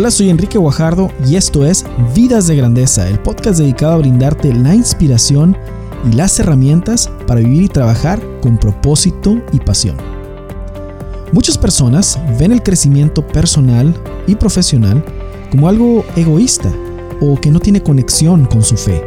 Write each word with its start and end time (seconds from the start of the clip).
Hola, 0.00 0.10
soy 0.10 0.30
Enrique 0.30 0.56
Guajardo 0.56 1.10
y 1.26 1.36
esto 1.36 1.66
es 1.66 1.84
Vidas 2.14 2.46
de 2.46 2.56
Grandeza, 2.56 3.06
el 3.06 3.18
podcast 3.18 3.58
dedicado 3.58 3.92
a 3.92 3.98
brindarte 3.98 4.50
la 4.54 4.74
inspiración 4.74 5.54
y 6.10 6.16
las 6.16 6.40
herramientas 6.40 7.10
para 7.26 7.40
vivir 7.40 7.64
y 7.64 7.68
trabajar 7.68 8.18
con 8.40 8.56
propósito 8.56 9.42
y 9.52 9.58
pasión. 9.58 9.98
Muchas 11.32 11.58
personas 11.58 12.18
ven 12.38 12.50
el 12.50 12.62
crecimiento 12.62 13.26
personal 13.26 13.94
y 14.26 14.36
profesional 14.36 15.04
como 15.50 15.68
algo 15.68 16.02
egoísta 16.16 16.72
o 17.20 17.38
que 17.38 17.50
no 17.50 17.60
tiene 17.60 17.82
conexión 17.82 18.46
con 18.46 18.62
su 18.62 18.78
fe. 18.78 19.04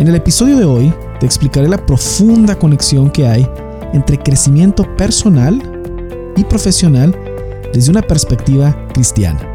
En 0.00 0.08
el 0.08 0.16
episodio 0.16 0.56
de 0.56 0.64
hoy 0.64 0.92
te 1.20 1.26
explicaré 1.26 1.68
la 1.68 1.86
profunda 1.86 2.58
conexión 2.58 3.12
que 3.12 3.28
hay 3.28 3.48
entre 3.92 4.18
crecimiento 4.18 4.82
personal 4.96 5.62
y 6.36 6.42
profesional 6.42 7.16
desde 7.72 7.92
una 7.92 8.02
perspectiva 8.02 8.76
cristiana. 8.92 9.49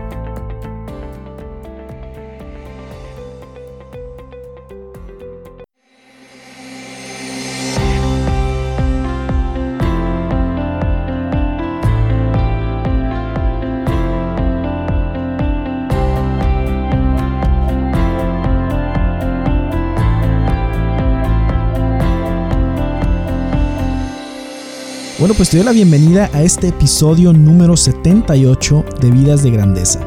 Bueno, 25.26 25.38
pues 25.38 25.50
te 25.50 25.58
doy 25.58 25.66
la 25.66 25.72
bienvenida 25.72 26.30
a 26.34 26.44
este 26.44 26.68
episodio 26.68 27.34
número 27.34 27.76
78 27.76 28.86
de 29.02 29.10
Vidas 29.10 29.42
de 29.42 29.50
Grandeza. 29.50 30.00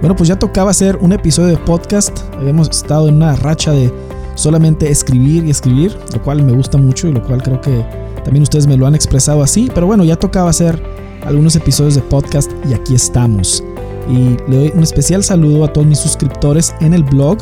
Bueno, 0.00 0.16
pues 0.16 0.26
ya 0.26 0.38
tocaba 0.38 0.70
hacer 0.70 0.96
un 1.02 1.12
episodio 1.12 1.48
de 1.48 1.58
podcast. 1.58 2.18
Habíamos 2.38 2.70
estado 2.70 3.08
en 3.08 3.16
una 3.16 3.36
racha 3.36 3.72
de 3.72 3.92
solamente 4.36 4.90
escribir 4.90 5.44
y 5.44 5.50
escribir, 5.50 5.98
lo 6.14 6.22
cual 6.22 6.42
me 6.42 6.54
gusta 6.54 6.78
mucho 6.78 7.08
y 7.08 7.12
lo 7.12 7.22
cual 7.22 7.42
creo 7.42 7.60
que 7.60 7.84
también 8.24 8.42
ustedes 8.42 8.66
me 8.66 8.78
lo 8.78 8.86
han 8.86 8.94
expresado 8.94 9.42
así. 9.42 9.70
Pero 9.74 9.86
bueno, 9.86 10.02
ya 10.02 10.16
tocaba 10.16 10.48
hacer 10.48 10.82
algunos 11.26 11.54
episodios 11.56 11.96
de 11.96 12.00
podcast 12.00 12.50
y 12.66 12.72
aquí 12.72 12.94
estamos. 12.94 13.62
Y 14.08 14.38
le 14.50 14.56
doy 14.56 14.72
un 14.74 14.82
especial 14.82 15.22
saludo 15.22 15.64
a 15.64 15.74
todos 15.74 15.86
mis 15.86 15.98
suscriptores 15.98 16.74
en 16.80 16.94
el 16.94 17.04
blog 17.04 17.36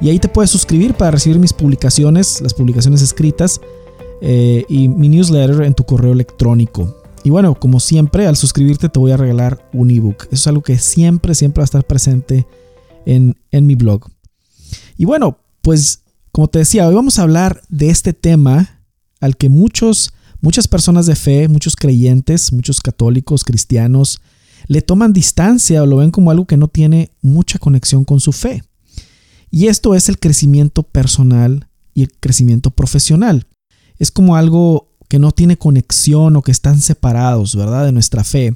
y 0.00 0.08
ahí 0.08 0.18
te 0.18 0.28
puedes 0.28 0.50
suscribir 0.50 0.94
para 0.94 1.10
recibir 1.10 1.38
mis 1.38 1.52
publicaciones, 1.52 2.40
las 2.40 2.54
publicaciones 2.54 3.02
escritas 3.02 3.60
eh, 4.22 4.64
y 4.68 4.88
mi 4.88 5.10
newsletter 5.10 5.60
en 5.62 5.74
tu 5.74 5.84
correo 5.84 6.12
electrónico. 6.12 6.96
Y 7.22 7.28
bueno, 7.30 7.54
como 7.54 7.78
siempre, 7.80 8.26
al 8.26 8.36
suscribirte 8.36 8.88
te 8.88 8.98
voy 8.98 9.12
a 9.12 9.18
regalar 9.18 9.68
un 9.74 9.90
ebook. 9.90 10.22
Eso 10.24 10.34
es 10.34 10.46
algo 10.46 10.62
que 10.62 10.78
siempre, 10.78 11.34
siempre 11.34 11.60
va 11.60 11.64
a 11.64 11.66
estar 11.66 11.84
presente 11.84 12.46
en, 13.04 13.36
en 13.50 13.66
mi 13.66 13.74
blog. 13.74 14.08
Y 14.96 15.04
bueno, 15.04 15.36
pues 15.60 16.00
como 16.32 16.48
te 16.48 16.60
decía, 16.60 16.88
hoy 16.88 16.94
vamos 16.94 17.18
a 17.18 17.22
hablar 17.22 17.60
de 17.68 17.90
este 17.90 18.14
tema 18.14 18.80
al 19.20 19.36
que 19.36 19.50
muchos 19.50 20.12
Muchas 20.40 20.68
personas 20.68 21.06
de 21.06 21.16
fe, 21.16 21.48
muchos 21.48 21.74
creyentes, 21.74 22.52
muchos 22.52 22.80
católicos, 22.80 23.44
cristianos, 23.44 24.20
le 24.66 24.82
toman 24.82 25.12
distancia 25.12 25.82
o 25.82 25.86
lo 25.86 25.96
ven 25.96 26.10
como 26.10 26.30
algo 26.30 26.46
que 26.46 26.56
no 26.56 26.68
tiene 26.68 27.10
mucha 27.22 27.58
conexión 27.58 28.04
con 28.04 28.20
su 28.20 28.32
fe. 28.32 28.62
Y 29.50 29.66
esto 29.66 29.94
es 29.94 30.08
el 30.08 30.18
crecimiento 30.18 30.82
personal 30.82 31.68
y 31.94 32.02
el 32.02 32.12
crecimiento 32.20 32.70
profesional. 32.70 33.46
Es 33.98 34.10
como 34.10 34.36
algo 34.36 34.88
que 35.08 35.18
no 35.18 35.32
tiene 35.32 35.56
conexión 35.56 36.36
o 36.36 36.42
que 36.42 36.52
están 36.52 36.80
separados, 36.80 37.56
¿verdad? 37.56 37.86
De 37.86 37.92
nuestra 37.92 38.24
fe. 38.24 38.54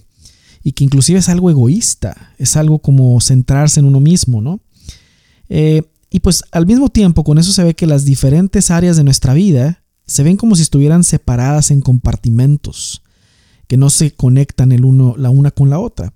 Y 0.62 0.72
que 0.72 0.84
inclusive 0.84 1.18
es 1.18 1.28
algo 1.28 1.50
egoísta, 1.50 2.34
es 2.38 2.56
algo 2.56 2.78
como 2.78 3.20
centrarse 3.20 3.80
en 3.80 3.86
uno 3.86 3.98
mismo, 4.00 4.40
¿no? 4.40 4.60
Eh, 5.48 5.82
y 6.10 6.20
pues 6.20 6.44
al 6.52 6.66
mismo 6.66 6.90
tiempo 6.90 7.24
con 7.24 7.38
eso 7.38 7.52
se 7.52 7.64
ve 7.64 7.74
que 7.74 7.86
las 7.86 8.04
diferentes 8.04 8.70
áreas 8.70 8.96
de 8.96 9.04
nuestra 9.04 9.34
vida 9.34 9.81
se 10.12 10.22
ven 10.22 10.36
como 10.36 10.56
si 10.56 10.62
estuvieran 10.62 11.04
separadas 11.04 11.70
en 11.70 11.80
compartimentos, 11.80 13.02
que 13.66 13.78
no 13.78 13.88
se 13.88 14.10
conectan 14.12 14.70
el 14.70 14.84
uno, 14.84 15.14
la 15.16 15.30
una 15.30 15.50
con 15.50 15.70
la 15.70 15.78
otra. 15.78 16.12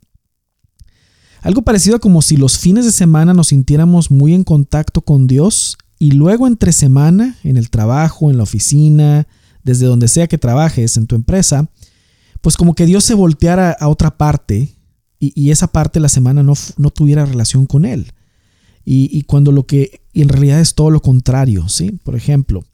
Algo 1.41 1.63
parecido 1.63 1.97
a 1.97 1.99
como 1.99 2.21
si 2.21 2.37
los 2.37 2.59
fines 2.59 2.85
de 2.85 2.93
semana 2.93 3.33
nos 3.33 3.49
sintiéramos 3.49 4.11
muy 4.11 4.35
en 4.35 4.45
contacto 4.45 5.01
con 5.01 5.27
Dios 5.27 5.79
y 5.99 6.11
luego 6.11 6.47
entre 6.47 6.73
semana, 6.73 7.39
en 7.43 7.57
el 7.57 7.71
trabajo, 7.71 8.31
en 8.31 8.37
la 8.37 8.43
oficina, 8.43 9.27
desde 9.63 9.87
donde 9.87 10.09
sea 10.09 10.27
que 10.27 10.37
trabajes, 10.37 10.99
en 10.99 11.07
tu 11.07 11.15
empresa, 11.15 11.71
pues 12.43 12.59
como 12.59 12.75
que 12.75 12.85
Dios 12.85 13.03
se 13.03 13.15
volteara 13.15 13.71
a 13.71 13.89
otra 13.89 14.19
parte 14.19 14.75
y, 15.19 15.51
esa 15.51 15.69
parte 15.69 15.99
de 15.99 16.03
la 16.03 16.11
semana 16.11 16.43
no, 16.43 16.53
no 16.77 16.91
tuviera 16.91 17.25
relación 17.25 17.65
con 17.65 17.87
Él. 17.87 18.13
Y, 18.85 19.09
y, 19.11 19.23
cuando 19.23 19.51
lo 19.51 19.67
que 19.67 20.03
en 20.13 20.29
realidad 20.29 20.61
es 20.61 20.75
todo 20.75 20.91
lo 20.91 21.01
contrario, 21.01 21.69
¿sí? 21.71 21.99
Por 22.05 22.15
ejemplo, 22.15 22.65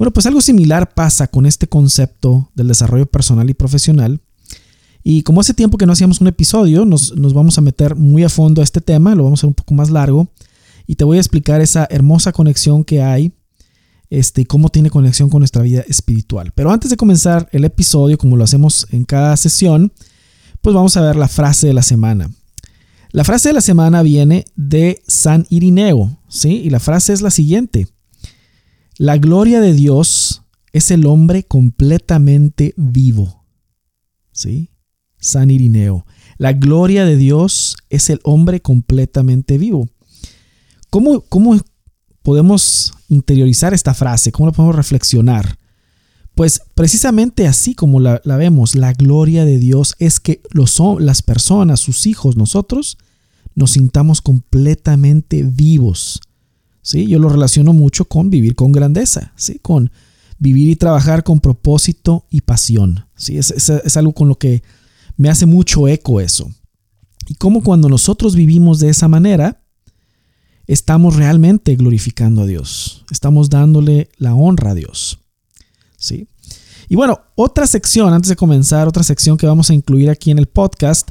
bueno, 0.00 0.14
pues 0.14 0.24
algo 0.24 0.40
similar 0.40 0.94
pasa 0.94 1.26
con 1.26 1.44
este 1.44 1.66
concepto 1.66 2.50
del 2.54 2.68
desarrollo 2.68 3.04
personal 3.04 3.50
y 3.50 3.52
profesional. 3.52 4.22
Y 5.04 5.24
como 5.24 5.42
hace 5.42 5.52
tiempo 5.52 5.76
que 5.76 5.84
no 5.84 5.92
hacíamos 5.92 6.22
un 6.22 6.26
episodio, 6.26 6.86
nos, 6.86 7.12
vamos 7.34 7.58
a 7.58 7.60
meter 7.60 7.96
muy 7.96 8.24
a 8.24 8.30
fondo 8.30 8.62
a 8.62 8.64
este 8.64 8.80
tema, 8.80 9.14
lo 9.14 9.24
vamos 9.24 9.40
a 9.40 9.40
hacer 9.40 9.48
un 9.48 9.54
poco 9.54 9.74
más 9.74 9.90
largo 9.90 10.26
y 10.86 10.94
te 10.94 11.04
voy 11.04 11.18
a 11.18 11.20
explicar 11.20 11.60
esa 11.60 11.86
hermosa 11.90 12.32
conexión 12.32 12.82
que 12.82 13.02
hay 13.02 13.32
este, 14.08 14.40
y 14.40 14.44
cómo 14.46 14.70
tiene 14.70 14.88
conexión 14.88 15.28
con 15.28 15.40
nuestra 15.40 15.60
vida 15.60 15.84
espiritual. 15.86 16.50
Pero 16.54 16.72
antes 16.72 16.88
de 16.88 16.96
comenzar 16.96 17.50
el 17.52 17.66
episodio, 17.66 18.16
como 18.16 18.38
lo 18.38 18.44
hacemos 18.44 18.86
en 18.92 19.04
cada 19.04 19.36
sesión, 19.36 19.92
pues 20.62 20.74
vamos 20.74 20.96
a 20.96 21.02
ver 21.02 21.16
la 21.16 21.28
frase 21.28 21.66
de 21.66 21.74
la 21.74 21.82
semana. 21.82 22.30
La 23.10 23.24
frase 23.24 23.50
de 23.50 23.52
la 23.52 23.60
semana 23.60 24.00
viene 24.00 24.46
de 24.56 25.02
San 25.06 25.46
Irineo, 25.50 26.16
¿sí? 26.26 26.62
Y 26.64 26.70
la 26.70 26.80
frase 26.80 27.12
es 27.12 27.20
la 27.20 27.30
siguiente. 27.30 27.86
La 29.00 29.16
gloria 29.16 29.62
de 29.62 29.72
Dios 29.72 30.42
es 30.74 30.90
el 30.90 31.06
hombre 31.06 31.44
completamente 31.44 32.74
vivo. 32.76 33.46
¿Sí? 34.30 34.72
San 35.18 35.50
Irineo. 35.50 36.04
La 36.36 36.52
gloria 36.52 37.06
de 37.06 37.16
Dios 37.16 37.78
es 37.88 38.10
el 38.10 38.20
hombre 38.24 38.60
completamente 38.60 39.56
vivo. 39.56 39.88
¿Cómo, 40.90 41.22
cómo 41.22 41.58
podemos 42.20 42.92
interiorizar 43.08 43.72
esta 43.72 43.94
frase? 43.94 44.32
¿Cómo 44.32 44.50
la 44.50 44.52
podemos 44.52 44.76
reflexionar? 44.76 45.56
Pues 46.34 46.60
precisamente 46.74 47.46
así 47.46 47.74
como 47.74 48.00
la, 48.00 48.20
vemos, 48.22 48.74
la 48.74 48.92
gloria 48.92 49.46
de 49.46 49.58
Dios 49.58 49.94
es 49.98 50.20
que 50.20 50.42
los, 50.50 50.78
las 50.98 51.22
personas, 51.22 51.80
sus 51.80 52.06
hijos, 52.06 52.36
nosotros, 52.36 52.98
nos 53.54 53.70
sintamos 53.70 54.20
completamente 54.20 55.42
vivos. 55.42 56.20
Yo 56.82 57.18
lo 57.18 57.28
relaciono 57.28 57.72
mucho 57.72 58.04
con 58.06 58.30
vivir 58.30 58.54
con 58.54 58.72
grandeza, 58.72 59.32
¿sí? 59.36 59.58
Con 59.60 59.90
vivir 60.38 60.68
y 60.70 60.76
trabajar 60.76 61.22
con 61.22 61.40
propósito 61.40 62.26
y 62.30 62.40
pasión, 62.40 63.06
¿sí? 63.14 63.36
Es, 63.36 63.50
es, 63.50 63.96
algo 63.96 64.12
con 64.12 64.28
lo 64.28 64.36
que 64.36 64.62
me 65.16 65.28
hace 65.28 65.46
mucho 65.46 65.86
eco 65.86 66.20
eso. 66.20 66.50
Y 67.28 67.34
como 67.34 67.62
cuando 67.62 67.88
nosotros 67.88 68.34
vivimos 68.34 68.80
de 68.80 68.88
esa 68.88 69.06
manera, 69.06 69.62
estamos 70.66 71.16
realmente 71.16 71.76
glorificando 71.76 72.42
a 72.42 72.46
Dios, 72.46 73.04
estamos 73.10 73.50
dándole 73.50 74.08
la 74.16 74.34
honra 74.34 74.70
a 74.70 74.74
Dios, 74.74 75.20
¿sí? 75.96 76.26
Y 76.88 76.96
bueno, 76.96 77.20
otra 77.36 77.66
sección, 77.66 78.12
antes 78.12 78.30
de 78.30 78.36
comenzar, 78.36 78.88
otra 78.88 79.04
sección 79.04 79.36
que 79.36 79.46
vamos 79.46 79.70
a 79.70 79.74
incluir 79.74 80.10
aquí 80.10 80.30
en 80.32 80.38
el 80.38 80.46
podcast 80.46 81.10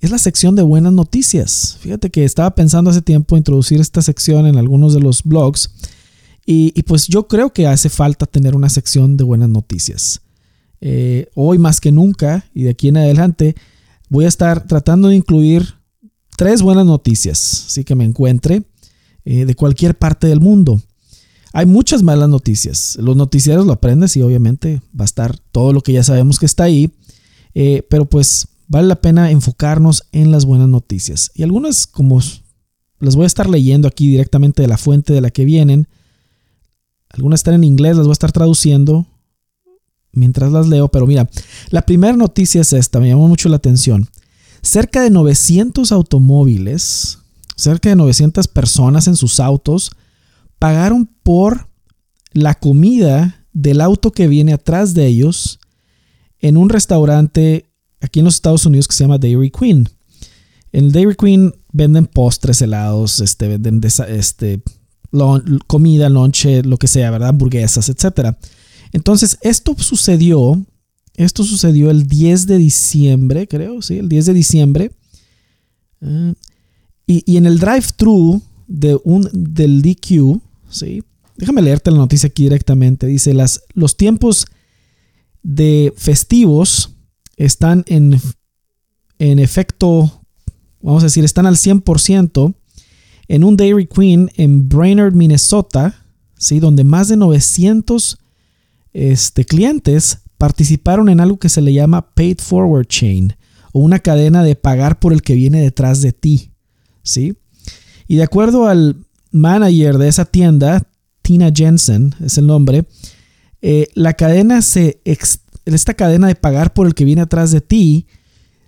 es 0.00 0.10
la 0.10 0.18
sección 0.18 0.54
de 0.54 0.62
buenas 0.62 0.92
noticias. 0.92 1.76
Fíjate 1.80 2.10
que 2.10 2.24
estaba 2.24 2.54
pensando 2.54 2.90
hace 2.90 3.02
tiempo 3.02 3.36
introducir 3.36 3.80
esta 3.80 4.02
sección 4.02 4.46
en 4.46 4.56
algunos 4.56 4.94
de 4.94 5.00
los 5.00 5.22
blogs 5.22 5.70
y, 6.48 6.80
pues 6.84 7.08
yo 7.08 7.26
creo 7.26 7.52
que 7.52 7.66
hace 7.66 7.88
falta 7.88 8.24
tener 8.24 8.54
una 8.54 8.68
sección 8.68 9.16
de 9.16 9.24
buenas 9.24 9.48
noticias. 9.48 10.20
Eh, 10.80 11.26
hoy 11.34 11.58
más 11.58 11.80
que 11.80 11.90
nunca 11.90 12.44
y 12.54 12.62
de 12.62 12.70
aquí 12.70 12.86
en 12.86 12.98
adelante 12.98 13.56
voy 14.08 14.26
a 14.26 14.28
estar 14.28 14.64
tratando 14.64 15.08
de 15.08 15.16
incluir 15.16 15.74
tres 16.36 16.62
buenas 16.62 16.86
noticias, 16.86 17.64
así 17.66 17.82
que 17.82 17.96
me 17.96 18.04
encuentre 18.04 18.62
eh, 19.24 19.44
de 19.44 19.54
cualquier 19.56 19.98
parte 19.98 20.28
del 20.28 20.40
mundo. 20.40 20.80
Hay 21.52 21.66
muchas 21.66 22.04
malas 22.04 22.28
noticias. 22.28 22.96
Los 23.00 23.16
noticiarios 23.16 23.66
lo 23.66 23.72
aprendes 23.72 24.16
y 24.16 24.22
obviamente 24.22 24.82
va 24.98 25.02
a 25.02 25.06
estar 25.06 25.36
todo 25.50 25.72
lo 25.72 25.80
que 25.80 25.94
ya 25.94 26.04
sabemos 26.04 26.38
que 26.38 26.46
está 26.46 26.64
ahí. 26.64 26.92
Eh, 27.54 27.82
pero 27.88 28.04
pues 28.04 28.46
vale 28.68 28.88
la 28.88 29.00
pena 29.00 29.30
enfocarnos 29.30 30.04
en 30.12 30.30
las 30.30 30.44
buenas 30.44 30.68
noticias. 30.68 31.30
Y 31.34 31.42
algunas, 31.42 31.86
como 31.86 32.20
las 32.98 33.16
voy 33.16 33.24
a 33.24 33.26
estar 33.26 33.48
leyendo 33.48 33.88
aquí 33.88 34.08
directamente 34.08 34.62
de 34.62 34.68
la 34.68 34.78
fuente 34.78 35.12
de 35.12 35.20
la 35.20 35.30
que 35.30 35.44
vienen, 35.44 35.88
algunas 37.08 37.40
están 37.40 37.54
en 37.54 37.64
inglés, 37.64 37.96
las 37.96 38.06
voy 38.06 38.12
a 38.12 38.14
estar 38.14 38.32
traduciendo 38.32 39.06
mientras 40.12 40.50
las 40.50 40.66
leo, 40.66 40.88
pero 40.88 41.06
mira, 41.06 41.28
la 41.70 41.82
primera 41.82 42.16
noticia 42.16 42.62
es 42.62 42.72
esta, 42.72 43.00
me 43.00 43.08
llamó 43.08 43.28
mucho 43.28 43.48
la 43.48 43.56
atención. 43.56 44.08
Cerca 44.62 45.02
de 45.02 45.10
900 45.10 45.92
automóviles, 45.92 47.18
cerca 47.54 47.90
de 47.90 47.96
900 47.96 48.48
personas 48.48 49.06
en 49.06 49.16
sus 49.16 49.38
autos, 49.38 49.92
pagaron 50.58 51.08
por 51.22 51.68
la 52.32 52.54
comida 52.54 53.46
del 53.52 53.80
auto 53.80 54.10
que 54.10 54.26
viene 54.26 54.52
atrás 54.52 54.94
de 54.94 55.06
ellos 55.06 55.60
en 56.40 56.56
un 56.56 56.68
restaurante 56.68 57.65
aquí 58.00 58.20
en 58.20 58.24
los 58.24 58.34
Estados 58.34 58.66
Unidos 58.66 58.88
que 58.88 58.94
se 58.94 59.04
llama 59.04 59.18
Dairy 59.18 59.50
Queen. 59.50 59.88
En 60.72 60.86
el 60.86 60.92
Dairy 60.92 61.16
Queen 61.16 61.54
venden 61.72 62.06
postres, 62.06 62.60
helados, 62.60 63.20
este, 63.20 63.48
venden 63.48 63.80
este, 64.08 64.62
comida, 65.66 66.08
lonche, 66.08 66.62
lo 66.62 66.76
que 66.76 66.88
sea, 66.88 67.10
¿verdad? 67.10 67.30
Hamburguesas, 67.30 67.88
etc. 67.88 68.36
Entonces, 68.92 69.38
esto 69.42 69.74
sucedió, 69.78 70.64
esto 71.14 71.44
sucedió 71.44 71.90
el 71.90 72.06
10 72.06 72.46
de 72.46 72.58
diciembre, 72.58 73.46
creo, 73.48 73.82
sí, 73.82 73.98
el 73.98 74.08
10 74.08 74.26
de 74.26 74.34
diciembre. 74.34 74.92
Ah, 76.02 76.34
y, 77.06 77.36
en 77.36 77.46
el 77.46 77.58
drive-thru 77.60 78.42
de 78.66 78.98
del 79.32 79.82
DQ, 79.82 80.40
¿sí? 80.68 81.04
Déjame 81.36 81.62
leerte 81.62 81.90
la 81.90 81.98
noticia 81.98 82.28
aquí 82.28 82.44
directamente. 82.44 83.06
Dice, 83.06 83.32
las, 83.32 83.62
los 83.74 83.96
tiempos 83.96 84.46
de 85.42 85.94
festivos 85.96 86.95
están 87.36 87.84
en, 87.86 88.20
en 89.18 89.38
efecto, 89.38 90.22
vamos 90.80 91.02
a 91.02 91.06
decir, 91.06 91.24
están 91.24 91.46
al 91.46 91.56
100% 91.56 92.54
en 93.28 93.44
un 93.44 93.56
Dairy 93.56 93.86
Queen 93.86 94.30
en 94.36 94.68
Brainerd, 94.68 95.14
Minnesota, 95.14 95.94
¿sí? 96.38 96.60
donde 96.60 96.84
más 96.84 97.08
de 97.08 97.16
900 97.16 98.18
este, 98.92 99.44
clientes 99.44 100.20
participaron 100.38 101.08
en 101.08 101.20
algo 101.20 101.38
que 101.38 101.48
se 101.48 101.60
le 101.60 101.72
llama 101.72 102.14
Paid 102.14 102.38
Forward 102.38 102.86
Chain 102.86 103.36
o 103.72 103.80
una 103.80 103.98
cadena 103.98 104.42
de 104.42 104.54
pagar 104.54 104.98
por 104.98 105.12
el 105.12 105.22
que 105.22 105.34
viene 105.34 105.60
detrás 105.60 106.00
de 106.00 106.12
ti. 106.12 106.52
¿sí? 107.02 107.36
Y 108.06 108.16
de 108.16 108.22
acuerdo 108.22 108.66
al 108.66 109.04
manager 109.32 109.98
de 109.98 110.08
esa 110.08 110.24
tienda, 110.24 110.88
Tina 111.22 111.50
Jensen 111.54 112.14
es 112.24 112.38
el 112.38 112.46
nombre, 112.46 112.86
eh, 113.62 113.88
la 113.94 114.14
cadena 114.14 114.62
se, 114.62 115.00
esta 115.74 115.94
cadena 115.94 116.28
de 116.28 116.34
pagar 116.34 116.72
por 116.72 116.86
el 116.86 116.94
que 116.94 117.04
viene 117.04 117.22
atrás 117.22 117.50
de 117.50 117.60
ti, 117.60 118.06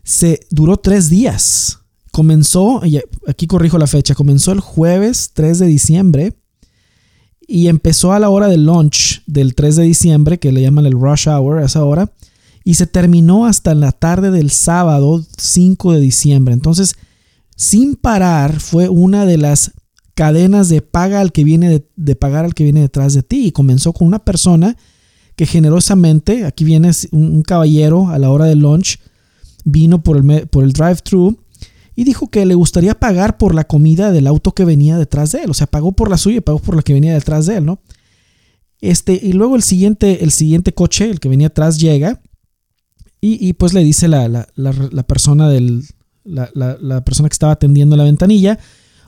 se 0.03 0.41
duró 0.51 0.77
tres 0.77 1.09
días. 1.09 1.81
Comenzó, 2.13 2.83
aquí 3.27 3.47
corrijo 3.47 3.79
la 3.79 3.87
fecha, 3.87 4.15
comenzó 4.15 4.53
el 4.53 4.61
jueves 4.61 5.31
3 5.35 5.59
de 5.59 5.67
diciembre 5.67 6.37
y 7.47 7.69
empezó 7.69 8.13
a 8.13 8.19
la 8.19 8.29
hora 8.29 8.49
del 8.49 8.67
lunch 8.67 9.23
del 9.27 9.55
3 9.55 9.77
de 9.77 9.83
diciembre, 9.85 10.39
que 10.39 10.53
le 10.53 10.61
llaman 10.61 10.87
el 10.87 10.93
rush 10.93 11.29
hour 11.29 11.59
a 11.59 11.65
esa 11.65 11.85
hora, 11.85 12.13
y 12.63 12.75
se 12.75 12.87
terminó 12.87 13.47
hasta 13.47 13.75
la 13.75 13.93
tarde 13.93 14.31
del 14.31 14.51
sábado 14.51 15.25
5 15.39 15.93
de 15.95 16.01
diciembre. 16.01 16.53
Entonces, 16.53 16.97
sin 17.57 17.97
parar, 17.97 18.61
fue 18.61 18.89
una 18.89 19.25
de 19.25 19.39
las 19.39 19.73
cadenas 20.15 20.69
de 20.69 20.83
paga 20.83 21.21
al 21.21 21.33
que 21.33 21.45
viene 21.45 21.85
de, 21.97 22.17
pagar 22.17 22.45
al 22.45 22.55
que 22.55 22.65
viene 22.65 22.81
detrás 22.81 23.15
de 23.15 23.23
ti. 23.23 23.47
Y 23.47 23.53
comenzó 23.53 23.93
con 23.93 24.07
una 24.07 24.19
persona 24.19 24.77
que 25.39 25.47
generosamente, 25.47 26.45
aquí 26.45 26.65
viene 26.65 26.91
un, 27.13 27.43
caballero 27.43 28.09
a 28.09 28.19
la 28.19 28.29
hora 28.29 28.47
del 28.47 28.59
lunch, 28.59 28.99
vino 29.65 30.03
por 30.03 30.17
el, 30.17 30.49
por 30.49 30.65
el 30.65 30.73
drive-thru 30.73 31.39
y 31.95 32.03
dijo 32.03 32.29
que 32.29 32.45
le 32.45 32.57
gustaría 32.57 32.99
pagar 32.99 33.39
por 33.39 33.55
la 33.55 33.63
comida 33.63 34.11
del 34.11 34.27
auto 34.27 34.51
que 34.51 34.65
venía 34.65 34.99
detrás 34.99 35.31
de 35.31 35.45
él. 35.45 35.51
O 35.51 35.55
sea, 35.55 35.69
pagó 35.69 35.93
por 35.93 36.11
la 36.11 36.19
suya 36.19 36.39
y 36.39 36.41
pagó 36.41 36.59
por 36.59 36.75
la 36.75 36.83
que 36.83 36.93
venía 36.93 37.15
detrás 37.15 37.47
de 37.47 37.59
él, 37.59 37.67
¿no? 37.67 37.79
Este, 38.81 39.13
y 39.23 39.33
luego 39.33 39.55
el 39.55 39.63
siguiente, 39.63 40.25
el 40.25 40.33
siguiente 40.33 40.75
coche, 40.75 41.09
el 41.09 41.21
que 41.21 41.29
venía 41.29 41.47
atrás, 41.47 41.79
llega 41.79 42.21
y, 43.21 43.53
pues 43.53 43.75
le 43.75 43.85
dice 43.85 44.09
la, 44.09 44.29
la, 44.29 45.03
persona 45.05 45.49
del, 45.49 45.85
la, 46.25 46.51
la, 46.55 47.05
persona 47.05 47.29
que 47.29 47.35
estaba 47.35 47.53
atendiendo 47.53 47.97
la 47.97 48.05
ventanilla, 48.05 48.59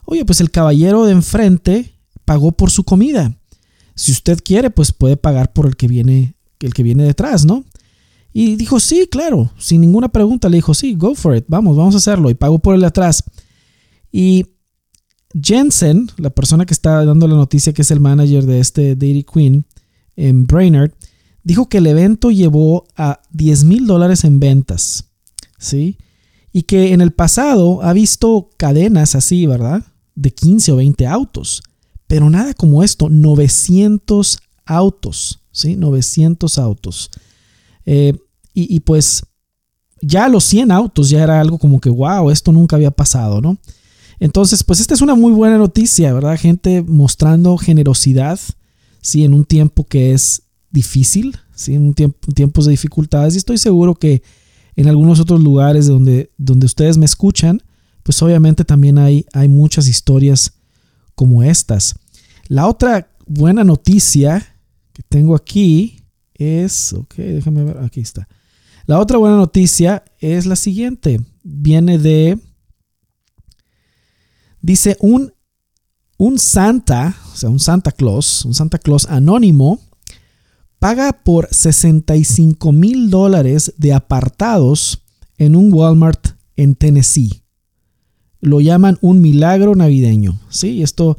Oye, 0.05 0.25
pues 0.25 0.41
el 0.41 0.53
caballero 0.53 1.07
de 1.07 1.13
enfrente 1.13 1.95
pagó 2.25 2.53
por 2.53 2.71
su 2.71 2.85
comida. 2.85 3.37
Si 4.01 4.13
usted 4.13 4.39
quiere, 4.43 4.71
pues 4.71 4.93
puede 4.93 5.19
pagar 5.19 5.53
por 5.53 5.67
el 5.67 5.77
que 5.77 5.87
viene, 5.87 6.35
el 6.61 6.73
que 6.73 6.83
viene 6.83 7.05
detrás, 7.05 7.45
¿no? 7.45 7.65
Y 8.33 8.57
dijo, 8.57 8.81
sí, 8.81 9.07
claro, 9.11 9.53
sin 9.59 9.83
ninguna 9.83 10.09
pregunta. 10.09 10.49
Le 10.49 10.57
dijo, 10.57 10.73
sí, 10.73 10.95
go 10.95 11.15
for 11.15 11.37
it, 11.37 11.45
vamos, 11.49 11.77
vamos 11.77 11.95
a 11.95 11.99
hacerlo. 11.99 12.31
Y 12.31 12.35
pagó 12.35 12.59
por 12.59 12.75
el 12.75 12.81
de 12.81 12.87
atrás. 12.87 13.23
Y 14.11 14.47
Jensen, 15.35 16.11
la 16.17 16.31
persona 16.31 16.65
que 16.65 16.73
está 16.73 17.05
dando 17.05 17.29
la 17.29 17.35
noticia, 17.35 17.73
que 17.75 17.83
es 17.83 17.91
el 17.91 18.01
manager 18.01 18.47
de 18.47 18.61
este 18.61 18.97
Dairy 18.97 19.25
Queen 19.25 19.67
en 20.17 20.47
Brainerd, 20.47 20.93
dijo 21.43 21.69
que 21.69 21.79
el 21.79 21.87
evento 21.87 22.31
llevó 22.31 22.87
a 22.97 23.21
10 23.33 23.65
mil 23.65 23.87
dólares 23.87 24.25
en 24.25 24.41
ventas. 24.41 25.11
¿Sí? 25.59 25.99
Y 26.53 26.63
que 26.63 26.95
en 26.95 27.03
el 27.03 27.11
pasado 27.11 27.83
ha 27.83 27.93
visto 27.93 28.49
cadenas 28.57 29.15
así, 29.15 29.47
¿verdad? 29.47 29.85
de 30.15 30.33
15 30.33 30.73
o 30.73 30.77
20 30.77 31.07
autos. 31.07 31.63
Pero 32.11 32.29
nada 32.29 32.55
como 32.55 32.83
esto, 32.83 33.09
900 33.09 34.41
autos, 34.67 35.39
¿sí? 35.53 35.77
900 35.77 36.59
autos. 36.59 37.09
Eh, 37.87 38.19
y, 38.53 38.81
pues 38.81 39.23
ya 40.03 40.29
los 40.29 40.43
100 40.43 40.73
autos 40.73 41.09
ya 41.09 41.23
era 41.23 41.41
algo 41.41 41.57
como 41.57 41.81
que, 41.81 41.89
wow, 41.89 42.31
esto 42.31 42.51
nunca 42.51 42.75
había 42.75 42.91
pasado, 42.91 43.41
¿no? 43.41 43.59
Entonces, 44.19 44.65
pues 44.65 44.81
esta 44.81 44.93
es 44.93 45.03
una 45.03 45.15
muy 45.15 45.31
buena 45.31 45.57
noticia, 45.57 46.13
¿verdad? 46.13 46.37
Gente 46.37 46.83
mostrando 46.83 47.57
generosidad, 47.57 48.41
¿sí? 49.01 49.23
En 49.23 49.33
un 49.33 49.45
tiempo 49.45 49.85
que 49.85 50.13
es 50.13 50.43
difícil, 50.73 51.37
¿sí? 51.55 51.77
En 51.77 51.95
tiempos 51.95 52.65
de 52.65 52.73
dificultades. 52.73 53.35
Y 53.35 53.39
estoy 53.39 53.59
seguro 53.59 53.95
que 53.95 54.25
en 54.75 54.89
algunos 54.89 55.21
otros 55.21 55.41
lugares 55.41 55.87
donde, 55.87 56.33
donde 56.39 56.67
ustedes 56.67 56.99
me 56.99 57.07
escuchan, 57.07 57.63
pues 58.03 58.21
obviamente 58.21 58.65
también 58.65 58.99
hay, 58.99 59.27
hay 59.33 59.47
muchas 59.47 59.87
historias 59.87 60.55
como 61.15 61.43
estas. 61.43 62.00
La 62.51 62.67
otra 62.67 63.09
buena 63.27 63.63
noticia 63.63 64.45
que 64.93 65.05
tengo 65.05 65.37
aquí 65.37 66.03
es, 66.35 66.93
ok, 66.93 67.15
déjame 67.15 67.63
ver, 67.63 67.79
aquí 67.79 68.01
está. 68.01 68.27
La 68.87 68.99
otra 68.99 69.19
buena 69.19 69.37
noticia 69.37 70.03
es 70.19 70.47
la 70.47 70.57
siguiente. 70.57 71.21
Viene 71.45 71.97
de, 71.97 72.41
dice 74.61 74.97
un, 74.99 75.33
un 76.17 76.41
Santa, 76.41 77.15
o 77.33 77.37
sea, 77.37 77.51
un 77.51 77.61
Santa 77.61 77.93
Claus, 77.93 78.45
un 78.45 78.55
Santa 78.55 78.79
Claus 78.79 79.07
anónimo, 79.07 79.81
paga 80.81 81.13
por 81.13 81.47
65 81.53 82.73
mil 82.73 83.11
dólares 83.11 83.75
de 83.77 83.93
apartados 83.93 85.05
en 85.39 85.55
un 85.55 85.73
Walmart 85.73 86.31
en 86.57 86.75
Tennessee 86.75 87.45
lo 88.41 88.61
llaman 88.61 88.99
un 89.01 89.21
milagro 89.21 89.75
navideño. 89.75 90.41
¿sí? 90.49 90.83
Esto 90.83 91.19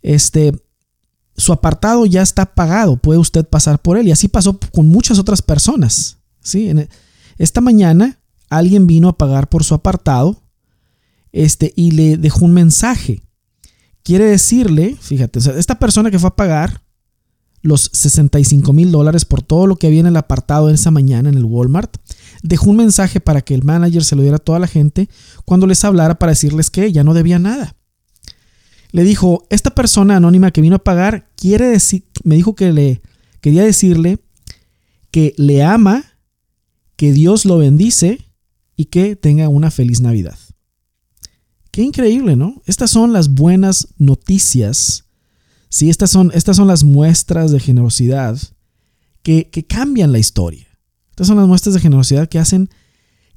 este 0.00 0.54
su 1.36 1.52
apartado 1.52 2.06
ya 2.06 2.22
está 2.22 2.54
pagado, 2.54 2.96
puede 2.96 3.18
usted 3.18 3.44
pasar 3.46 3.80
por 3.82 3.98
él. 3.98 4.08
Y 4.08 4.12
así 4.12 4.28
pasó 4.28 4.58
con 4.72 4.88
muchas 4.88 5.18
otras 5.18 5.42
personas. 5.42 6.18
¿sí? 6.40 6.70
E, 6.70 6.88
esta 7.38 7.60
mañana 7.60 8.20
alguien 8.48 8.86
vino 8.86 9.08
a 9.08 9.18
pagar 9.18 9.48
por 9.48 9.64
su 9.64 9.74
apartado 9.74 10.43
este, 11.34 11.72
y 11.76 11.90
le 11.90 12.16
dejó 12.16 12.44
un 12.44 12.52
mensaje. 12.52 13.20
Quiere 14.04 14.24
decirle, 14.24 14.96
fíjate, 15.00 15.40
esta 15.58 15.78
persona 15.78 16.10
que 16.10 16.18
fue 16.18 16.28
a 16.28 16.36
pagar 16.36 16.82
los 17.60 17.90
65 17.92 18.72
mil 18.72 18.92
dólares 18.92 19.24
por 19.24 19.42
todo 19.42 19.66
lo 19.66 19.76
que 19.76 19.88
había 19.88 20.00
en 20.00 20.06
el 20.06 20.16
apartado 20.16 20.70
esa 20.70 20.90
mañana 20.90 21.30
en 21.30 21.34
el 21.34 21.44
Walmart, 21.44 21.96
dejó 22.42 22.70
un 22.70 22.76
mensaje 22.76 23.20
para 23.20 23.40
que 23.40 23.54
el 23.54 23.64
manager 23.64 24.04
se 24.04 24.14
lo 24.14 24.22
diera 24.22 24.36
a 24.36 24.40
toda 24.40 24.58
la 24.58 24.68
gente 24.68 25.08
cuando 25.44 25.66
les 25.66 25.84
hablara 25.84 26.18
para 26.18 26.32
decirles 26.32 26.70
que 26.70 26.92
ya 26.92 27.02
no 27.02 27.14
debía 27.14 27.38
nada. 27.38 27.74
Le 28.92 29.02
dijo, 29.02 29.46
esta 29.50 29.74
persona 29.74 30.16
anónima 30.16 30.52
que 30.52 30.60
vino 30.60 30.76
a 30.76 30.84
pagar 30.84 31.30
quiere 31.34 31.66
decir, 31.66 32.04
me 32.22 32.36
dijo 32.36 32.54
que 32.54 32.72
le 32.72 33.02
quería 33.40 33.64
decirle 33.64 34.18
que 35.10 35.34
le 35.36 35.64
ama, 35.64 36.04
que 36.96 37.12
Dios 37.12 37.44
lo 37.44 37.58
bendice 37.58 38.20
y 38.76 38.84
que 38.84 39.16
tenga 39.16 39.48
una 39.48 39.72
feliz 39.72 40.00
Navidad. 40.00 40.38
Qué 41.74 41.82
increíble, 41.82 42.36
¿no? 42.36 42.62
Estas 42.66 42.90
son 42.90 43.12
las 43.12 43.30
buenas 43.30 43.88
noticias 43.98 45.04
Sí, 45.74 45.90
estas 45.90 46.12
son, 46.12 46.30
estas 46.34 46.56
son 46.56 46.68
las 46.68 46.84
muestras 46.84 47.50
de 47.50 47.58
generosidad 47.58 48.38
que, 49.24 49.50
que 49.50 49.66
cambian 49.66 50.12
la 50.12 50.20
historia. 50.20 50.68
Estas 51.10 51.26
son 51.26 51.36
las 51.36 51.48
muestras 51.48 51.74
de 51.74 51.80
generosidad 51.80 52.28
que 52.28 52.38
hacen 52.38 52.70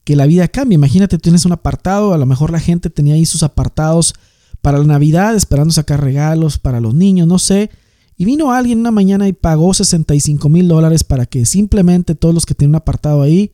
que 0.04 0.16
la 0.16 0.28
vida 0.28 0.48
cambie. 0.48 0.76
Imagínate, 0.76 1.18
tienes 1.18 1.46
un 1.46 1.54
apartado, 1.54 2.14
a 2.14 2.18
lo 2.20 2.28
mejor 2.28 2.52
la 2.52 2.60
gente 2.60 2.92
tenía 2.92 3.16
ahí 3.16 3.26
sus 3.26 3.42
apartados 3.42 4.14
para 4.62 4.78
la 4.78 4.84
Navidad, 4.84 5.36
esperando 5.36 5.74
sacar 5.74 6.00
regalos 6.00 6.60
para 6.60 6.80
los 6.80 6.94
niños, 6.94 7.28
no 7.28 7.40
sé. 7.40 7.72
Y 8.18 8.26
vino 8.26 8.52
alguien 8.52 8.82
una 8.82 8.92
mañana 8.92 9.28
y 9.28 9.34
pagó 9.34 9.74
65 9.74 10.48
mil 10.48 10.68
dólares 10.68 11.04
para 11.04 11.26
que 11.26 11.44
simplemente 11.48 12.14
todos 12.14 12.36
los 12.36 12.46
que 12.46 12.54
tienen 12.54 12.74
un 12.74 12.76
apartado 12.76 13.24
ahí 13.24 13.52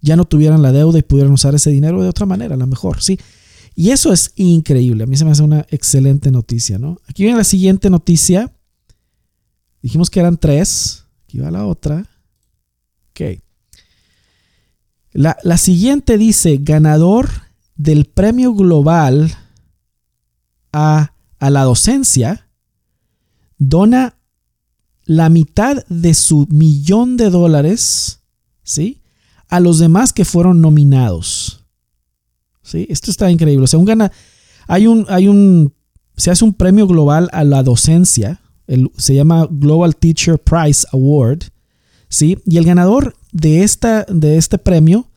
ya 0.00 0.14
no 0.14 0.26
tuvieran 0.26 0.62
la 0.62 0.70
deuda 0.70 1.00
y 1.00 1.02
pudieran 1.02 1.32
usar 1.32 1.56
ese 1.56 1.70
dinero 1.70 2.00
de 2.04 2.08
otra 2.08 2.24
manera, 2.24 2.54
a 2.54 2.58
lo 2.58 2.68
mejor, 2.68 3.02
sí. 3.02 3.18
Y 3.74 3.90
eso 3.90 4.12
es 4.12 4.32
increíble. 4.36 5.04
A 5.04 5.06
mí 5.06 5.16
se 5.16 5.24
me 5.24 5.30
hace 5.30 5.42
una 5.42 5.66
excelente 5.70 6.30
noticia, 6.30 6.78
¿no? 6.78 6.98
Aquí 7.06 7.22
viene 7.22 7.38
la 7.38 7.44
siguiente 7.44 7.88
noticia. 7.90 8.52
Dijimos 9.80 10.10
que 10.10 10.20
eran 10.20 10.36
tres. 10.36 11.04
Aquí 11.24 11.38
va 11.38 11.50
la 11.50 11.66
otra. 11.66 12.06
Ok. 13.10 13.40
La, 15.12 15.56
siguiente 15.58 16.16
dice, 16.16 16.58
ganador 16.58 17.28
del 17.76 18.06
premio 18.06 18.54
global 18.54 19.30
a, 20.72 21.14
a 21.38 21.50
la 21.50 21.64
docencia, 21.64 22.48
dona 23.58 24.16
la 25.04 25.28
mitad 25.28 25.84
de 25.88 26.14
su 26.14 26.46
millón 26.48 27.18
de 27.18 27.28
dólares, 27.28 28.22
¿sí? 28.62 29.02
A 29.48 29.60
los 29.60 29.78
demás 29.78 30.14
que 30.14 30.24
fueron 30.24 30.62
nominados. 30.62 31.61
¿Sí? 32.62 32.86
Esto 32.88 33.10
está 33.10 33.30
increíble. 33.30 33.64
O 33.64 33.66
sea, 33.66 33.78
un 33.78 33.84
gana, 33.84 34.12
hay 34.68 34.86
un, 34.86 35.06
hay 35.08 35.28
un, 35.28 35.74
se 36.16 36.30
hace 36.30 36.44
un 36.44 36.54
premio 36.54 36.86
global 36.86 37.28
a 37.32 37.44
la 37.44 37.62
docencia, 37.62 38.40
se 38.96 39.14
llama 39.14 39.46
Global 39.50 39.96
Teacher 39.96 40.38
Prize 40.38 40.86
Award, 40.92 41.42
¿sí? 42.08 42.38
Y 42.46 42.56
el 42.56 42.64
ganador 42.64 43.16
de, 43.32 43.62
esta, 43.62 44.04
de 44.04 44.36
este 44.36 44.58
premio 44.58 45.08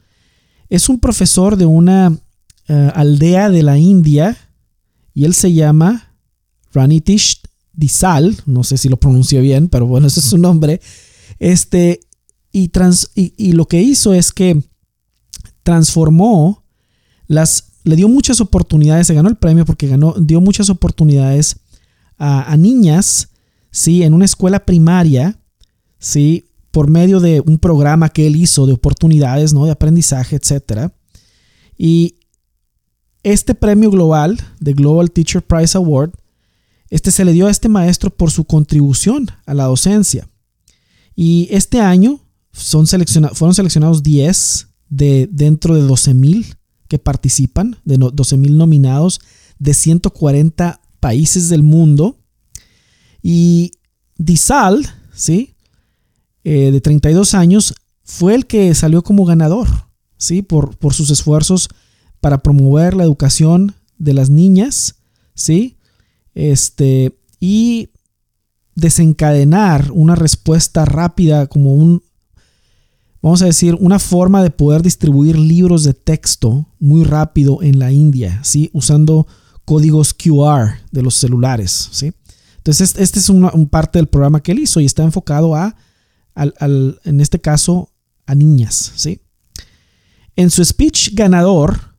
es 0.69 0.89
un 0.89 0.99
profesor 0.99 1.55
de 1.55 1.65
una 1.65 2.17
eh, 2.67 2.91
aldea 2.95 3.49
de 3.49 3.63
la 3.63 3.77
India 3.77 4.37
y 5.13 5.25
él 5.25 5.33
se 5.33 5.53
llama 5.53 6.15
Ranitish 6.73 7.41
Disal, 7.73 8.35
no 8.45 8.63
sé 8.63 8.77
si 8.77 8.89
lo 8.89 8.97
pronuncio 8.97 9.41
bien, 9.41 9.69
pero 9.69 9.85
bueno, 9.85 10.07
ese 10.07 10.19
es 10.19 10.25
su 10.25 10.37
nombre. 10.37 10.81
Este, 11.39 11.99
y, 12.51 12.69
trans, 12.69 13.11
y, 13.15 13.51
lo 13.51 13.67
que 13.67 13.81
hizo 13.81 14.13
es 14.13 14.31
que 14.31 14.63
transformó 15.63 16.64
las, 17.27 17.71
le 17.83 17.95
dio 17.95 18.07
muchas 18.07 18.41
oportunidades, 18.41 19.07
se 19.07 19.13
ganó 19.13 19.29
el 19.29 19.35
premio 19.35 19.65
porque 19.65 19.87
ganó, 19.87 20.15
dio 20.19 20.41
muchas 20.41 20.69
oportunidades 20.69 21.57
a, 22.17 22.55
niñas, 22.57 23.29
¿sí? 23.71 24.03
En 24.03 24.13
una 24.13 24.25
escuela 24.25 24.65
primaria, 24.65 25.37
¿sí? 25.99 26.45
por 26.71 26.89
medio 26.89 27.19
de 27.21 27.41
un 27.45 27.57
programa 27.57 28.09
que 28.09 28.27
él 28.27 28.35
hizo 28.35 28.65
de 28.65 28.73
oportunidades, 28.73 29.53
¿no? 29.53 29.63
de 29.65 29.71
aprendizaje, 29.71 30.35
etc. 30.35 30.91
Y 31.77 32.15
este 33.23 33.55
premio 33.55 33.89
global, 33.89 34.37
de 34.59 34.73
Global 34.73 35.09
Teacher 35.09 35.41
Prize 35.41 35.77
Award, 35.77 36.11
este 36.89 37.11
se 37.11 37.25
le 37.25 37.33
dio 37.33 37.47
a 37.47 37.51
este 37.51 37.69
maestro 37.69 38.09
por 38.09 38.29
su 38.29 38.43
contribución 38.43 39.27
a 39.45 39.53
la 39.53 39.65
docencia. 39.65 40.29
Y 41.15 41.47
este 41.49 41.79
año 41.79 42.19
fueron 42.51 42.87
seleccionados 42.87 44.03
10 44.03 44.67
de 44.89 45.29
dentro 45.31 45.75
de 45.75 45.83
12.000 45.87 46.57
que 46.87 46.99
participan, 46.99 47.77
de 47.85 47.97
12.000 47.97 48.51
nominados 48.51 49.19
de 49.59 49.73
140 49.73 50.81
países 50.99 51.49
del 51.49 51.63
mundo. 51.63 52.17
Y 53.21 53.71
Disal, 54.17 54.85
¿sí? 55.13 55.55
Eh, 56.43 56.71
de 56.71 56.81
32 56.81 57.33
años, 57.33 57.73
fue 58.03 58.35
el 58.35 58.45
que 58.45 58.73
salió 58.75 59.03
como 59.03 59.25
ganador, 59.25 59.67
¿sí? 60.17 60.41
Por, 60.41 60.77
por 60.77 60.93
sus 60.93 61.09
esfuerzos 61.09 61.69
para 62.21 62.43
promover 62.43 62.95
la 62.95 63.03
educación 63.03 63.75
de 63.97 64.13
las 64.13 64.29
niñas, 64.29 64.95
¿sí? 65.33 65.77
Este, 66.33 67.17
y 67.39 67.89
desencadenar 68.75 69.91
una 69.91 70.15
respuesta 70.15 70.85
rápida 70.85 71.47
como 71.47 71.73
un, 71.73 72.03
vamos 73.25 73.41
a 73.41 73.45
decir, 73.45 73.75
una 73.79 73.99
forma 73.99 74.43
de 74.43 74.51
poder 74.51 74.81
distribuir 74.81 75.37
libros 75.37 75.83
de 75.83 75.93
texto 75.93 76.67
muy 76.79 77.03
rápido 77.03 77.61
en 77.61 77.79
la 77.79 77.91
India, 77.91 78.39
¿sí? 78.43 78.69
Usando 78.71 79.27
códigos 79.65 80.13
QR 80.13 80.79
de 80.91 81.01
los 81.01 81.15
celulares, 81.15 81.89
¿sí? 81.91 82.13
Entonces, 82.57 82.95
este 82.97 83.19
es 83.19 83.29
una, 83.29 83.51
un 83.53 83.67
parte 83.67 83.99
del 83.99 84.07
programa 84.07 84.41
que 84.41 84.51
él 84.51 84.59
hizo 84.59 84.79
y 84.79 84.85
está 84.85 85.03
enfocado 85.03 85.55
a 85.55 85.75
en 86.35 87.21
este 87.21 87.39
caso, 87.39 87.91
a 88.25 88.35
niñas. 88.35 88.91
¿sí? 88.95 89.21
En 90.35 90.49
su 90.49 90.63
speech 90.63 91.13
ganador, 91.13 91.95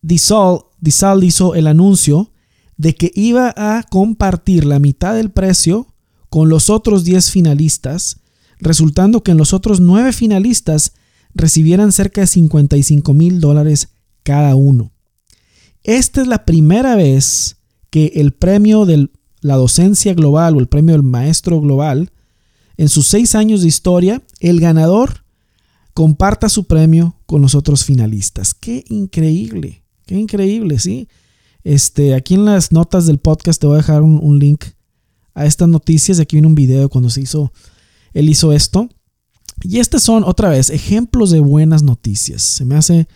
Disal, 0.00 1.24
hizo 1.24 1.54
el 1.54 1.66
anuncio 1.66 2.30
de 2.76 2.94
que 2.94 3.10
iba 3.14 3.52
a 3.56 3.82
compartir 3.84 4.64
la 4.64 4.78
mitad 4.78 5.14
del 5.14 5.30
precio 5.30 5.94
con 6.28 6.48
los 6.48 6.68
otros 6.68 7.04
10 7.04 7.30
finalistas, 7.30 8.20
resultando 8.64 9.22
que 9.22 9.30
en 9.30 9.36
los 9.36 9.52
otros 9.52 9.80
9 9.80 10.12
finalistas 10.12 10.94
recibieran 11.34 11.92
cerca 11.92 12.22
de 12.22 12.26
55 12.26 13.14
mil 13.14 13.40
dólares 13.40 13.90
cada 14.22 14.56
uno. 14.56 14.92
Esta 15.82 16.22
es 16.22 16.26
la 16.26 16.44
primera 16.44 16.96
vez 16.96 17.58
que 17.90 18.12
el 18.16 18.32
premio 18.32 18.86
de 18.86 19.08
la 19.40 19.56
docencia 19.56 20.14
global 20.14 20.56
o 20.56 20.60
el 20.60 20.66
premio 20.66 20.94
del 20.94 21.02
maestro 21.02 21.60
global 21.60 22.10
en 22.76 22.88
sus 22.88 23.06
seis 23.06 23.34
años 23.34 23.62
de 23.62 23.68
historia, 23.68 24.22
el 24.40 24.60
ganador 24.60 25.24
comparta 25.92 26.48
su 26.48 26.64
premio 26.64 27.16
con 27.26 27.40
los 27.40 27.54
otros 27.54 27.84
finalistas. 27.84 28.52
Qué 28.52 28.84
increíble, 28.88 29.84
qué 30.06 30.16
increíble, 30.16 30.78
¿sí? 30.78 31.08
Este, 31.62 32.14
aquí 32.14 32.34
en 32.34 32.44
las 32.44 32.72
notas 32.72 33.06
del 33.06 33.18
podcast 33.18 33.60
te 33.60 33.66
voy 33.66 33.74
a 33.74 33.78
dejar 33.78 34.02
un, 34.02 34.38
link 34.38 34.64
a 35.34 35.46
estas 35.46 35.68
noticias. 35.68 36.18
Aquí 36.18 36.36
viene 36.36 36.48
un 36.48 36.54
video 36.54 36.88
cuando 36.88 37.10
se 37.10 37.20
hizo, 37.20 37.52
él 38.14 38.30
hizo 38.30 38.52
esto. 38.52 38.88
Y 39.62 39.78
estas 39.78 40.02
son, 40.02 40.24
otra 40.24 40.48
vez, 40.48 40.70
ejemplos 40.70 41.30
de 41.30 41.40
buenas 41.40 41.82
noticias. 41.82 42.42
Se 42.42 42.64
me 42.64 42.76
hace 42.76 43.06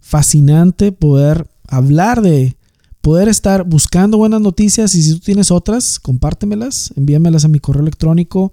fascinante 0.00 0.92
poder 0.92 1.48
hablar 1.68 2.20
de, 2.20 2.56
poder 3.00 3.28
estar 3.28 3.64
buscando 3.64 4.18
buenas 4.18 4.40
noticias 4.40 4.94
y 4.94 5.02
si 5.02 5.14
tú 5.14 5.20
tienes 5.20 5.50
otras, 5.50 5.98
compártemelas, 5.98 6.92
envíamelas 6.96 7.44
a 7.44 7.48
mi 7.48 7.58
correo 7.58 7.82
electrónico 7.82 8.52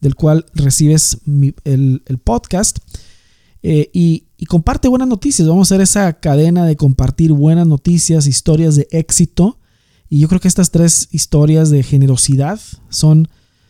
del 0.00 0.14
cual 0.14 0.46
recibes 0.54 1.18
el, 1.64 2.02
podcast. 2.24 2.78
Eh, 3.62 3.90
y, 3.92 4.26
comparte 4.48 4.88
buenas 4.88 5.08
noticias. 5.08 5.46
Vamos 5.46 5.70
a 5.70 5.74
hacer 5.74 5.82
esa 5.82 6.12
cadena 6.14 6.64
de 6.64 6.76
compartir 6.76 7.32
buenas 7.32 7.66
noticias, 7.66 8.26
historias 8.26 8.74
de 8.76 8.88
éxito. 8.90 9.58
Y 10.08 10.20
yo 10.20 10.28
creo 10.28 10.40
que 10.40 10.48
estas 10.48 10.70
tres 10.70 11.08
historias 11.10 11.68
de 11.68 11.82
generosidad 11.82 12.58
son, 12.88 13.28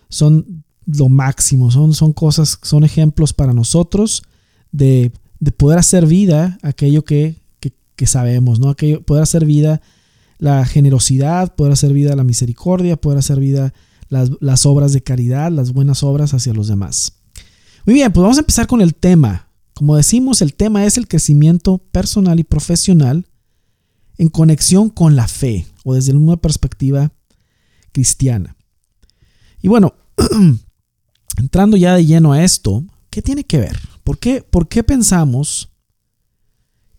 son 0.08 0.64
lo 0.86 1.08
máximo, 1.08 1.70
son, 1.70 1.94
son 1.94 2.12
cosas, 2.12 2.58
son 2.62 2.84
ejemplos 2.84 3.32
para 3.32 3.52
nosotros 3.52 4.22
de, 4.72 5.12
poder 5.56 5.78
hacer 5.78 6.06
vida 6.06 6.58
aquello 6.62 7.04
que, 7.04 7.36
sabemos, 8.04 8.60
¿no? 8.60 8.70
Aquello, 8.70 9.02
poder 9.02 9.22
hacer 9.22 9.44
vida 9.44 9.82
la 10.38 10.64
generosidad, 10.64 11.54
poder 11.54 11.74
hacer 11.74 11.92
vida 11.92 12.16
la 12.16 12.24
misericordia, 12.24 12.96
poder 12.96 13.18
hacer 13.18 13.38
vida 13.38 13.74
las, 14.08 14.66
obras 14.66 14.92
de 14.92 15.02
caridad, 15.02 15.52
las 15.52 15.72
buenas 15.72 16.02
obras 16.02 16.32
hacia 16.32 16.54
los 16.54 16.68
demás. 16.68 17.12
Muy 17.84 17.94
bien, 17.94 18.10
pues 18.10 18.22
vamos 18.22 18.38
a 18.38 18.40
empezar 18.40 18.66
con 18.66 18.80
el 18.80 18.94
tema. 18.94 19.48
Como 19.74 19.96
decimos, 19.96 20.40
el 20.40 20.54
tema 20.54 20.86
es 20.86 20.96
el 20.96 21.08
crecimiento 21.08 21.78
personal 21.78 22.40
y 22.40 22.44
profesional 22.44 23.26
en 24.18 24.28
conexión 24.28 24.90
con 24.90 25.14
la 25.14 25.28
fe 25.28 25.66
o 25.84 25.94
desde 25.94 26.14
una 26.14 26.36
perspectiva 26.36 27.12
cristiana. 27.92 28.56
Y 29.62 29.68
bueno, 29.68 29.94
entrando 31.36 31.76
ya 31.76 31.94
de 31.94 32.06
lleno 32.06 32.32
a 32.32 32.44
esto, 32.44 32.84
¿qué 33.10 33.22
tiene 33.22 33.44
que 33.44 33.58
ver? 33.58 33.78
¿Por 34.04 34.18
qué, 34.18 34.42
por 34.42 34.68
qué 34.68 34.82
pensamos 34.82 35.70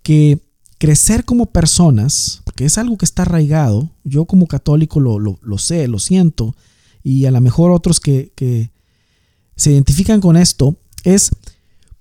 que 0.04 0.40
crecer 0.78 1.26
como 1.26 1.48
personas, 1.48 2.42
porque 2.44 2.66
es 2.66 2.78
algo 2.78 2.98
que 2.98 3.06
está 3.06 3.22
arraigado, 3.22 3.92
yo 4.04 4.26
como 4.26 4.48
católico 4.48 5.00
lo, 5.00 5.20
lo 5.20 5.58
sé, 5.58 5.88
lo 5.88 6.00
siento, 6.00 6.56
y 7.04 7.26
a 7.26 7.32
lo 7.32 7.42
mejor 7.42 7.72
otros 7.72 8.00
que, 8.00 8.72
se 9.56 9.72
identifican 9.72 10.22
con 10.22 10.38
esto, 10.38 10.76
es 11.04 11.30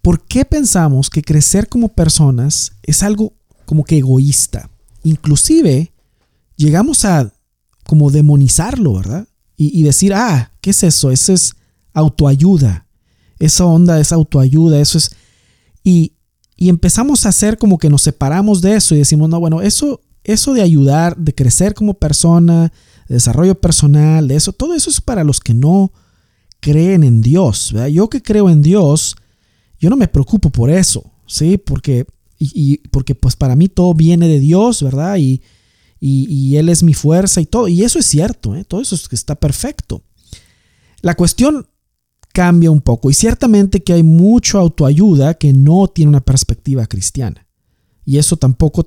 por 0.01 0.25
qué 0.25 0.47
pensamos 0.47 1.11
que 1.11 1.23
crecer 1.23 1.69
como 1.69 1.89
personas 1.89 2.73
es 2.83 3.03
algo 3.03 3.35
como 3.67 3.85
que 3.85 3.99
egoísta. 3.99 4.71
Inclusive 5.03 5.93
llegamos 6.57 7.05
a 7.05 7.33
como 7.87 8.11
demonizarlo, 8.11 8.95
¿verdad? 8.95 9.29
Y, 9.59 9.83
decir, 9.83 10.15
ah, 10.15 10.53
¿qué 10.63 10.71
es 10.71 10.83
eso? 10.83 11.11
Eso 11.11 11.35
es 11.35 11.55
autoayuda. 11.92 12.87
Esa 13.38 13.64
onda 13.64 14.00
es 14.00 14.12
autoayuda, 14.12 14.80
eso 14.80 14.99
es... 14.99 15.11
Y, 15.82 16.12
y 16.56 16.68
empezamos 16.68 17.25
a 17.25 17.30
hacer 17.30 17.56
como 17.56 17.78
que 17.78 17.88
nos 17.88 18.02
separamos 18.02 18.61
de 18.61 18.76
eso 18.76 18.94
y 18.94 18.99
decimos, 18.99 19.30
no, 19.30 19.40
bueno, 19.40 19.62
eso, 19.62 20.02
eso 20.25 20.52
de 20.52 20.61
ayudar, 20.61 21.16
de 21.16 21.35
crecer 21.35 21.73
como 21.73 21.94
persona, 21.94 22.70
desarrollo 23.09 23.59
personal, 23.59 24.28
de 24.28 24.37
eso, 24.37 24.52
todo 24.52 24.75
eso 24.75 24.90
es 24.90 25.00
para 25.00 25.25
los 25.25 25.40
que 25.40 25.54
no 25.54 25.92
creen 26.61 27.02
en 27.02 27.23
Dios. 27.23 27.75
Yo 27.90 28.09
que 28.09 28.23
creo 28.23 28.50
en 28.50 28.62
Dios, 28.62 29.16
yo 29.80 29.90
no 29.90 29.97
me 29.97 30.09
preocupo 30.09 30.50
por 30.50 30.70
eso, 30.70 31.11
¿sí? 31.26 31.59
Porque, 31.59 32.06
y, 32.38 32.78
porque 32.88 33.14
pues 33.14 33.37
para 33.37 33.56
mí 33.56 33.68
todo 33.68 33.94
viene 33.94 34.28
de 34.28 34.38
Dios, 34.38 34.82
¿verdad? 34.82 35.16
Y, 35.16 35.42
y, 35.99 36.56
Él 36.56 36.68
es 36.68 36.82
mi 36.82 36.94
fuerza 36.94 37.40
y 37.40 37.47
todo. 37.47 37.68
Y 37.68 37.82
eso 37.82 37.99
es 37.99 38.06
cierto, 38.06 38.54
¿eh? 38.54 38.64
todo 38.64 38.80
eso 38.80 38.97
está 39.11 39.35
perfecto. 39.35 40.02
La 41.02 41.14
cuestión 41.14 41.66
cambia 42.33 42.71
un 42.71 42.81
poco 42.81 43.11
y 43.11 43.15
ciertamente 43.15 43.83
que 43.83 43.93
hay 43.93 44.03
mucho 44.03 44.59
autoayuda 44.59 45.35
que 45.35 45.53
no 45.53 45.89
tiene 45.89 46.11
una 46.11 46.21
perspectiva 46.21 46.87
cristiana. 46.87 47.47
Y 48.05 48.19
eso 48.19 48.37
tampoco 48.37 48.87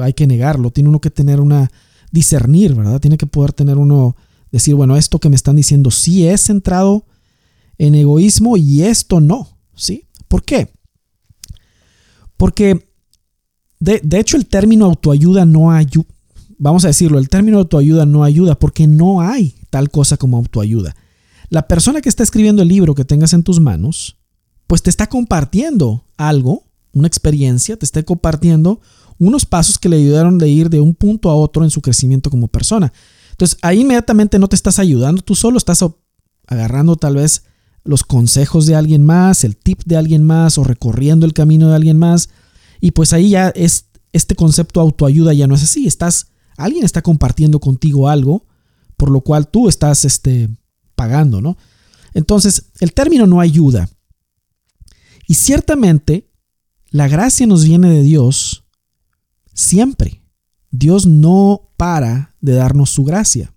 hay 0.00 0.12
que 0.12 0.26
negarlo, 0.26 0.70
tiene 0.70 0.88
uno 0.88 1.00
que 1.00 1.10
tener 1.10 1.40
una 1.40 1.70
discernir, 2.10 2.74
¿verdad? 2.74 3.00
Tiene 3.00 3.18
que 3.18 3.26
poder 3.26 3.52
tener 3.52 3.76
uno 3.76 4.16
decir, 4.50 4.74
bueno, 4.74 4.96
esto 4.96 5.18
que 5.18 5.28
me 5.28 5.36
están 5.36 5.56
diciendo 5.56 5.90
sí 5.90 6.26
es 6.26 6.42
centrado 6.44 7.04
en 7.78 7.94
egoísmo 7.94 8.56
y 8.56 8.82
esto 8.82 9.20
no, 9.20 9.58
¿sí? 9.74 10.06
¿Por 10.28 10.42
qué? 10.44 10.72
Porque 12.36 12.88
de, 13.80 14.00
de 14.02 14.18
hecho 14.18 14.36
el 14.36 14.46
término 14.46 14.86
autoayuda 14.86 15.44
no 15.44 15.72
ayuda, 15.72 16.06
vamos 16.58 16.84
a 16.84 16.88
decirlo, 16.88 17.18
el 17.18 17.28
término 17.28 17.58
autoayuda 17.58 18.06
no 18.06 18.24
ayuda 18.24 18.58
porque 18.58 18.86
no 18.86 19.20
hay 19.20 19.54
tal 19.70 19.90
cosa 19.90 20.16
como 20.16 20.36
autoayuda. 20.36 20.94
La 21.48 21.68
persona 21.68 22.00
que 22.00 22.08
está 22.08 22.22
escribiendo 22.22 22.62
el 22.62 22.68
libro 22.68 22.94
que 22.94 23.04
tengas 23.04 23.32
en 23.32 23.42
tus 23.42 23.60
manos, 23.60 24.18
pues 24.66 24.82
te 24.82 24.90
está 24.90 25.08
compartiendo 25.08 26.04
algo, 26.16 26.64
una 26.92 27.06
experiencia, 27.06 27.76
te 27.76 27.84
está 27.84 28.02
compartiendo 28.02 28.80
unos 29.18 29.46
pasos 29.46 29.78
que 29.78 29.88
le 29.88 29.96
ayudaron 29.96 30.38
de 30.38 30.48
ir 30.48 30.70
de 30.70 30.80
un 30.80 30.94
punto 30.94 31.30
a 31.30 31.36
otro 31.36 31.64
en 31.64 31.70
su 31.70 31.80
crecimiento 31.80 32.30
como 32.30 32.48
persona. 32.48 32.92
Entonces 33.30 33.58
ahí 33.62 33.80
inmediatamente 33.80 34.38
no 34.38 34.48
te 34.48 34.56
estás 34.56 34.78
ayudando, 34.78 35.22
tú 35.22 35.34
solo 35.34 35.58
estás 35.58 35.84
agarrando 36.46 36.96
tal 36.96 37.16
vez 37.16 37.44
los 37.84 38.02
consejos 38.02 38.66
de 38.66 38.74
alguien 38.74 39.04
más, 39.04 39.44
el 39.44 39.56
tip 39.56 39.82
de 39.84 39.96
alguien 39.96 40.24
más 40.24 40.58
o 40.58 40.64
recorriendo 40.64 41.26
el 41.26 41.32
camino 41.32 41.68
de 41.68 41.76
alguien 41.76 41.98
más. 41.98 42.30
Y 42.80 42.90
pues 42.90 43.12
ahí 43.12 43.30
ya 43.30 43.50
es, 43.50 43.86
este 44.12 44.34
concepto 44.34 44.80
autoayuda 44.80 45.32
ya 45.32 45.46
no 45.46 45.54
es 45.54 45.62
así, 45.62 45.86
estás, 45.86 46.28
alguien 46.56 46.84
está 46.84 47.02
compartiendo 47.02 47.60
contigo 47.60 48.08
algo, 48.08 48.46
por 48.96 49.10
lo 49.10 49.20
cual 49.20 49.48
tú 49.48 49.68
estás 49.68 50.04
este, 50.04 50.48
pagando, 50.96 51.40
¿no? 51.40 51.56
Entonces, 52.14 52.72
el 52.80 52.92
término 52.92 53.26
no 53.26 53.40
ayuda. 53.40 53.88
Y 55.28 55.34
ciertamente, 55.34 56.28
la 56.90 57.08
gracia 57.08 57.46
nos 57.46 57.64
viene 57.64 57.90
de 57.90 58.02
Dios 58.02 58.64
siempre. 59.52 60.22
Dios 60.70 61.06
no 61.06 61.72
para 61.76 62.34
de 62.40 62.54
darnos 62.54 62.90
su 62.90 63.04
gracia. 63.04 63.54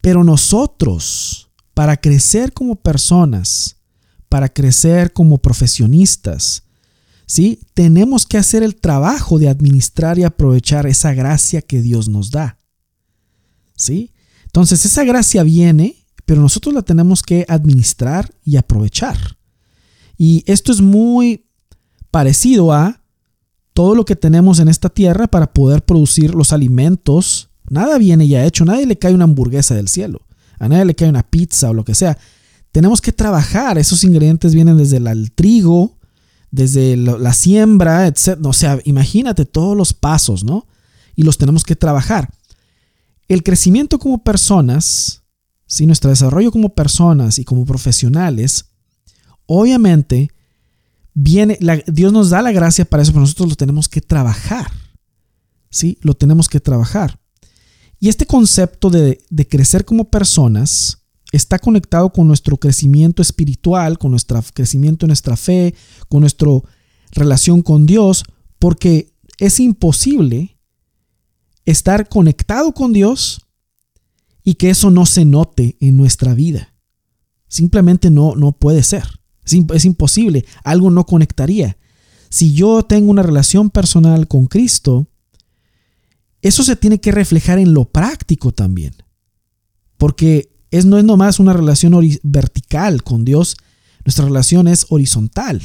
Pero 0.00 0.24
nosotros, 0.24 1.50
para 1.74 1.96
crecer 1.96 2.52
como 2.52 2.76
personas, 2.76 3.76
para 4.28 4.48
crecer 4.48 5.12
como 5.12 5.38
profesionistas, 5.38 6.64
¿sí? 7.26 7.60
Tenemos 7.74 8.26
que 8.26 8.38
hacer 8.38 8.62
el 8.62 8.76
trabajo 8.76 9.38
de 9.38 9.48
administrar 9.48 10.18
y 10.18 10.24
aprovechar 10.24 10.86
esa 10.86 11.14
gracia 11.14 11.62
que 11.62 11.80
Dios 11.80 12.08
nos 12.08 12.30
da. 12.30 12.58
¿Sí? 13.74 14.12
Entonces, 14.44 14.84
esa 14.84 15.04
gracia 15.04 15.42
viene 15.44 15.97
pero 16.28 16.42
nosotros 16.42 16.74
la 16.74 16.82
tenemos 16.82 17.22
que 17.22 17.46
administrar 17.48 18.34
y 18.44 18.58
aprovechar. 18.58 19.38
Y 20.18 20.44
esto 20.46 20.72
es 20.72 20.82
muy 20.82 21.46
parecido 22.10 22.70
a 22.70 23.00
todo 23.72 23.94
lo 23.94 24.04
que 24.04 24.14
tenemos 24.14 24.58
en 24.58 24.68
esta 24.68 24.90
tierra 24.90 25.26
para 25.26 25.54
poder 25.54 25.82
producir 25.82 26.34
los 26.34 26.52
alimentos. 26.52 27.48
Nada 27.70 27.96
viene 27.96 28.28
ya 28.28 28.44
hecho, 28.44 28.66
nadie 28.66 28.84
le 28.84 28.98
cae 28.98 29.14
una 29.14 29.24
hamburguesa 29.24 29.74
del 29.74 29.88
cielo, 29.88 30.20
a 30.58 30.68
nadie 30.68 30.84
le 30.84 30.94
cae 30.94 31.08
una 31.08 31.22
pizza 31.22 31.70
o 31.70 31.72
lo 31.72 31.82
que 31.82 31.94
sea. 31.94 32.18
Tenemos 32.72 33.00
que 33.00 33.12
trabajar, 33.12 33.78
esos 33.78 34.04
ingredientes 34.04 34.54
vienen 34.54 34.76
desde 34.76 34.98
el, 34.98 35.32
trigo, 35.32 35.96
desde 36.50 36.94
la, 36.98 37.32
siembra, 37.32 38.06
etc. 38.06 38.38
O 38.44 38.52
sea, 38.52 38.78
imagínate 38.84 39.46
todos 39.46 39.74
los 39.74 39.94
pasos, 39.94 40.44
¿no? 40.44 40.66
Y 41.16 41.22
los 41.22 41.38
tenemos 41.38 41.64
que 41.64 41.74
trabajar. 41.74 42.28
El 43.28 43.42
crecimiento 43.42 43.98
como 43.98 44.22
personas 44.22 45.22
si 45.68 45.84
nuestro 45.84 46.08
desarrollo 46.08 46.50
como 46.50 46.70
personas 46.70 47.38
y 47.38 47.44
como 47.44 47.66
profesionales, 47.66 48.70
obviamente, 49.44 50.30
viene, 51.12 51.58
Dios 51.86 52.10
nos 52.10 52.30
da 52.30 52.40
la 52.40 52.52
gracia 52.52 52.86
para 52.86 53.02
eso, 53.02 53.12
pero 53.12 53.20
nosotros 53.20 53.50
lo 53.50 53.54
tenemos 53.54 53.86
que 53.86 54.00
trabajar. 54.00 54.72
¿Sí? 55.70 55.98
Lo 56.00 56.14
tenemos 56.14 56.48
que 56.48 56.58
trabajar. 56.58 57.20
Y 58.00 58.08
este 58.08 58.24
concepto 58.24 58.88
de, 58.88 59.20
de 59.28 59.46
crecer 59.46 59.84
como 59.84 60.08
personas 60.08 61.02
está 61.32 61.58
conectado 61.58 62.10
con 62.14 62.26
nuestro 62.26 62.56
crecimiento 62.56 63.20
espiritual, 63.20 63.98
con 63.98 64.10
nuestro 64.10 64.42
crecimiento 64.54 65.04
en 65.04 65.08
nuestra 65.08 65.36
fe, 65.36 65.74
con 66.08 66.20
nuestra 66.20 66.48
relación 67.12 67.60
con 67.60 67.84
Dios, 67.84 68.24
porque 68.58 69.12
es 69.36 69.60
imposible 69.60 70.56
estar 71.66 72.08
conectado 72.08 72.72
con 72.72 72.94
Dios 72.94 73.42
y 74.48 74.54
que 74.54 74.70
eso 74.70 74.90
no 74.90 75.04
se 75.04 75.26
note 75.26 75.76
en 75.78 75.98
nuestra 75.98 76.32
vida. 76.32 76.72
Simplemente 77.48 78.08
no, 78.08 78.34
no 78.34 78.52
puede 78.52 78.82
ser. 78.82 79.04
Es, 79.44 79.84
imposible. 79.84 80.46
Algo 80.64 80.90
no 80.90 81.04
conectaría. 81.04 81.76
Si 82.30 82.54
yo 82.54 82.82
tengo 82.82 83.10
una 83.10 83.22
relación 83.22 83.68
personal 83.68 84.26
con 84.26 84.46
Cristo, 84.46 85.06
eso 86.40 86.62
se 86.62 86.76
tiene 86.76 86.98
que 86.98 87.12
reflejar 87.12 87.58
en 87.58 87.74
lo 87.74 87.90
práctico 87.90 88.50
también. 88.50 88.94
Porque 89.98 90.56
es, 90.70 90.86
no 90.86 90.96
es 90.96 91.04
nomás 91.04 91.40
una 91.40 91.52
relación 91.52 91.92
vertical 92.22 93.02
con 93.02 93.26
Dios, 93.26 93.54
nuestra 94.06 94.24
relación 94.24 94.66
es 94.66 94.86
horizontal. 94.88 95.60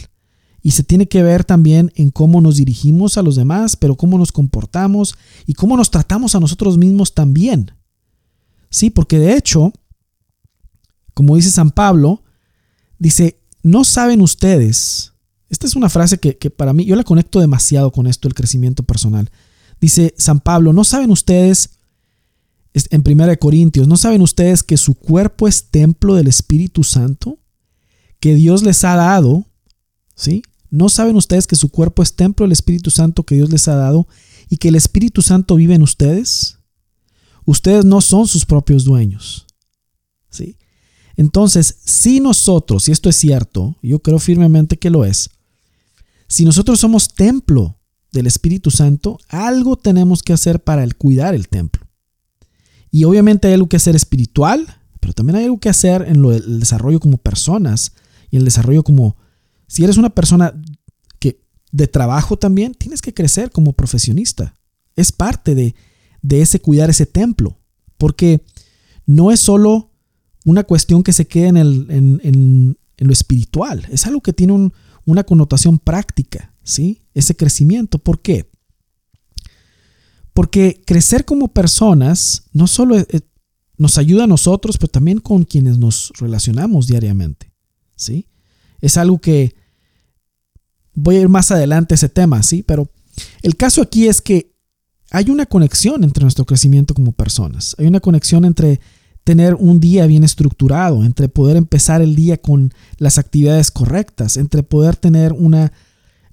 Y 0.61 0.71
se 0.71 0.83
tiene 0.83 1.07
que 1.07 1.23
ver 1.23 1.45
también 1.45 1.93
en 1.95 2.09
cómo 2.09 2.41
nos 2.41 2.57
dirigimos 2.57 3.17
a 3.17 3.21
los 3.21 3.37
demás, 3.37 3.77
pero 3.77 3.95
cómo 3.95 4.17
nos 4.17 4.33
comportamos 4.33 5.15
y 5.45 5.53
cómo 5.53 5.77
nos 5.77 5.89
tratamos 5.89 6.35
a 6.35 6.41
nosotros 6.41 6.77
mismos 6.77 7.13
también. 7.13 7.71
Sí, 8.73 8.89
porque 8.89 9.19
de 9.19 9.37
hecho, 9.37 9.71
como 11.13 11.35
dice 11.35 11.51
San 11.51 11.69
Pablo, 11.69 12.23
dice, 12.97 13.39
no 13.61 13.83
saben 13.83 14.19
ustedes, 14.19 15.13
esta 15.47 15.67
es 15.67 15.75
una 15.75 15.89
frase 15.89 16.17
que, 16.17 16.49
para 16.49 16.73
mí, 16.73 16.83
yo 16.83 16.95
la 16.95 17.03
conecto 17.03 17.39
demasiado 17.39 17.91
con 17.91 18.07
esto, 18.07 18.27
el 18.27 18.33
crecimiento 18.33 18.81
personal. 18.81 19.29
Dice 19.79 20.15
San 20.17 20.39
Pablo, 20.39 20.73
no 20.73 20.83
saben 20.83 21.11
ustedes, 21.11 21.77
en 22.73 23.03
1 23.05 23.37
Corintios, 23.37 23.87
no 23.87 23.95
saben 23.95 24.23
ustedes 24.23 24.63
que 24.63 24.77
su 24.77 24.95
cuerpo 24.95 25.47
es 25.47 25.69
templo 25.69 26.15
del 26.15 26.27
Espíritu 26.27 26.83
Santo, 26.83 27.37
que 28.19 28.33
Dios 28.33 28.63
les 28.63 28.83
ha 28.85 28.95
dado, 28.95 29.45
¿sí? 30.15 30.41
¿No 30.71 30.89
saben 30.89 31.15
ustedes 31.15 31.45
que 31.45 31.55
su 31.55 31.69
cuerpo 31.69 32.01
es 32.01 32.15
templo 32.15 32.43
del 32.43 32.53
Espíritu 32.53 32.89
Santo 32.89 33.23
que 33.23 33.35
Dios 33.35 33.51
les 33.51 33.67
ha 33.67 33.75
dado 33.75 34.07
y 34.49 34.57
que 34.57 34.69
el 34.69 34.75
Espíritu 34.75 35.21
Santo 35.21 35.57
vive 35.57 35.75
en 35.75 35.83
ustedes? 35.83 36.57
Ustedes 37.45 37.85
no 37.85 38.01
son 38.01 38.27
sus 38.27 38.45
propios 38.45 38.83
dueños. 38.83 39.45
¿Sí? 40.29 40.57
Entonces, 41.15 41.77
si 41.85 42.19
nosotros, 42.19 42.87
y 42.87 42.91
esto 42.91 43.09
es 43.09 43.15
cierto, 43.15 43.75
yo 43.81 43.99
creo 43.99 44.19
firmemente 44.19 44.77
que 44.77 44.89
lo 44.89 45.05
es, 45.05 45.29
si 46.27 46.45
nosotros 46.45 46.79
somos 46.79 47.13
templo 47.13 47.77
del 48.11 48.27
Espíritu 48.27 48.71
Santo, 48.71 49.19
algo 49.29 49.75
tenemos 49.75 50.23
que 50.23 50.33
hacer 50.33 50.63
para 50.63 50.83
el 50.83 50.95
cuidar 50.95 51.35
el 51.35 51.47
templo. 51.47 51.85
Y 52.89 53.03
obviamente 53.03 53.47
hay 53.47 53.55
algo 53.55 53.69
que 53.69 53.77
hacer 53.77 53.95
espiritual, 53.95 54.81
pero 54.99 55.13
también 55.13 55.35
hay 55.35 55.43
algo 55.45 55.59
que 55.59 55.69
hacer 55.69 56.03
en 56.07 56.21
lo, 56.21 56.31
el 56.31 56.59
desarrollo 56.59 56.99
como 56.99 57.17
personas 57.17 57.93
y 58.29 58.37
el 58.37 58.45
desarrollo 58.45 58.83
como, 58.83 59.17
si 59.67 59.83
eres 59.83 59.97
una 59.97 60.09
persona 60.11 60.53
que 61.19 61.39
de 61.71 61.87
trabajo 61.87 62.37
también, 62.37 62.73
tienes 62.73 63.01
que 63.01 63.13
crecer 63.13 63.51
como 63.51 63.73
profesionista. 63.73 64.55
Es 64.95 65.11
parte 65.11 65.55
de, 65.55 65.75
de 66.23 66.41
ese 66.41 66.59
cuidar 66.59 66.89
ese 66.89 67.05
templo, 67.05 67.59
porque 67.97 68.43
no 69.05 69.31
es 69.31 69.39
solo 69.39 69.91
una 70.45 70.63
cuestión 70.63 71.03
que 71.03 71.13
se 71.13 71.27
quede 71.27 71.49
en, 71.49 71.57
el, 71.57 71.87
en, 71.91 72.77
lo 72.97 73.13
espiritual, 73.13 73.85
es 73.91 74.07
algo 74.07 74.21
que 74.21 74.33
tiene 74.33 74.71
una 75.05 75.23
connotación 75.25 75.77
práctica, 75.77 76.55
¿sí? 76.63 77.01
Ese 77.13 77.35
crecimiento. 77.35 77.99
¿Por 77.99 78.21
qué? 78.21 78.49
Porque 80.33 80.81
crecer 80.85 81.25
como 81.25 81.49
personas 81.49 82.43
no 82.53 82.67
solo 82.67 82.95
nos 83.77 83.97
ayuda 83.97 84.23
a 84.23 84.27
nosotros, 84.27 84.77
pero 84.77 84.87
también 84.87 85.19
con 85.19 85.43
quienes 85.43 85.77
nos 85.77 86.13
relacionamos 86.17 86.87
diariamente, 86.87 87.51
¿sí? 87.95 88.27
Es 88.79 88.95
algo 88.95 89.19
que 89.19 89.55
voy 90.93 91.17
a 91.17 91.21
ir 91.21 91.29
más 91.29 91.51
adelante 91.51 91.93
a 91.93 91.95
ese 91.95 92.09
tema, 92.09 92.41
¿sí? 92.43 92.63
Pero 92.63 92.89
el 93.41 93.57
caso 93.57 93.81
aquí 93.81 94.07
es 94.07 94.21
que 94.21 94.52
hay 95.13 95.29
una 95.29 95.45
conexión 95.45 96.03
entre 96.03 96.23
nuestro 96.23 96.43
crecimiento 96.43 96.95
como 96.95 97.11
personas. 97.11 97.75
Hay 97.77 97.85
una 97.85 97.99
conexión 97.99 98.45
entre 98.45 98.81
tener 99.23 99.53
un 99.53 99.79
día 99.79 100.07
bien 100.07 100.23
estructurado, 100.23 101.05
entre 101.05 101.29
poder 101.29 101.55
empezar 101.55 102.01
el 102.01 102.15
día 102.15 102.37
con 102.37 102.73
las 102.97 103.19
actividades 103.19 103.69
correctas, 103.69 104.37
entre 104.37 104.63
poder 104.63 104.95
tener 104.95 105.31
una 105.31 105.71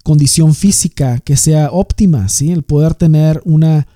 condición 0.03 0.55
física 0.55 1.19
que 1.19 1.37
sea 1.37 1.69
óptima, 1.71 2.27
¿sí? 2.27 2.51
el 2.51 2.63
poder 2.63 2.95
tener 2.95 3.39
una, 3.45 3.87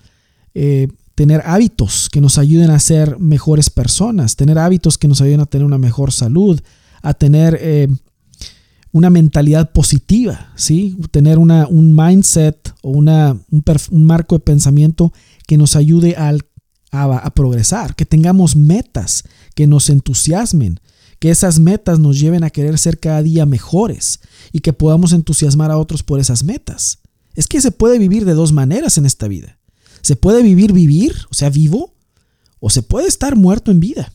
eh, 0.54 0.88
tener 1.16 1.42
hábitos 1.46 2.08
que 2.08 2.22
nos 2.22 2.38
ayuden 2.38 2.70
a 2.70 2.80
ser 2.80 3.18
mejores 3.20 3.72
personas, 3.72 4.36
tener 4.36 4.60
hábitos 4.60 5.00
que 5.00 5.08
nos 5.08 5.20
ayuden 5.20 5.42
a 5.42 5.48
tener 5.48 5.66
una 5.66 5.80
mejor 5.80 6.12
salud, 6.12 6.62
a 7.02 7.16
tener 7.16 7.58
eh, 7.60 7.88
una 8.96 9.10
mentalidad 9.10 9.74
positiva, 9.74 10.54
¿sí? 10.56 10.98
tener 11.12 11.38
una, 11.38 11.68
un 11.68 11.94
mindset 11.94 12.74
o 12.82 12.92
una, 12.92 13.38
un, 13.52 14.06
marco 14.06 14.36
de 14.36 14.40
pensamiento 14.40 15.12
que 15.46 15.58
nos 15.58 15.76
ayude 15.76 16.16
a, 16.16 16.38
a 16.94 17.34
progresar, 17.34 17.94
que 17.98 18.06
tengamos 18.06 18.56
metas 18.56 19.26
que 19.54 19.68
nos 19.68 19.90
entusiasmen, 19.90 20.80
que 21.20 21.30
esas 21.30 21.60
metas 21.60 22.00
nos 22.00 22.18
lleven 22.18 22.46
a 22.46 22.52
querer 22.52 22.78
ser 22.78 22.98
cada 22.98 23.22
día 23.22 23.46
mejores 23.46 24.22
y 24.54 24.62
que 24.62 24.72
podamos 24.72 25.12
entusiasmar 25.12 25.72
a 25.72 25.78
otros 25.78 26.02
por 26.02 26.22
esas 26.22 26.46
metas. 26.46 27.00
Es 27.34 27.48
que 27.48 27.60
se 27.60 27.72
puede 27.72 28.00
vivir 28.00 28.24
de 28.24 28.34
dos 28.34 28.54
maneras 28.54 28.98
en 28.98 29.06
esta 29.06 29.28
vida. 29.28 29.60
Se 30.04 30.16
puede 30.16 30.42
vivir 30.42 30.72
vivir, 30.72 31.18
o 31.30 31.34
sea, 31.34 31.50
vivo, 31.50 31.96
o 32.62 32.70
se 32.70 32.82
puede 32.82 33.10
estar 33.10 33.36
muerto 33.36 33.72
en 33.72 33.82
vida. 33.82 34.14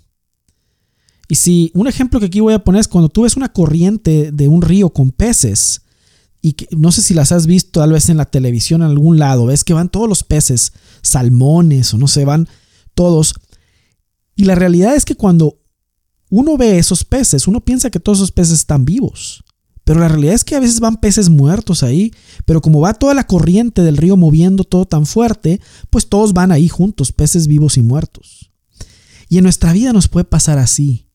Y 1.30 1.36
si 1.36 1.70
un 1.74 1.86
ejemplo 1.86 2.18
que 2.18 2.26
aquí 2.26 2.40
voy 2.40 2.54
a 2.54 2.64
poner 2.64 2.80
es 2.80 2.88
cuando 2.88 3.08
tú 3.08 3.22
ves 3.22 3.36
una 3.36 3.52
corriente 3.52 4.32
de 4.32 4.48
un 4.48 4.62
río 4.62 4.90
con 4.90 5.12
peces, 5.12 5.82
y 6.42 6.54
que, 6.54 6.66
no 6.72 6.90
sé 6.90 7.02
si 7.02 7.14
las 7.14 7.30
has 7.30 7.46
visto 7.46 7.78
tal 7.78 7.92
vez 7.92 8.08
en 8.08 8.16
la 8.16 8.24
televisión 8.24 8.82
en 8.82 8.88
algún 8.88 9.20
lado, 9.20 9.46
ves 9.46 9.62
que 9.62 9.72
van 9.72 9.90
todos 9.90 10.08
los 10.08 10.24
peces, 10.24 10.72
salmones 11.02 11.94
o 11.94 11.98
no 11.98 12.08
sé, 12.08 12.24
van 12.24 12.48
todos. 12.94 13.34
Y 14.34 14.42
la 14.42 14.56
realidad 14.56 14.96
es 14.96 15.04
que 15.04 15.14
cuando 15.14 15.60
uno 16.30 16.56
ve 16.56 16.78
esos 16.78 17.04
peces, 17.04 17.46
uno 17.46 17.60
piensa 17.60 17.90
que 17.90 18.00
todos 18.00 18.18
esos 18.18 18.32
peces 18.32 18.54
están 18.54 18.84
vivos. 18.84 19.44
Pero 19.84 20.00
la 20.00 20.08
realidad 20.08 20.34
es 20.34 20.42
que 20.42 20.56
a 20.56 20.60
veces 20.60 20.80
van 20.80 20.96
peces 20.96 21.28
muertos 21.28 21.84
ahí, 21.84 22.12
pero 22.44 22.60
como 22.60 22.80
va 22.80 22.94
toda 22.94 23.14
la 23.14 23.28
corriente 23.28 23.84
del 23.84 23.98
río 23.98 24.16
moviendo 24.16 24.64
todo 24.64 24.84
tan 24.84 25.06
fuerte, 25.06 25.60
pues 25.90 26.08
todos 26.08 26.32
van 26.32 26.50
ahí 26.50 26.68
juntos, 26.68 27.12
peces 27.12 27.46
vivos 27.46 27.76
y 27.76 27.82
muertos. 27.82 28.50
Y 29.28 29.38
en 29.38 29.44
nuestra 29.44 29.72
vida 29.72 29.92
nos 29.92 30.08
puede 30.08 30.24
pasar 30.24 30.58
así. 30.58 31.09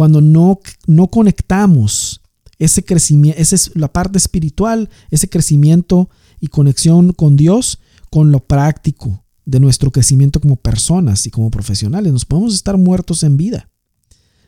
Cuando 0.00 0.22
no, 0.22 0.60
no 0.86 1.08
conectamos 1.08 2.22
ese 2.58 2.82
crecimiento, 2.82 3.38
esa 3.38 3.54
es 3.54 3.76
la 3.76 3.92
parte 3.92 4.16
espiritual, 4.16 4.88
ese 5.10 5.28
crecimiento 5.28 6.08
y 6.40 6.46
conexión 6.46 7.12
con 7.12 7.36
Dios, 7.36 7.80
con 8.08 8.32
lo 8.32 8.40
práctico 8.40 9.26
de 9.44 9.60
nuestro 9.60 9.90
crecimiento 9.90 10.40
como 10.40 10.56
personas 10.56 11.26
y 11.26 11.30
como 11.30 11.50
profesionales. 11.50 12.14
Nos 12.14 12.24
podemos 12.24 12.54
estar 12.54 12.78
muertos 12.78 13.24
en 13.24 13.36
vida. 13.36 13.68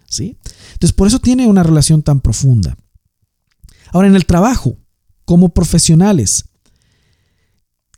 ¿Sí? 0.09 0.38
Entonces, 0.73 0.95
por 0.95 1.07
eso 1.07 1.19
tiene 1.19 1.47
una 1.47 1.62
relación 1.62 2.03
tan 2.03 2.23
profunda. 2.23 2.79
Ahora, 3.91 4.09
en 4.09 4.17
el 4.17 4.25
trabajo, 4.25 4.79
como 5.27 5.51
profesionales, 5.51 6.47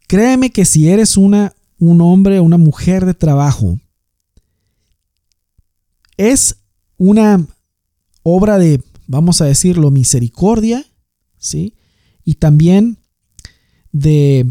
créeme 0.08 0.50
que 0.50 0.64
si 0.64 0.88
eres 0.88 1.16
una, 1.16 1.54
un 1.78 2.00
hombre 2.00 2.40
o 2.40 2.42
una 2.42 2.58
mujer 2.58 3.06
de 3.06 3.14
trabajo, 3.14 3.78
es 6.16 6.56
una 7.08 7.46
obra 8.22 8.58
de, 8.58 8.82
vamos 9.06 9.40
a 9.40 9.46
decirlo, 9.46 9.90
misericordia, 9.90 10.84
¿sí? 11.38 11.74
Y 12.24 12.34
también 12.34 12.98
de 13.92 14.46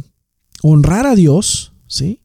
honrar 0.62 1.06
a 1.06 1.16
Dios, 1.16 1.74
¿sí? 1.88 2.22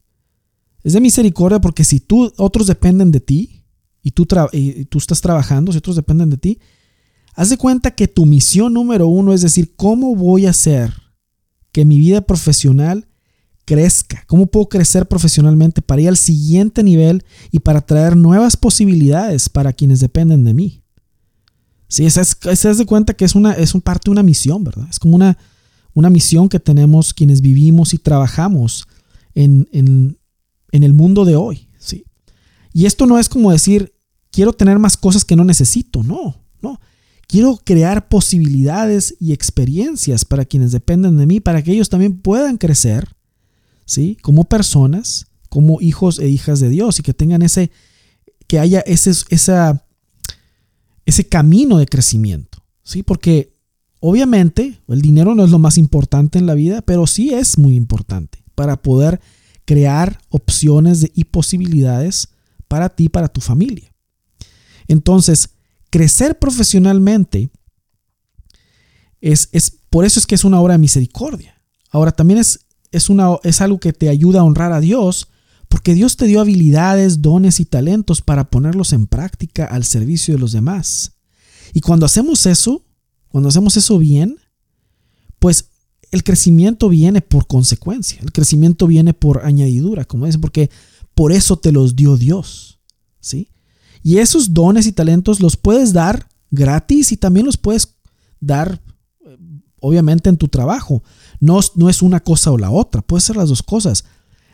Es 0.83 0.93
de 0.93 1.01
misericordia 1.01 1.59
porque 1.59 1.83
si 1.83 1.99
tú, 1.99 2.31
otros 2.37 2.67
dependen 2.67 3.11
de 3.11 3.19
ti 3.19 3.63
y 4.01 4.11
tú, 4.11 4.27
y 4.53 4.85
tú 4.85 4.97
estás 4.97 5.21
trabajando, 5.21 5.71
si 5.71 5.77
otros 5.77 5.95
dependen 5.95 6.29
de 6.29 6.37
ti, 6.37 6.59
Haz 7.39 7.49
de 7.49 7.57
cuenta 7.57 7.91
que 7.91 8.09
tu 8.09 8.25
misión 8.25 8.73
número 8.73 9.07
uno 9.07 9.33
es 9.33 9.41
decir, 9.41 9.73
¿cómo 9.77 10.13
voy 10.13 10.45
a 10.45 10.49
hacer 10.49 10.93
que 11.71 11.85
mi 11.85 11.97
vida 11.97 12.19
profesional 12.19 13.07
crezca? 13.69 14.23
¿Cómo 14.25 14.47
puedo 14.47 14.67
crecer 14.67 15.07
profesionalmente 15.07 15.83
para 15.83 16.01
ir 16.01 16.09
al 16.09 16.17
siguiente 16.17 16.81
nivel 16.81 17.23
y 17.51 17.59
para 17.59 17.81
traer 17.81 18.17
nuevas 18.17 18.57
posibilidades 18.57 19.47
para 19.47 19.73
quienes 19.73 19.99
dependen 19.99 20.43
de 20.43 20.55
mí? 20.55 20.81
Sí, 21.87 22.07
haz 22.07 22.77
de 22.77 22.85
cuenta 22.87 23.13
que 23.13 23.25
es, 23.25 23.35
una, 23.35 23.53
es 23.53 23.75
un 23.75 23.81
parte 23.81 24.05
de 24.05 24.11
una 24.11 24.23
misión, 24.23 24.63
¿verdad? 24.63 24.87
Es 24.89 24.97
como 24.97 25.15
una, 25.15 25.37
una 25.93 26.09
misión 26.09 26.49
que 26.49 26.59
tenemos 26.59 27.13
quienes 27.13 27.41
vivimos 27.41 27.93
y 27.93 27.99
trabajamos 27.99 28.87
en, 29.35 29.69
en, 29.71 30.17
en 30.71 30.81
el 30.81 30.95
mundo 30.95 31.23
de 31.23 31.35
hoy, 31.35 31.67
¿sí? 31.77 32.05
Y 32.73 32.87
esto 32.87 33.05
no 33.05 33.19
es 33.19 33.29
como 33.29 33.51
decir, 33.51 33.93
quiero 34.31 34.53
tener 34.53 34.79
más 34.79 34.97
cosas 34.97 35.25
que 35.25 35.35
no 35.35 35.43
necesito, 35.43 36.01
no, 36.01 36.43
no. 36.59 36.79
Quiero 37.27 37.59
crear 37.63 38.07
posibilidades 38.07 39.15
y 39.19 39.31
experiencias 39.31 40.25
para 40.25 40.45
quienes 40.45 40.71
dependen 40.71 41.17
de 41.17 41.27
mí, 41.27 41.39
para 41.39 41.61
que 41.61 41.71
ellos 41.71 41.89
también 41.89 42.19
puedan 42.19 42.57
crecer, 42.57 43.07
¿sí? 43.89 44.17
Como 44.21 44.43
personas, 44.43 45.25
como 45.49 45.81
hijos 45.81 46.19
e 46.19 46.29
hijas 46.29 46.59
de 46.59 46.69
Dios 46.69 46.99
y 46.99 47.03
que 47.03 47.15
tengan 47.15 47.41
ese, 47.41 47.71
que 48.45 48.59
haya 48.59 48.81
ese, 48.81 49.11
ese 51.05 51.27
camino 51.27 51.79
de 51.79 51.87
crecimiento, 51.87 52.63
¿sí? 52.83 53.01
Porque 53.01 53.57
obviamente 53.99 54.79
el 54.87 55.01
dinero 55.01 55.33
no 55.33 55.43
es 55.43 55.49
lo 55.49 55.57
más 55.57 55.79
importante 55.79 56.37
en 56.37 56.45
la 56.45 56.53
vida, 56.53 56.83
pero 56.83 57.07
sí 57.07 57.33
es 57.33 57.57
muy 57.57 57.75
importante 57.75 58.43
para 58.53 58.79
poder 58.79 59.19
crear 59.65 60.21
opciones 60.29 61.09
y 61.15 61.23
posibilidades 61.23 62.29
para 62.67 62.89
ti, 62.89 63.09
para 63.09 63.27
tu 63.27 63.41
familia. 63.41 63.91
Entonces, 64.87 65.49
crecer 65.89 66.37
profesionalmente 66.37 67.49
es, 69.19 69.49
es, 69.51 69.71
por 69.89 70.05
eso 70.05 70.19
es 70.19 70.27
que 70.27 70.35
es 70.35 70.43
una 70.43 70.61
obra 70.61 70.75
de 70.75 70.79
misericordia. 70.79 71.59
Ahora 71.89 72.11
también 72.11 72.39
es, 72.39 72.67
es, 72.91 73.09
una, 73.09 73.37
es 73.43 73.61
algo 73.61 73.79
que 73.79 73.93
te 73.93 74.09
ayuda 74.09 74.41
a 74.41 74.43
honrar 74.43 74.71
a 74.73 74.79
Dios, 74.79 75.29
porque 75.67 75.93
Dios 75.93 76.17
te 76.17 76.25
dio 76.25 76.41
habilidades, 76.41 77.21
dones 77.21 77.59
y 77.59 77.65
talentos 77.65 78.21
para 78.21 78.49
ponerlos 78.49 78.93
en 78.93 79.07
práctica 79.07 79.65
al 79.65 79.83
servicio 79.83 80.33
de 80.33 80.39
los 80.39 80.51
demás. 80.51 81.13
Y 81.73 81.81
cuando 81.81 82.05
hacemos 82.05 82.45
eso, 82.45 82.83
cuando 83.29 83.49
hacemos 83.49 83.77
eso 83.77 83.99
bien, 83.99 84.37
pues 85.37 85.69
el 86.11 86.23
crecimiento 86.23 86.89
viene 86.89 87.21
por 87.21 87.45
consecuencia, 87.45 88.19
el 88.21 88.31
crecimiento 88.31 88.87
viene 88.87 89.13
por 89.13 89.45
añadidura, 89.45 90.05
como 90.05 90.25
dicen, 90.25 90.41
porque 90.41 90.71
por 91.13 91.31
eso 91.31 91.57
te 91.57 91.71
los 91.71 91.95
dio 91.95 92.17
Dios, 92.17 92.79
¿sí? 93.19 93.49
Y 94.01 94.17
esos 94.17 94.53
dones 94.53 94.87
y 94.87 94.91
talentos 94.91 95.39
los 95.39 95.57
puedes 95.57 95.93
dar 95.93 96.27
gratis 96.49 97.11
y 97.11 97.17
también 97.17 97.45
los 97.45 97.57
puedes 97.57 97.95
dar, 98.39 98.81
eh, 99.25 99.37
obviamente, 99.81 100.29
en 100.29 100.37
tu 100.37 100.47
trabajo. 100.47 101.03
No, 101.39 101.59
no 101.75 101.89
es 101.89 102.01
una 102.01 102.19
cosa 102.19 102.51
o 102.51 102.57
la 102.57 102.71
otra, 102.71 103.01
puede 103.01 103.21
ser 103.21 103.37
las 103.37 103.49
dos 103.49 103.63
cosas. 103.63 104.05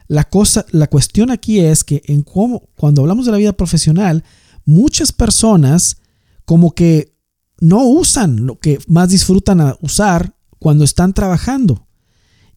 La, 0.08 0.24
cosa, 0.24 0.66
la 0.72 0.88
cuestión 0.88 1.32
aquí 1.32 1.60
es 1.60 1.84
que 1.84 2.04
en 2.06 2.22
cómo, 2.22 2.70
cuando 2.76 3.02
hablamos 3.02 3.26
de 3.26 3.32
la 3.32 3.38
vida 3.38 3.54
profesional, 3.54 4.24
muchas 4.66 5.12
personas 5.12 5.98
como 6.46 6.72
que 6.72 7.16
no 7.60 7.86
usan 7.86 8.46
lo 8.46 8.60
que 8.60 8.80
más 8.88 9.10
disfrutan 9.10 9.62
a 9.62 9.78
usar 9.82 10.36
cuando 10.60 10.84
están 10.84 11.14
trabajando. 11.14 11.88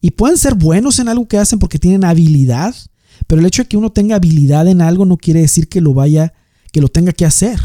Y 0.00 0.12
pueden 0.12 0.36
ser 0.36 0.54
buenos 0.54 0.98
en 0.98 1.08
algo 1.08 1.26
que 1.26 1.38
hacen 1.38 1.58
porque 1.58 1.78
tienen 1.78 2.04
habilidad, 2.04 2.74
pero 3.26 3.40
el 3.40 3.46
hecho 3.46 3.62
de 3.62 3.68
que 3.68 3.76
uno 3.76 3.90
tenga 3.90 4.16
habilidad 4.16 4.68
en 4.68 4.80
algo 4.80 5.06
no 5.06 5.16
quiere 5.16 5.40
decir 5.40 5.68
que 5.68 5.80
lo 5.80 5.94
vaya 5.94 6.34
que 6.72 6.80
lo 6.80 6.88
tenga 6.88 7.12
que 7.12 7.26
hacer 7.26 7.58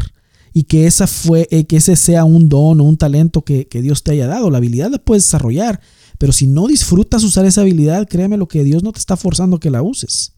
y 0.52 0.64
que, 0.64 0.86
esa 0.86 1.06
fue, 1.06 1.48
eh, 1.50 1.64
que 1.66 1.76
ese 1.76 1.96
sea 1.96 2.24
un 2.24 2.48
don 2.48 2.80
o 2.80 2.84
un 2.84 2.96
talento 2.96 3.42
que, 3.44 3.66
Dios 3.70 4.02
te 4.04 4.12
haya 4.12 4.26
dado. 4.26 4.50
La 4.50 4.58
habilidad 4.58 4.90
la 4.90 4.98
puedes 4.98 5.24
desarrollar, 5.24 5.80
pero 6.24 6.32
si 6.32 6.46
no 6.46 6.68
disfrutas 6.68 7.22
usar 7.22 7.44
esa 7.44 7.60
habilidad, 7.60 8.08
créeme 8.08 8.38
lo 8.38 8.48
que 8.48 8.64
Dios 8.64 8.82
no 8.82 8.92
te 8.92 8.98
está 8.98 9.14
forzando 9.14 9.60
que 9.60 9.68
la 9.68 9.82
uses. 9.82 10.32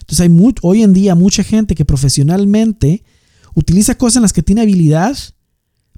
Entonces 0.00 0.18
hay 0.18 0.52
hoy 0.62 0.82
en 0.82 0.92
día 0.92 1.14
mucha 1.14 1.44
gente 1.44 1.76
que 1.76 1.84
profesionalmente 1.84 3.04
utiliza 3.54 3.96
cosas 3.96 4.16
en 4.16 4.22
las 4.22 4.32
que 4.32 4.42
tiene 4.42 4.62
habilidad 4.62 5.16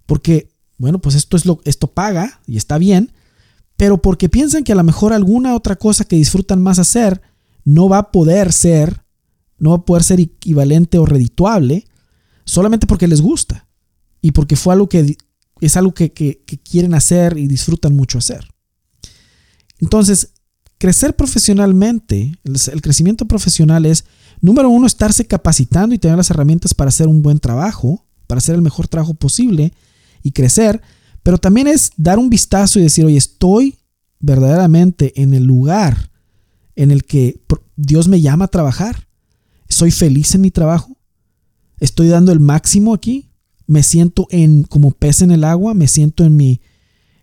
porque, 0.04 0.52
bueno, 0.76 0.98
pues 0.98 1.14
esto, 1.14 1.38
es 1.38 1.46
lo, 1.46 1.62
esto 1.64 1.86
paga 1.86 2.42
y 2.46 2.58
está 2.58 2.76
bien, 2.76 3.10
pero 3.78 4.02
porque 4.02 4.28
piensan 4.28 4.62
que 4.62 4.72
a 4.72 4.74
lo 4.74 4.84
mejor 4.84 5.14
alguna 5.14 5.54
otra 5.54 5.76
cosa 5.76 6.04
que 6.04 6.16
disfrutan 6.16 6.60
más 6.60 6.78
hacer 6.78 7.22
no 7.64 7.88
va 7.88 7.96
a 7.96 8.12
poder 8.12 8.52
ser 8.52 9.06
no 9.56 9.70
va 9.70 9.76
a 9.76 9.84
poder 9.86 10.02
ser 10.02 10.20
equivalente 10.20 10.98
o 10.98 11.06
redituable 11.06 11.86
solamente 12.44 12.86
porque 12.86 13.08
les 13.08 13.22
gusta 13.22 13.70
y 14.20 14.32
porque 14.32 14.54
fue 14.54 14.74
algo 14.74 14.86
que 14.86 15.16
es 15.62 15.76
algo 15.78 15.94
que, 15.94 16.12
quieren 16.62 16.92
hacer 16.92 17.38
y 17.38 17.48
disfrutan 17.48 17.96
mucho 17.96 18.18
hacer. 18.18 18.46
Entonces, 19.80 20.32
crecer 20.78 21.16
profesionalmente, 21.16 22.32
el, 22.44 22.82
crecimiento 22.82 23.26
profesional 23.26 23.86
es, 23.86 24.04
número 24.40 24.70
uno, 24.70 24.86
estarse 24.86 25.26
capacitando 25.26 25.94
y 25.94 25.98
tener 25.98 26.16
las 26.16 26.30
herramientas 26.30 26.74
para 26.74 26.88
hacer 26.88 27.08
un 27.08 27.22
buen 27.22 27.40
trabajo, 27.40 28.04
para 28.26 28.38
hacer 28.38 28.54
el 28.54 28.62
mejor 28.62 28.88
trabajo 28.88 29.14
posible 29.14 29.72
y 30.22 30.32
crecer, 30.32 30.80
pero 31.22 31.38
también 31.38 31.66
es 31.66 31.92
dar 31.96 32.18
un 32.18 32.30
vistazo 32.30 32.78
y 32.78 32.82
decir, 32.82 33.04
oye, 33.04 33.16
estoy 33.16 33.78
verdaderamente 34.20 35.20
en 35.20 35.34
el 35.34 35.44
lugar 35.44 36.10
en 36.74 36.90
el 36.90 37.04
que 37.04 37.40
Dios 37.76 38.08
me 38.08 38.20
llama 38.20 38.46
a 38.46 38.48
trabajar. 38.48 39.08
¿Soy 39.68 39.90
feliz 39.90 40.34
en 40.34 40.40
mi 40.40 40.50
trabajo? 40.50 40.96
¿Estoy 41.80 42.08
dando 42.08 42.32
el 42.32 42.40
máximo 42.40 42.94
aquí? 42.94 43.30
¿Me 43.66 43.82
siento 43.82 44.26
en 44.30 44.62
como 44.62 44.92
pez 44.92 45.22
en 45.22 45.30
el 45.30 45.44
agua? 45.44 45.74
¿Me 45.74 45.88
siento 45.88 46.24
en 46.24 46.36
mi, 46.36 46.60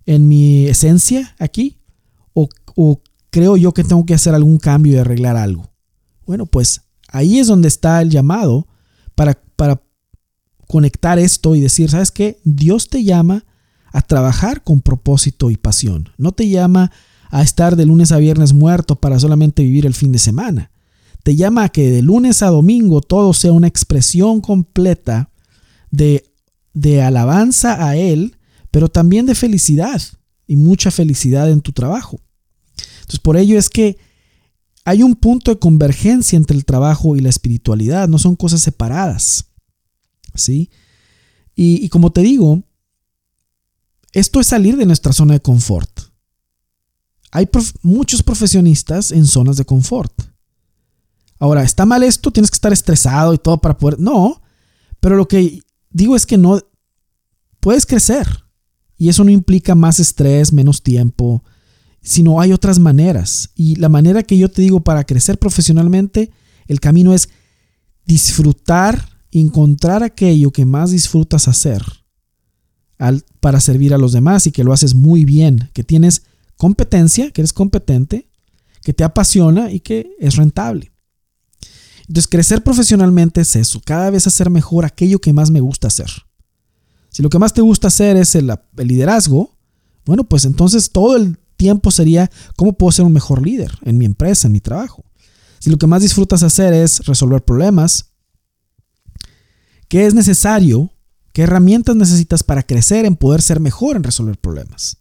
en 0.06 0.28
mi 0.28 0.68
esencia 0.68 1.36
aquí? 1.40 1.78
¿O, 2.36 3.02
creo 3.32 3.58
yo 3.58 3.74
que 3.74 3.84
tengo 3.84 4.06
que 4.06 4.14
hacer 4.14 4.36
algún 4.36 4.58
cambio 4.58 4.94
y 4.94 4.98
arreglar 4.98 5.38
algo? 5.38 5.72
Bueno, 6.26 6.46
pues 6.46 6.82
ahí 7.08 7.40
es 7.40 7.48
donde 7.48 7.68
está 7.68 8.02
el 8.02 8.10
llamado 8.10 8.68
para, 9.16 9.42
para 9.56 9.82
conectar 10.68 11.18
esto 11.18 11.56
y 11.56 11.62
decir, 11.62 11.90
¿sabes 11.90 12.12
qué? 12.12 12.40
Dios 12.44 12.90
te 12.90 13.04
llama 13.04 13.46
a 13.92 14.02
trabajar 14.02 14.64
con 14.64 14.82
propósito 14.82 15.50
y 15.50 15.58
pasión. 15.58 16.10
No 16.18 16.34
te 16.34 16.50
llama 16.50 16.92
a 17.30 17.42
estar 17.42 17.76
de 17.76 17.86
lunes 17.86 18.12
a 18.12 18.18
viernes 18.18 18.54
muerto 18.54 18.98
para 18.98 19.20
solamente 19.20 19.64
vivir 19.64 19.86
el 19.86 19.94
fin 19.94 20.12
de 20.12 20.20
semana. 20.20 20.72
Te 21.24 21.36
llama 21.36 21.64
a 21.64 21.70
que 21.70 21.90
de 21.90 22.02
lunes 22.02 22.44
a 22.44 22.48
domingo 22.48 23.02
todo 23.02 23.34
sea 23.34 23.54
una 23.54 23.68
expresión 23.68 24.42
completa 24.42 25.32
de, 25.92 26.26
de 26.74 27.02
alabanza 27.02 27.88
a 27.88 27.96
Él, 27.96 28.36
pero 28.70 28.90
también 28.90 29.26
de 29.26 29.34
felicidad 29.34 30.02
y 30.48 30.56
mucha 30.56 30.92
felicidad 30.92 31.50
en 31.50 31.62
tu 31.62 31.72
trabajo. 31.72 32.20
Entonces 33.06 33.20
por 33.20 33.38
ello 33.38 33.60
es 33.60 33.70
que 33.70 33.98
hay 34.84 35.04
un 35.04 35.16
punto 35.16 35.52
de 35.52 35.60
convergencia 35.60 36.38
entre 36.38 36.58
el 36.58 36.66
trabajo 36.66 37.16
y 37.16 37.20
la 37.20 37.30
espiritualidad, 37.30 38.08
no 38.08 38.18
son 38.18 38.36
cosas 38.36 38.62
separadas. 38.62 39.46
¿Sí? 40.34 40.72
Y, 41.56 41.88
como 41.90 42.12
te 42.12 42.22
digo, 42.22 42.64
esto 44.12 44.40
es 44.40 44.48
salir 44.48 44.76
de 44.76 44.86
nuestra 44.86 45.14
zona 45.14 45.36
de 45.36 45.42
confort. 45.42 46.02
Hay 47.32 47.48
muchos 47.82 48.24
profesionistas 48.24 49.12
en 49.12 49.26
zonas 49.26 49.56
de 49.56 49.66
confort. 49.66 50.14
Ahora, 51.40 51.64
¿está 51.64 51.86
mal 51.86 52.04
esto? 52.04 52.32
¿Tienes 52.32 52.52
que 52.52 52.56
estar 52.56 52.74
estresado 52.74 53.34
y 53.34 53.38
todo 53.38 53.60
para 53.60 53.78
poder...? 53.78 54.00
No, 54.00 54.42
pero 55.00 55.16
lo 55.16 55.28
que 55.28 55.62
digo 55.92 56.16
es 56.16 56.26
que 56.26 56.38
no... 56.38 56.60
Puedes 57.60 57.86
crecer. 57.86 58.28
Y 58.98 59.10
eso 59.10 59.24
no 59.24 59.32
implica 59.32 59.76
más 59.76 60.00
estrés, 60.00 60.52
menos 60.52 60.84
tiempo, 60.84 61.44
sino 62.06 62.40
hay 62.40 62.54
otras 62.54 62.78
maneras. 62.78 63.50
Y 63.56 63.76
la 63.78 63.90
manera 63.90 64.22
que 64.22 64.38
yo 64.38 64.50
te 64.50 64.62
digo 64.62 64.82
para 64.82 65.04
crecer 65.04 65.40
profesionalmente, 65.40 66.32
el 66.68 66.80
camino 66.80 67.14
es 67.14 67.30
disfrutar, 68.06 69.10
encontrar 69.32 70.04
aquello 70.04 70.52
que 70.52 70.66
más 70.66 70.92
disfrutas 70.92 71.48
hacer 71.48 71.84
para 73.42 73.60
servir 73.60 73.94
a 73.94 73.98
los 73.98 74.14
demás 74.14 74.46
y 74.48 74.52
que 74.52 74.64
lo 74.64 74.72
haces 74.72 74.94
muy 74.94 75.26
bien, 75.26 75.70
que 75.74 75.84
tienes 75.84 76.22
competencia, 76.58 77.32
que 77.32 77.42
eres 77.42 77.52
competente, 77.52 78.30
que 78.84 78.94
te 78.94 79.04
apasiona 79.04 79.72
y 79.72 79.80
que 79.80 80.16
es 80.20 80.36
rentable. 80.36 80.92
Entonces, 82.02 82.28
crecer 82.28 82.64
profesionalmente 82.64 83.42
es 83.42 83.56
eso, 83.56 83.82
cada 83.84 84.12
vez 84.12 84.28
hacer 84.28 84.52
mejor 84.52 84.86
aquello 84.86 85.20
que 85.20 85.34
más 85.34 85.50
me 85.50 85.60
gusta 85.60 85.88
hacer. 85.88 86.10
Si 87.10 87.24
lo 87.24 87.30
que 87.30 87.40
más 87.40 87.52
te 87.52 87.62
gusta 87.62 87.88
hacer 87.88 88.16
es 88.16 88.36
el, 88.36 88.54
liderazgo, 88.78 89.58
bueno, 90.06 90.24
pues 90.24 90.46
entonces 90.46 90.92
todo 90.92 91.16
el 91.16 91.38
tiempo 91.56 91.92
sería 91.92 92.30
cómo 92.56 92.78
puedo 92.78 92.92
ser 92.92 93.06
un 93.06 93.14
mejor 93.14 93.46
líder 93.46 93.72
en 93.84 93.98
mi 93.98 94.06
empresa, 94.06 94.48
en 94.48 94.54
mi 94.54 94.62
trabajo. 94.62 95.06
Si 95.60 95.70
lo 95.70 95.78
que 95.78 95.88
más 95.88 96.02
disfrutas 96.02 96.44
hacer 96.44 96.74
es 96.74 97.06
resolver 97.06 97.44
problemas, 97.44 98.12
¿qué 99.88 100.06
es 100.06 100.14
necesario? 100.14 100.92
¿Qué 101.34 101.44
herramientas 101.44 101.96
necesitas 101.96 102.44
para 102.44 102.64
crecer 102.64 103.06
en 103.06 103.16
poder 103.16 103.42
ser 103.42 103.60
mejor 103.60 103.96
en 103.96 104.04
resolver 104.04 104.38
problemas? 104.40 104.98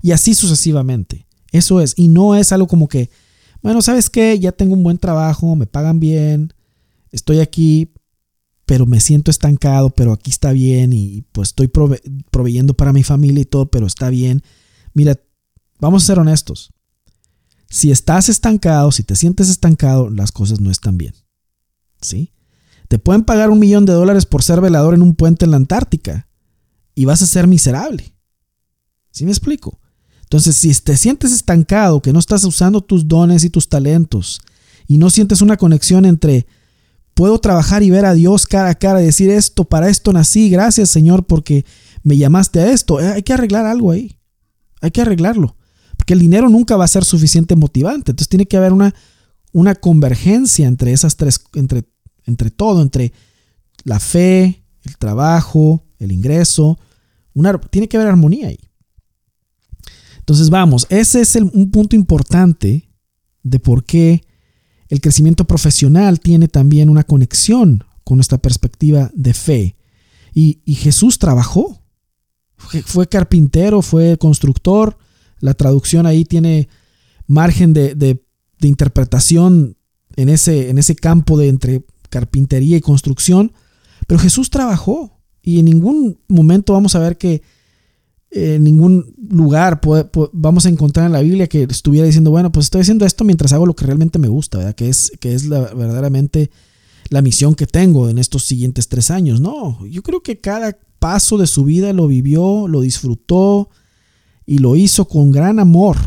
Y 0.00 0.12
así 0.12 0.34
sucesivamente. 0.34 1.26
Eso 1.52 1.80
es. 1.80 1.94
Y 1.96 2.08
no 2.08 2.34
es 2.34 2.52
algo 2.52 2.66
como 2.66 2.88
que, 2.88 3.10
bueno, 3.62 3.82
¿sabes 3.82 4.10
qué? 4.10 4.38
Ya 4.38 4.52
tengo 4.52 4.74
un 4.74 4.82
buen 4.82 4.98
trabajo, 4.98 5.56
me 5.56 5.66
pagan 5.66 6.00
bien, 6.00 6.52
estoy 7.10 7.40
aquí, 7.40 7.92
pero 8.66 8.86
me 8.86 9.00
siento 9.00 9.30
estancado, 9.30 9.90
pero 9.90 10.12
aquí 10.12 10.30
está 10.30 10.52
bien 10.52 10.92
y 10.92 11.22
pues 11.32 11.48
estoy 11.48 11.68
proveyendo 11.68 12.74
para 12.74 12.92
mi 12.92 13.02
familia 13.02 13.42
y 13.42 13.46
todo, 13.46 13.70
pero 13.70 13.86
está 13.86 14.10
bien. 14.10 14.42
Mira, 14.94 15.18
vamos 15.80 16.02
a 16.02 16.06
ser 16.06 16.18
honestos. 16.18 16.72
Si 17.70 17.90
estás 17.90 18.28
estancado, 18.28 18.92
si 18.92 19.02
te 19.02 19.16
sientes 19.16 19.48
estancado, 19.48 20.08
las 20.10 20.32
cosas 20.32 20.60
no 20.60 20.70
están 20.70 20.96
bien. 20.96 21.14
¿Sí? 22.00 22.32
Te 22.88 22.98
pueden 22.98 23.24
pagar 23.24 23.50
un 23.50 23.58
millón 23.58 23.84
de 23.84 23.92
dólares 23.92 24.24
por 24.24 24.42
ser 24.42 24.60
velador 24.60 24.94
en 24.94 25.02
un 25.02 25.14
puente 25.14 25.44
en 25.44 25.50
la 25.50 25.58
Antártica 25.58 26.28
y 26.94 27.04
vas 27.04 27.20
a 27.22 27.26
ser 27.26 27.46
miserable. 27.46 28.14
¿Sí 29.10 29.24
me 29.24 29.30
explico? 29.30 29.78
Entonces, 30.22 30.56
si 30.56 30.74
te 30.74 30.96
sientes 30.96 31.32
estancado, 31.32 32.00
que 32.00 32.12
no 32.12 32.18
estás 32.18 32.44
usando 32.44 32.80
tus 32.80 33.08
dones 33.08 33.44
y 33.44 33.50
tus 33.50 33.68
talentos 33.68 34.40
y 34.86 34.98
no 34.98 35.10
sientes 35.10 35.42
una 35.42 35.56
conexión 35.56 36.04
entre 36.06 36.46
puedo 37.14 37.38
trabajar 37.40 37.82
y 37.82 37.90
ver 37.90 38.04
a 38.04 38.14
Dios 38.14 38.46
cara 38.46 38.70
a 38.70 38.74
cara 38.76 39.02
y 39.02 39.06
decir 39.06 39.28
esto, 39.28 39.64
para 39.64 39.88
esto 39.88 40.12
nací, 40.12 40.50
gracias 40.50 40.88
Señor 40.88 41.26
porque 41.26 41.64
me 42.02 42.16
llamaste 42.16 42.60
a 42.60 42.70
esto, 42.70 43.00
eh, 43.00 43.08
hay 43.08 43.22
que 43.22 43.32
arreglar 43.32 43.66
algo 43.66 43.90
ahí. 43.90 44.18
Hay 44.80 44.92
que 44.92 45.02
arreglarlo. 45.02 45.56
Porque 46.08 46.14
el 46.14 46.20
dinero 46.20 46.48
nunca 46.48 46.78
va 46.78 46.86
a 46.86 46.88
ser 46.88 47.04
suficiente 47.04 47.54
motivante. 47.54 48.12
Entonces 48.12 48.30
tiene 48.30 48.46
que 48.46 48.56
haber 48.56 48.72
una, 48.72 48.94
una 49.52 49.74
convergencia 49.74 50.66
entre 50.66 50.94
esas 50.94 51.16
tres, 51.18 51.38
entre, 51.52 51.84
entre 52.24 52.50
todo, 52.50 52.80
entre 52.80 53.12
la 53.84 54.00
fe, 54.00 54.64
el 54.84 54.96
trabajo, 54.96 55.84
el 55.98 56.10
ingreso. 56.10 56.78
Una, 57.34 57.58
tiene 57.60 57.88
que 57.88 57.98
haber 57.98 58.08
armonía 58.08 58.48
ahí. 58.48 58.58
Entonces 60.20 60.48
vamos, 60.48 60.86
ese 60.88 61.20
es 61.20 61.36
un 61.36 61.70
punto 61.70 61.94
importante 61.94 62.88
de 63.42 63.60
por 63.60 63.84
qué 63.84 64.22
el 64.88 65.02
crecimiento 65.02 65.44
profesional 65.44 66.20
tiene 66.20 66.48
también 66.48 66.88
una 66.88 67.04
conexión 67.04 67.84
con 68.02 68.16
nuestra 68.16 68.38
perspectiva 68.38 69.10
de 69.12 69.34
fe. 69.34 69.76
Y 70.32 70.74
Jesús 70.74 71.18
trabajó, 71.18 71.82
fue 72.86 73.06
carpintero, 73.06 73.82
fue 73.82 74.16
constructor. 74.16 74.96
La 75.40 75.54
traducción 75.54 76.06
ahí 76.06 76.24
tiene 76.24 76.68
margen 77.26 77.72
de, 77.72 78.22
interpretación 78.60 79.76
en 80.16 80.28
ese, 80.28 80.70
en 80.70 80.78
ese 80.78 80.96
campo 80.96 81.38
de 81.38 81.48
entre 81.48 81.84
carpintería 82.10 82.76
y 82.76 82.80
construcción. 82.80 83.52
Pero 84.06 84.20
Jesús 84.20 84.50
trabajó 84.50 85.20
y 85.42 85.58
en 85.58 85.66
ningún 85.66 86.18
momento 86.28 86.72
vamos 86.72 86.94
a 86.94 86.98
ver 86.98 87.18
que 87.18 87.42
en 88.30 88.62
ningún 88.62 89.14
lugar 89.30 89.80
vamos 90.32 90.66
a 90.66 90.68
encontrar 90.68 91.06
en 91.06 91.12
la 91.12 91.22
Biblia 91.22 91.46
que 91.46 91.62
estuviera 91.62 92.06
diciendo, 92.06 92.30
bueno, 92.30 92.52
pues 92.52 92.66
estoy 92.66 92.82
haciendo 92.82 93.06
esto 93.06 93.24
mientras 93.24 93.52
hago 93.52 93.66
lo 93.66 93.74
que 93.74 93.86
realmente 93.86 94.18
me 94.18 94.28
gusta, 94.28 94.72
Que 94.74 94.88
es, 94.88 95.12
que 95.20 95.34
es 95.34 95.46
la, 95.46 95.60
verdaderamente 95.72 96.50
la 97.08 97.22
misión 97.22 97.54
que 97.54 97.66
tengo 97.66 98.08
en 98.08 98.18
estos 98.18 98.44
siguientes 98.44 98.88
tres 98.88 99.10
años. 99.10 99.40
No, 99.40 99.84
yo 99.86 100.02
creo 100.02 100.22
que 100.22 100.40
cada 100.40 100.78
paso 100.98 101.38
de 101.38 101.46
su 101.46 101.64
vida 101.64 101.92
lo 101.92 102.06
vivió, 102.06 102.68
lo 102.68 102.80
disfrutó 102.80 103.70
y 104.48 104.60
lo 104.60 104.76
hizo 104.76 105.04
con 105.04 105.30
gran 105.30 105.58
amor. 105.60 105.98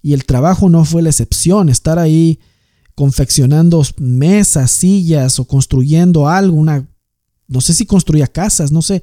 Y 0.00 0.14
el 0.14 0.24
trabajo 0.24 0.70
no 0.70 0.86
fue 0.86 1.02
la 1.02 1.10
excepción, 1.10 1.68
estar 1.68 1.98
ahí 1.98 2.40
confeccionando 2.94 3.82
mesas, 3.98 4.70
sillas 4.70 5.38
o 5.38 5.44
construyendo 5.44 6.26
algo, 6.26 6.56
una, 6.56 6.88
no 7.46 7.60
sé 7.60 7.74
si 7.74 7.84
construía 7.84 8.26
casas, 8.26 8.72
no 8.72 8.80
sé. 8.80 9.02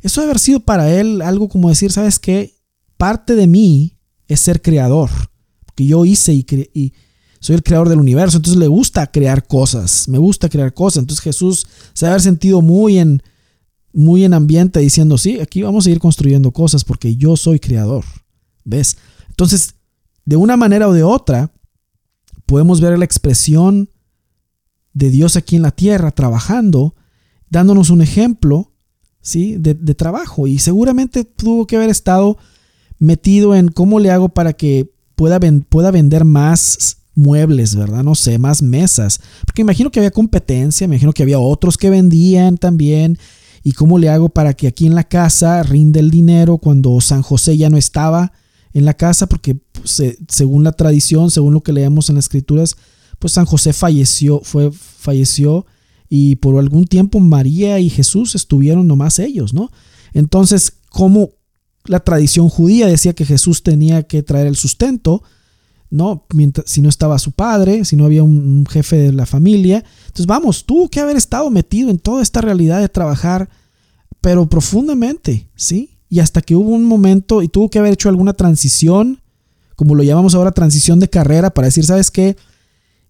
Eso 0.00 0.22
debe 0.22 0.30
haber 0.30 0.40
sido 0.40 0.60
para 0.60 0.90
él 0.98 1.20
algo 1.20 1.50
como 1.50 1.68
decir, 1.68 1.92
¿sabes 1.92 2.18
qué? 2.18 2.54
Parte 2.96 3.34
de 3.34 3.46
mí 3.46 3.98
es 4.28 4.40
ser 4.40 4.62
creador, 4.62 5.10
que 5.74 5.84
yo 5.84 6.06
hice 6.06 6.32
y, 6.32 6.46
y 6.72 6.94
soy 7.38 7.56
el 7.56 7.62
creador 7.62 7.90
del 7.90 8.00
universo, 8.00 8.38
entonces 8.38 8.58
le 8.58 8.68
gusta 8.68 9.06
crear 9.08 9.46
cosas, 9.46 10.08
me 10.08 10.16
gusta 10.16 10.48
crear 10.48 10.72
cosas. 10.72 11.02
Entonces 11.02 11.22
Jesús 11.22 11.66
se 11.92 12.06
debe 12.06 12.12
haber 12.12 12.22
sentido 12.22 12.62
muy 12.62 12.98
en, 12.98 13.22
muy 13.96 14.24
en 14.24 14.34
ambiente 14.34 14.78
diciendo, 14.78 15.16
sí, 15.16 15.40
aquí 15.40 15.62
vamos 15.62 15.86
a 15.86 15.90
ir 15.90 15.98
construyendo 15.98 16.52
cosas 16.52 16.84
porque 16.84 17.16
yo 17.16 17.34
soy 17.34 17.58
creador. 17.58 18.04
¿Ves? 18.62 18.98
Entonces, 19.30 19.74
de 20.26 20.36
una 20.36 20.58
manera 20.58 20.86
o 20.86 20.92
de 20.92 21.02
otra, 21.02 21.50
podemos 22.44 22.82
ver 22.82 22.98
la 22.98 23.06
expresión 23.06 23.88
de 24.92 25.08
Dios 25.08 25.36
aquí 25.36 25.56
en 25.56 25.62
la 25.62 25.70
tierra 25.70 26.10
trabajando, 26.10 26.94
dándonos 27.48 27.88
un 27.88 28.02
ejemplo 28.02 28.70
¿sí? 29.22 29.56
de, 29.56 29.74
trabajo. 29.94 30.46
Y 30.46 30.58
seguramente 30.58 31.24
tuvo 31.24 31.66
que 31.66 31.76
haber 31.76 31.88
estado 31.88 32.36
metido 32.98 33.54
en 33.54 33.68
cómo 33.68 33.98
le 33.98 34.10
hago 34.10 34.28
para 34.28 34.52
que 34.52 34.92
pueda, 35.14 35.40
pueda 35.70 35.90
vender 35.90 36.26
más 36.26 36.98
muebles, 37.14 37.74
¿verdad? 37.74 38.04
No 38.04 38.14
sé, 38.14 38.38
más 38.38 38.60
mesas. 38.60 39.20
Porque 39.46 39.62
imagino 39.62 39.90
que 39.90 40.00
había 40.00 40.10
competencia, 40.10 40.84
imagino 40.84 41.14
que 41.14 41.22
había 41.22 41.38
otros 41.38 41.78
que 41.78 41.88
vendían 41.88 42.58
también 42.58 43.18
y 43.66 43.72
cómo 43.72 43.98
le 43.98 44.08
hago 44.08 44.28
para 44.28 44.54
que 44.54 44.68
aquí 44.68 44.86
en 44.86 44.94
la 44.94 45.02
casa 45.02 45.60
rinde 45.64 45.98
el 45.98 46.08
dinero 46.08 46.58
cuando 46.58 47.00
San 47.00 47.22
José 47.22 47.56
ya 47.56 47.68
no 47.68 47.76
estaba 47.76 48.30
en 48.72 48.84
la 48.84 48.94
casa, 48.94 49.28
porque 49.28 49.56
pues, 49.56 50.00
según 50.28 50.62
la 50.62 50.70
tradición, 50.70 51.32
según 51.32 51.52
lo 51.52 51.64
que 51.64 51.72
leemos 51.72 52.08
en 52.08 52.14
las 52.14 52.26
escrituras, 52.26 52.76
pues 53.18 53.32
San 53.32 53.44
José 53.44 53.72
falleció, 53.72 54.40
fue, 54.44 54.70
falleció 54.70 55.66
y 56.08 56.36
por 56.36 56.56
algún 56.60 56.86
tiempo 56.86 57.18
María 57.18 57.80
y 57.80 57.90
Jesús 57.90 58.36
estuvieron 58.36 58.86
nomás 58.86 59.18
ellos, 59.18 59.52
¿no? 59.52 59.72
Entonces, 60.12 60.74
como 60.88 61.30
la 61.86 61.98
tradición 61.98 62.48
judía 62.48 62.86
decía 62.86 63.14
que 63.14 63.24
Jesús 63.24 63.64
tenía 63.64 64.04
que 64.04 64.22
traer 64.22 64.46
el 64.46 64.54
sustento, 64.54 65.24
¿no? 65.90 66.26
Mientras, 66.34 66.68
si 66.68 66.80
no 66.82 66.88
estaba 66.88 67.18
su 67.18 67.32
padre, 67.32 67.84
si 67.84 67.96
no 67.96 68.04
había 68.04 68.22
un, 68.22 68.66
jefe 68.68 68.96
de 68.96 69.12
la 69.12 69.26
familia. 69.26 69.84
Entonces, 70.06 70.26
vamos, 70.26 70.64
tuvo 70.64 70.88
que 70.88 71.00
haber 71.00 71.16
estado 71.16 71.50
metido 71.50 71.90
en 71.90 71.98
toda 71.98 72.22
esta 72.22 72.40
realidad 72.40 72.80
de 72.80 72.88
trabajar, 72.88 73.48
pero 74.20 74.48
profundamente, 74.48 75.48
¿sí? 75.54 75.98
Y 76.08 76.20
hasta 76.20 76.42
que 76.42 76.54
hubo 76.54 76.70
un 76.70 76.84
momento 76.84 77.42
y 77.42 77.48
tuvo 77.48 77.70
que 77.70 77.78
haber 77.78 77.92
hecho 77.92 78.08
alguna 78.08 78.32
transición, 78.32 79.20
como 79.74 79.94
lo 79.94 80.02
llamamos 80.02 80.34
ahora 80.34 80.52
transición 80.52 81.00
de 81.00 81.10
carrera, 81.10 81.50
para 81.50 81.66
decir, 81.66 81.84
¿sabes 81.84 82.10
qué? 82.10 82.36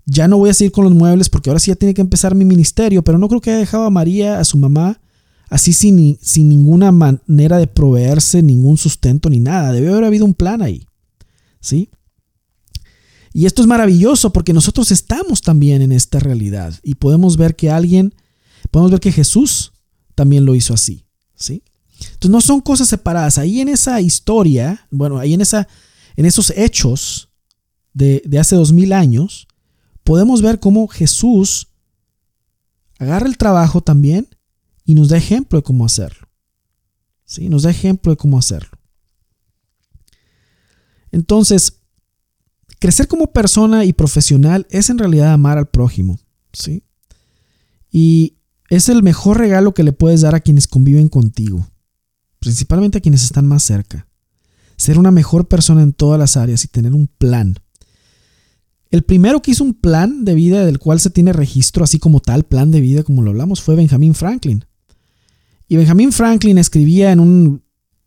ya 0.07 0.29
no 0.29 0.39
voy 0.39 0.51
a 0.51 0.55
seguir 0.55 0.73
con 0.73 0.85
los 0.85 0.95
muebles 0.95 1.29
porque 1.29 1.51
ahora 1.51 1.59
sí 1.59 1.71
ya 1.71 1.77
tiene 1.77 1.93
que 1.93 2.01
empezar 2.01 2.35
mi 2.35 2.45
ministerio, 2.45 3.03
pero 3.03 3.19
no 3.19 3.29
creo 3.29 3.41
que 3.41 3.51
haya 3.51 3.59
dejado 3.59 3.85
a 3.85 3.91
María, 3.91 4.39
a 4.39 4.45
su 4.45 4.57
mamá, 4.57 5.01
así 5.51 5.73
sin, 5.73 6.17
sin 6.23 6.49
ninguna 6.49 6.93
manera 6.93 7.59
de 7.59 7.67
proveerse 7.67 8.43
ningún 8.43 8.77
sustento 8.77 9.29
ni 9.29 9.41
nada. 9.41 9.73
Debe 9.73 9.91
haber 9.91 10.05
habido 10.05 10.25
un 10.25 10.35
plan 10.35 10.63
ahí. 10.63 10.87
¿Sí? 11.61 11.91
Y 13.37 13.45
esto 13.45 13.61
es 13.61 13.69
maravilloso 13.69 14.33
porque 14.33 14.55
nosotros 14.55 14.91
estamos 14.91 15.43
también 15.43 15.83
en 15.83 15.93
esta 15.93 16.19
realidad 16.19 16.73
y 16.83 16.95
podemos 16.95 17.37
ver 17.37 17.55
que 17.55 17.71
alguien, 17.71 18.15
podemos 18.71 18.91
ver 18.91 19.01
que 19.01 19.13
Jesús 19.13 19.75
también 20.15 20.47
lo 20.47 20.55
hizo 20.55 20.73
así. 20.73 21.05
¿Sí? 21.35 21.63
Entonces 21.99 22.31
no 22.31 22.41
son 22.41 22.63
cosas 22.63 22.89
separadas. 22.89 23.37
Ahí 23.37 23.61
en 23.61 23.69
esa 23.69 24.01
historia, 24.01 24.89
bueno, 24.91 25.19
ahí 25.19 25.35
en, 25.35 25.43
esa, 25.43 25.69
en 26.17 26.25
esos 26.25 26.49
hechos 26.57 27.29
de, 27.93 28.23
de 28.25 28.39
hace 28.39 28.57
dos 28.57 28.73
mil 28.73 28.95
años, 28.95 29.47
podemos 30.03 30.41
ver 30.41 30.59
cómo 30.59 30.89
Jesús 30.89 31.69
agarra 32.99 33.27
el 33.27 33.37
trabajo 33.37 33.83
también 33.83 34.29
y 34.87 34.95
nos 34.95 35.11
da 35.11 35.19
ejemplo 35.19 35.59
de 35.59 35.63
cómo 35.63 35.85
hacerlo. 35.85 36.27
¿Sí? 37.27 37.51
Nos 37.51 37.65
da 37.65 37.71
ejemplo 37.71 38.13
de 38.13 38.17
cómo 38.17 38.39
hacerlo. 38.39 38.79
Entonces, 41.13 41.83
crecer 42.79 43.09
como 43.09 43.33
persona 43.33 43.85
y 43.85 43.93
profesional 43.93 44.67
es 44.71 44.91
en 44.91 44.99
realidad 44.99 45.33
amar 45.33 45.59
al 45.59 45.67
prójimo. 45.67 46.19
¿sí? 46.53 46.83
Y 47.91 48.37
es 48.69 48.89
el 48.89 49.03
mejor 49.03 49.39
regalo 49.39 49.75
que 49.75 49.83
le 49.83 49.93
puedes 49.93 50.23
dar 50.23 50.35
a 50.35 50.41
quienes 50.41 50.67
conviven 50.67 51.09
contigo, 51.09 51.67
principalmente 52.39 52.99
a 52.99 53.01
quienes 53.01 53.25
están 53.25 53.47
más 53.47 53.63
cerca. 53.63 54.09
Ser 54.77 54.99
una 54.99 55.11
mejor 55.11 55.49
persona 55.49 55.83
en 55.83 55.93
todas 55.93 56.19
las 56.19 56.37
áreas 56.37 56.65
y 56.65 56.69
tener 56.69 56.93
un 56.93 57.07
plan. 57.07 57.57
El 58.91 59.03
primero 59.03 59.41
que 59.41 59.53
hizo 59.53 59.65
un 59.65 59.75
plan 59.75 60.25
de 60.25 60.35
vida 60.35 60.65
del 60.65 60.79
cual 60.79 61.01
se 61.01 61.11
tiene 61.11 61.33
registro, 61.33 61.85
así 61.85 61.99
como 61.99 62.21
tal 62.21 62.45
plan 62.45 62.71
de 62.71 62.81
vida, 62.81 63.03
como 63.03 63.23
lo 63.23 63.31
hablamos, 63.31 63.63
fue 63.63 63.75
Benjamin 63.75 64.15
Franklin. 64.15 64.65
Y 65.69 65.77
Benjamin 65.77 66.13
Franklin 66.13 66.59
escribía 66.59 67.13
en 67.13 67.63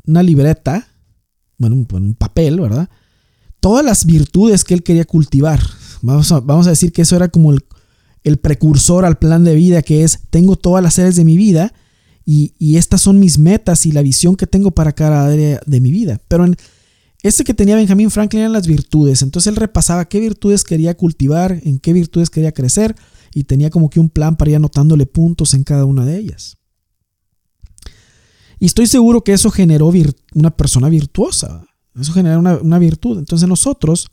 una 0.05 0.23
libreta, 0.23 0.87
bueno, 1.57 1.75
en 1.75 2.03
un 2.03 2.13
papel, 2.15 2.59
¿verdad? 2.59 2.89
Todas 3.59 3.83
las 3.83 4.05
virtudes 4.05 4.63
que 4.63 4.73
él 4.73 4.83
quería 4.83 5.05
cultivar. 5.05 5.61
Vamos 6.01 6.31
a, 6.31 6.39
vamos 6.39 6.67
a 6.67 6.71
decir 6.71 6.91
que 6.91 7.01
eso 7.01 7.15
era 7.15 7.27
como 7.27 7.51
el, 7.51 7.65
el, 8.23 8.37
precursor 8.37 9.05
al 9.05 9.17
plan 9.17 9.43
de 9.43 9.55
vida, 9.55 9.81
que 9.81 10.03
es, 10.03 10.19
tengo 10.29 10.55
todas 10.55 10.83
las 10.83 10.97
áreas 10.97 11.15
de 11.15 11.25
mi 11.25 11.35
vida 11.35 11.73
y, 12.31 12.77
estas 12.77 13.01
son 13.01 13.19
mis 13.19 13.39
metas 13.39 13.87
y 13.87 13.91
la 13.91 14.03
visión 14.03 14.35
que 14.35 14.45
tengo 14.45 14.69
para 14.69 14.91
cada 14.91 15.25
área 15.25 15.59
de 15.65 15.81
mi 15.81 15.91
vida. 15.91 16.21
Pero 16.27 16.45
en 16.45 16.55
este 17.23 17.43
que 17.43 17.55
tenía 17.55 17.75
Benjamin 17.75 18.11
Franklin 18.11 18.41
eran 18.41 18.53
las 18.53 18.67
virtudes. 18.67 19.23
Entonces 19.23 19.47
él 19.47 19.55
repasaba 19.55 20.05
qué 20.07 20.19
virtudes 20.19 20.63
quería 20.63 20.95
cultivar, 20.95 21.59
en 21.63 21.79
qué 21.79 21.91
virtudes 21.91 22.29
quería 22.29 22.51
crecer 22.51 22.95
y 23.33 23.45
tenía 23.45 23.71
como 23.71 23.89
que 23.89 23.99
un 23.99 24.09
plan 24.09 24.35
para 24.35 24.51
ir 24.51 24.57
anotándole 24.57 25.07
puntos 25.07 25.55
en 25.55 25.63
cada 25.63 25.85
una 25.85 26.05
de 26.05 26.17
ellas. 26.17 26.57
Y 28.59 28.67
estoy 28.67 28.85
seguro 28.85 29.23
que 29.23 29.33
eso 29.33 29.49
generó 29.49 29.91
una 30.35 30.51
persona 30.51 30.87
virtuosa. 30.87 31.65
Eso 31.99 32.13
generó 32.13 32.39
una, 32.39 32.57
una 32.57 32.79
virtud. 32.79 33.17
Entonces 33.17 33.47
nosotros, 33.47 34.09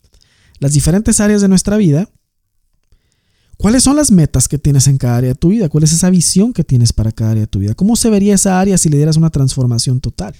las 0.59 0.73
diferentes 0.73 1.21
áreas 1.21 1.41
de 1.41 1.49
nuestra 1.49 1.77
vida, 1.77 2.09
¿cuáles 3.57 3.83
son 3.83 3.97
las 3.97 4.11
metas 4.11 4.49
que 4.49 4.59
tienes 4.59 4.87
en 4.87 4.99
cada 4.99 5.17
área 5.17 5.31
de 5.31 5.35
tu 5.35 5.49
vida? 5.49 5.69
¿Cuál 5.69 5.85
es 5.85 5.93
esa 5.93 6.11
visión 6.11 6.53
que 6.53 6.65
tienes 6.65 6.93
para 6.93 7.13
cada 7.13 7.33
área 7.33 7.43
de 7.43 7.47
tu 7.47 7.59
vida? 7.59 7.75
¿Cómo 7.75 7.97
se 7.97 8.11
vería 8.11 8.35
esa 8.35 8.61
área 8.61 8.79
si 8.79 8.89
le 8.89 8.97
dieras 8.97 9.17
una 9.17 9.31
transformación 9.31 10.01
total? 10.01 10.35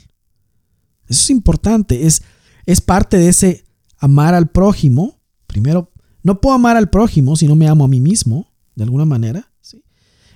Eso 1.09 1.21
es 1.23 1.31
importante. 1.31 2.07
Es, 2.07 2.23
es 2.67 2.81
parte 2.81 3.19
de 3.19 3.29
ese 3.29 3.65
amar 3.99 4.35
al 4.35 4.49
prójimo. 4.49 5.21
Primero, 5.47 5.93
no 6.23 6.41
puedo 6.41 6.55
amar 6.55 6.77
al 6.77 6.91
prójimo 6.91 7.37
si 7.37 7.47
no 7.47 7.55
me 7.55 7.69
amo 7.69 7.85
a 7.85 7.89
mí 7.89 8.01
mismo, 8.01 8.53
de 8.75 8.85
alguna 8.85 9.05
manera. 9.05 9.53
¿sí? 9.61 9.83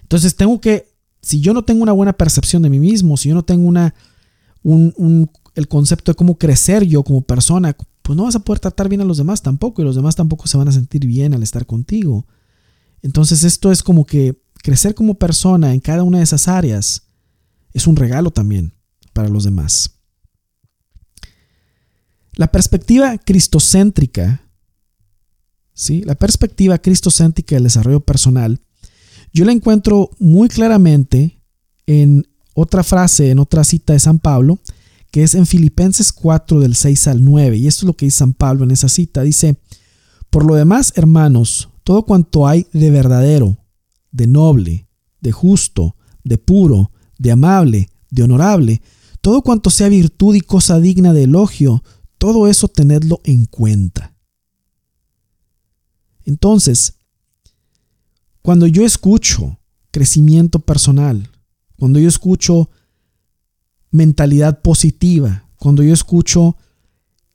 Entonces 0.02 0.36
tengo 0.36 0.60
que 0.60 0.90
si 1.22 1.40
yo 1.40 1.52
no 1.52 1.64
tengo 1.64 1.82
una 1.82 1.92
buena 1.92 2.12
percepción 2.12 2.62
de 2.62 2.70
mí 2.70 2.80
mismo, 2.80 3.16
si 3.16 3.28
yo 3.28 3.34
no 3.34 3.44
tengo 3.44 3.66
una, 3.66 3.94
un, 4.62 5.30
el 5.54 5.68
concepto 5.68 6.12
de 6.12 6.16
cómo 6.16 6.38
crecer 6.38 6.84
yo 6.84 7.02
como 7.02 7.22
persona, 7.22 7.76
pues 8.02 8.16
no 8.16 8.24
vas 8.24 8.36
a 8.36 8.40
poder 8.40 8.60
tratar 8.60 8.88
bien 8.88 9.00
a 9.00 9.04
los 9.04 9.18
demás 9.18 9.42
tampoco 9.42 9.82
y 9.82 9.84
los 9.84 9.96
demás 9.96 10.16
tampoco 10.16 10.46
se 10.46 10.56
van 10.56 10.68
a 10.68 10.72
sentir 10.72 11.06
bien 11.06 11.34
al 11.34 11.42
estar 11.42 11.66
contigo. 11.66 12.26
Entonces 13.02 13.44
esto 13.44 13.72
es 13.72 13.82
como 13.82 14.04
que 14.04 14.42
crecer 14.62 14.94
como 14.94 15.14
persona 15.14 15.72
en 15.72 15.80
cada 15.80 16.02
una 16.02 16.18
de 16.18 16.24
esas 16.24 16.48
áreas 16.48 17.02
es 17.72 17.86
un 17.86 17.96
regalo 17.96 18.30
también 18.30 18.74
para 19.12 19.28
los 19.28 19.44
demás. 19.44 19.96
La 22.34 22.50
perspectiva 22.52 23.18
cristocéntrica, 23.18 24.42
¿sí? 25.74 26.02
la 26.04 26.14
perspectiva 26.14 26.78
cristocéntrica 26.78 27.56
del 27.56 27.64
desarrollo 27.64 28.00
personal 28.00 28.60
yo 29.32 29.44
la 29.44 29.52
encuentro 29.52 30.10
muy 30.18 30.48
claramente 30.48 31.40
en 31.86 32.26
otra 32.54 32.82
frase, 32.82 33.30
en 33.30 33.38
otra 33.38 33.64
cita 33.64 33.92
de 33.92 34.00
San 34.00 34.18
Pablo, 34.18 34.58
que 35.10 35.22
es 35.22 35.34
en 35.34 35.46
Filipenses 35.46 36.12
4 36.12 36.60
del 36.60 36.74
6 36.74 37.08
al 37.08 37.24
9. 37.24 37.56
Y 37.56 37.66
esto 37.66 37.80
es 37.80 37.86
lo 37.86 37.96
que 37.96 38.06
dice 38.06 38.18
San 38.18 38.32
Pablo 38.32 38.64
en 38.64 38.70
esa 38.70 38.88
cita. 38.88 39.22
Dice, 39.22 39.56
por 40.30 40.44
lo 40.44 40.54
demás, 40.54 40.92
hermanos, 40.96 41.68
todo 41.84 42.04
cuanto 42.04 42.46
hay 42.46 42.66
de 42.72 42.90
verdadero, 42.90 43.58
de 44.12 44.26
noble, 44.26 44.88
de 45.20 45.32
justo, 45.32 45.96
de 46.22 46.38
puro, 46.38 46.92
de 47.18 47.32
amable, 47.32 47.88
de 48.10 48.22
honorable, 48.22 48.82
todo 49.20 49.42
cuanto 49.42 49.70
sea 49.70 49.88
virtud 49.88 50.34
y 50.34 50.40
cosa 50.40 50.80
digna 50.80 51.12
de 51.12 51.24
elogio, 51.24 51.82
todo 52.18 52.48
eso 52.48 52.68
tenedlo 52.68 53.20
en 53.24 53.46
cuenta. 53.46 54.14
Entonces, 56.24 56.94
cuando 58.42 58.66
yo 58.66 58.84
escucho 58.84 59.58
crecimiento 59.90 60.60
personal, 60.60 61.30
cuando 61.76 61.98
yo 61.98 62.08
escucho 62.08 62.70
mentalidad 63.90 64.62
positiva, 64.62 65.48
cuando 65.56 65.82
yo 65.82 65.92
escucho 65.92 66.56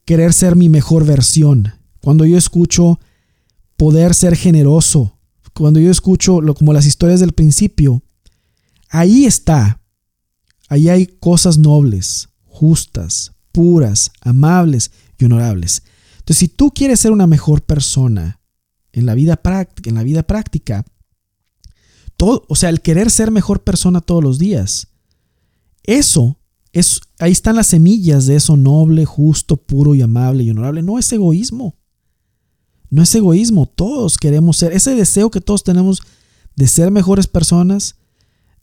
querer 0.04 0.32
ser 0.32 0.56
mi 0.56 0.68
mejor 0.68 1.04
versión, 1.04 1.74
cuando 2.00 2.24
yo 2.24 2.38
escucho 2.38 3.00
poder 3.76 4.14
ser 4.14 4.36
generoso, 4.36 5.18
cuando 5.54 5.80
yo 5.80 5.90
escucho 5.90 6.40
lo, 6.40 6.54
como 6.54 6.72
las 6.72 6.86
historias 6.86 7.20
del 7.20 7.32
principio, 7.32 8.02
ahí 8.88 9.24
está, 9.24 9.80
ahí 10.68 10.88
hay 10.88 11.06
cosas 11.06 11.58
nobles, 11.58 12.28
justas, 12.44 13.32
puras, 13.52 14.10
amables 14.20 14.90
y 15.18 15.24
honorables. 15.24 15.82
Entonces, 16.18 16.38
si 16.38 16.48
tú 16.48 16.70
quieres 16.72 17.00
ser 17.00 17.12
una 17.12 17.26
mejor 17.26 17.62
persona 17.62 18.40
en 18.92 19.06
la 19.06 19.14
vida 19.14 19.36
práctica, 19.36 19.90
en 19.90 19.96
la 19.96 20.02
vida 20.02 20.22
práctica 20.22 20.84
o 22.18 22.54
sea, 22.54 22.70
el 22.70 22.80
querer 22.80 23.10
ser 23.10 23.30
mejor 23.30 23.62
persona 23.62 24.00
todos 24.00 24.22
los 24.22 24.38
días. 24.38 24.88
Eso, 25.82 26.38
es, 26.78 27.00
ahí 27.18 27.32
están 27.32 27.56
las 27.56 27.68
semillas 27.68 28.26
de 28.26 28.36
eso 28.36 28.54
noble, 28.54 29.06
justo, 29.06 29.56
puro 29.56 29.94
y 29.94 30.02
amable 30.02 30.42
y 30.42 30.50
honorable. 30.50 30.82
No 30.82 30.98
es 30.98 31.10
egoísmo. 31.10 31.74
No 32.90 33.02
es 33.02 33.14
egoísmo. 33.14 33.64
Todos 33.64 34.18
queremos 34.18 34.58
ser, 34.58 34.74
ese 34.74 34.94
deseo 34.94 35.30
que 35.30 35.40
todos 35.40 35.64
tenemos 35.64 36.02
de 36.54 36.66
ser 36.66 36.90
mejores 36.90 37.28
personas. 37.28 37.96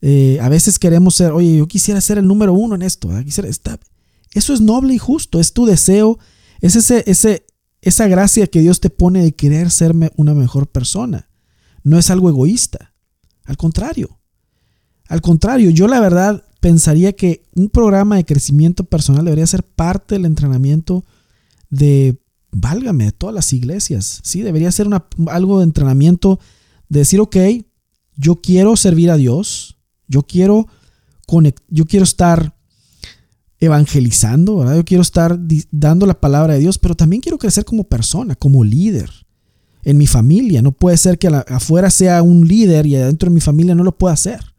Eh, 0.02 0.38
a 0.42 0.50
veces 0.50 0.78
queremos 0.78 1.16
ser, 1.16 1.32
oye, 1.32 1.58
yo 1.58 1.68
quisiera 1.68 2.02
ser 2.02 2.20
el 2.20 2.28
número 2.28 2.54
uno 2.54 2.76
en 2.76 2.84
esto. 2.84 3.10
Quisiera, 3.24 3.50
eso 3.50 4.54
es 4.54 4.62
noble 4.62 4.94
y 4.94 5.00
justo. 5.00 5.40
Es 5.40 5.54
tu 5.54 5.66
deseo. 5.66 6.20
Es 6.62 6.76
ese, 6.76 7.04
ese, 7.08 7.48
esa 7.82 8.08
gracia 8.08 8.46
que 8.46 8.62
Dios 8.62 8.80
te 8.80 8.92
pone 8.92 9.24
de 9.24 9.34
querer 9.34 9.72
ser 9.72 9.96
una 10.18 10.36
mejor 10.36 10.68
persona. 10.68 11.30
No 11.84 11.98
es 11.98 12.12
algo 12.12 12.30
egoísta. 12.30 12.94
Al 13.44 13.58
contrario. 13.58 14.20
Al 15.08 15.22
contrario, 15.22 15.72
yo 15.72 15.88
la 15.88 16.00
verdad 16.00 16.44
pensaría 16.64 17.12
que 17.12 17.44
un 17.56 17.68
programa 17.68 18.16
de 18.16 18.24
crecimiento 18.24 18.86
personal 18.86 19.26
debería 19.26 19.46
ser 19.46 19.64
parte 19.64 20.16
del 20.16 20.24
entrenamiento 20.24 21.04
de, 21.70 22.16
válgame, 22.54 23.04
de 23.04 23.12
todas 23.12 23.36
las 23.36 23.52
iglesias. 23.52 24.22
Sí, 24.24 24.44
debería 24.44 24.72
ser 24.72 24.88
algo 25.28 25.58
de 25.58 25.66
entrenamiento 25.66 26.40
de 26.88 27.00
decir, 27.00 27.20
ok, 27.20 27.36
yo 28.16 28.38
quiero 28.38 28.78
servir 28.78 29.12
a 29.12 29.18
Dios, 29.18 29.76
yo 30.08 30.24
quiero, 30.24 30.68
yo 31.68 31.86
quiero 31.86 32.06
estar 32.06 32.56
evangelizando, 33.60 34.60
¿verdad? 34.60 34.78
yo 34.78 34.86
quiero 34.86 35.02
estar 35.02 35.38
dando 35.70 36.06
la 36.06 36.22
palabra 36.22 36.54
de 36.54 36.62
Dios, 36.62 36.78
pero 36.78 36.96
también 36.96 37.22
quiero 37.22 37.38
crecer 37.38 37.66
como 37.66 37.84
persona, 37.84 38.36
como 38.36 38.64
líder 38.64 39.10
en 39.84 39.98
mi 39.98 40.08
familia. 40.08 40.62
No 40.62 40.72
puede 40.72 40.96
ser 40.96 41.20
que 41.20 41.28
afuera 41.28 41.90
sea 41.90 42.24
un 42.24 42.48
líder 42.48 42.86
y 42.86 42.96
adentro 42.96 43.30
de 43.30 43.36
mi 43.36 43.42
familia 43.42 43.76
no 43.76 43.84
lo 43.84 43.98
pueda 43.98 44.14
hacer. 44.14 44.53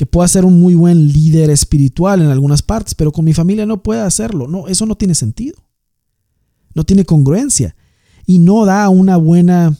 Que 0.00 0.06
pueda 0.06 0.26
ser 0.28 0.46
un 0.46 0.58
muy 0.58 0.74
buen 0.74 1.12
líder 1.12 1.50
espiritual 1.50 2.22
en 2.22 2.28
algunas 2.28 2.62
partes, 2.62 2.94
pero 2.94 3.12
con 3.12 3.22
mi 3.22 3.34
familia 3.34 3.66
no 3.66 3.82
puede 3.82 4.00
hacerlo. 4.00 4.48
No, 4.48 4.66
eso 4.66 4.86
no 4.86 4.96
tiene 4.96 5.14
sentido. 5.14 5.62
No 6.74 6.84
tiene 6.84 7.04
congruencia 7.04 7.76
y 8.24 8.38
no 8.38 8.64
da 8.64 8.88
una 8.88 9.18
buena, 9.18 9.76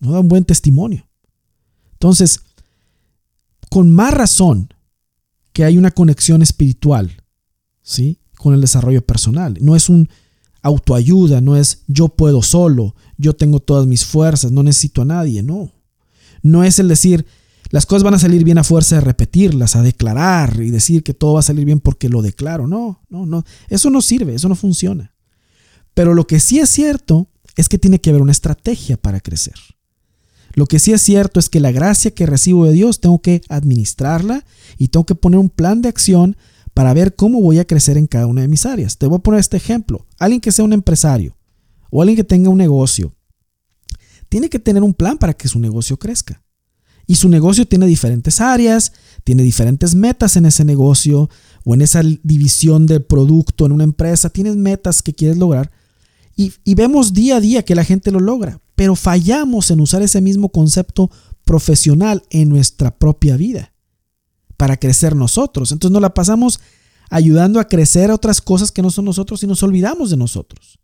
no 0.00 0.12
da 0.12 0.20
un 0.20 0.28
buen 0.28 0.46
testimonio. 0.46 1.06
Entonces, 1.92 2.40
con 3.68 3.90
más 3.90 4.14
razón 4.14 4.72
que 5.52 5.64
hay 5.64 5.76
una 5.76 5.90
conexión 5.90 6.40
espiritual, 6.40 7.22
¿sí? 7.82 8.22
Con 8.38 8.54
el 8.54 8.62
desarrollo 8.62 9.04
personal. 9.04 9.58
No 9.60 9.76
es 9.76 9.90
un 9.90 10.08
autoayuda, 10.62 11.42
no 11.42 11.58
es 11.58 11.82
yo 11.88 12.08
puedo 12.08 12.40
solo, 12.40 12.94
yo 13.18 13.36
tengo 13.36 13.60
todas 13.60 13.86
mis 13.86 14.06
fuerzas, 14.06 14.50
no 14.50 14.62
necesito 14.62 15.02
a 15.02 15.04
nadie, 15.04 15.42
no. 15.42 15.72
No 16.40 16.64
es 16.64 16.78
el 16.78 16.88
decir 16.88 17.26
las 17.70 17.86
cosas 17.86 18.02
van 18.02 18.14
a 18.14 18.18
salir 18.18 18.44
bien 18.44 18.58
a 18.58 18.64
fuerza 18.64 18.96
de 18.96 19.02
repetirlas, 19.02 19.76
a 19.76 19.82
declarar 19.82 20.60
y 20.60 20.70
decir 20.70 21.02
que 21.02 21.14
todo 21.14 21.34
va 21.34 21.40
a 21.40 21.42
salir 21.42 21.64
bien 21.64 21.80
porque 21.80 22.08
lo 22.08 22.22
declaro. 22.22 22.66
No, 22.66 23.02
no, 23.08 23.26
no. 23.26 23.44
Eso 23.68 23.90
no 23.90 24.00
sirve, 24.00 24.34
eso 24.34 24.48
no 24.48 24.54
funciona. 24.54 25.14
Pero 25.94 26.14
lo 26.14 26.26
que 26.26 26.40
sí 26.40 26.58
es 26.58 26.70
cierto 26.70 27.28
es 27.56 27.68
que 27.68 27.78
tiene 27.78 28.00
que 28.00 28.10
haber 28.10 28.22
una 28.22 28.32
estrategia 28.32 28.96
para 28.96 29.20
crecer. 29.20 29.54
Lo 30.54 30.66
que 30.66 30.78
sí 30.78 30.92
es 30.92 31.02
cierto 31.02 31.38
es 31.40 31.48
que 31.48 31.60
la 31.60 31.72
gracia 31.72 32.10
que 32.12 32.26
recibo 32.26 32.64
de 32.64 32.72
Dios 32.72 33.00
tengo 33.00 33.20
que 33.20 33.42
administrarla 33.48 34.44
y 34.78 34.88
tengo 34.88 35.04
que 35.04 35.14
poner 35.14 35.38
un 35.38 35.50
plan 35.50 35.82
de 35.82 35.88
acción 35.88 36.36
para 36.72 36.94
ver 36.94 37.16
cómo 37.16 37.40
voy 37.40 37.58
a 37.58 37.66
crecer 37.66 37.98
en 37.98 38.06
cada 38.06 38.26
una 38.26 38.42
de 38.42 38.48
mis 38.48 38.64
áreas. 38.64 38.96
Te 38.96 39.06
voy 39.06 39.18
a 39.18 39.22
poner 39.22 39.40
este 39.40 39.56
ejemplo. 39.56 40.06
Alguien 40.18 40.40
que 40.40 40.52
sea 40.52 40.64
un 40.64 40.72
empresario 40.72 41.36
o 41.90 42.00
alguien 42.00 42.16
que 42.16 42.24
tenga 42.24 42.50
un 42.50 42.58
negocio, 42.58 43.12
tiene 44.28 44.48
que 44.48 44.58
tener 44.58 44.82
un 44.82 44.94
plan 44.94 45.18
para 45.18 45.34
que 45.34 45.48
su 45.48 45.58
negocio 45.58 45.98
crezca. 45.98 46.42
Y 47.08 47.16
su 47.16 47.28
negocio 47.28 47.66
tiene 47.66 47.86
diferentes 47.86 48.40
áreas, 48.40 48.92
tiene 49.24 49.42
diferentes 49.42 49.96
metas 49.96 50.36
en 50.36 50.46
ese 50.46 50.64
negocio 50.64 51.28
o 51.64 51.74
en 51.74 51.82
esa 51.82 52.02
división 52.22 52.86
de 52.86 53.00
producto 53.00 53.66
en 53.66 53.72
una 53.72 53.82
empresa. 53.82 54.30
Tienes 54.30 54.54
metas 54.54 55.02
que 55.02 55.14
quieres 55.14 55.38
lograr 55.38 55.72
y, 56.40 56.74
vemos 56.76 57.12
día 57.14 57.38
a 57.38 57.40
día 57.40 57.64
que 57.64 57.74
la 57.74 57.82
gente 57.82 58.12
lo 58.12 58.20
logra, 58.20 58.60
pero 58.76 58.94
fallamos 58.94 59.72
en 59.72 59.80
usar 59.80 60.02
ese 60.02 60.20
mismo 60.20 60.50
concepto 60.50 61.10
profesional 61.44 62.22
en 62.30 62.48
nuestra 62.48 62.96
propia 62.96 63.36
vida 63.36 63.72
para 64.56 64.76
crecer 64.76 65.16
nosotros. 65.16 65.72
Entonces 65.72 65.92
nos 65.92 66.00
la 66.00 66.14
pasamos 66.14 66.60
ayudando 67.10 67.58
a 67.58 67.66
crecer 67.66 68.12
a 68.12 68.14
otras 68.14 68.40
cosas 68.40 68.70
que 68.70 68.82
no 68.82 68.90
son 68.90 69.06
nosotros 69.06 69.42
y 69.42 69.48
nos 69.48 69.64
olvidamos 69.64 70.10
de 70.10 70.16
nosotros. 70.16 70.78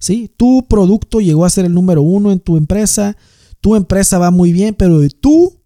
¿Sí? 0.00 0.28
Tu 0.36 0.66
producto 0.68 1.20
llegó 1.20 1.44
a 1.44 1.50
ser 1.50 1.66
el 1.66 1.74
número 1.74 2.02
uno 2.02 2.32
en 2.32 2.40
tu 2.40 2.56
empresa, 2.56 3.16
tu 3.60 3.76
empresa 3.76 4.18
va 4.18 4.30
muy 4.30 4.52
bien, 4.52 4.74
pero 4.74 5.00
tú 5.20 5.62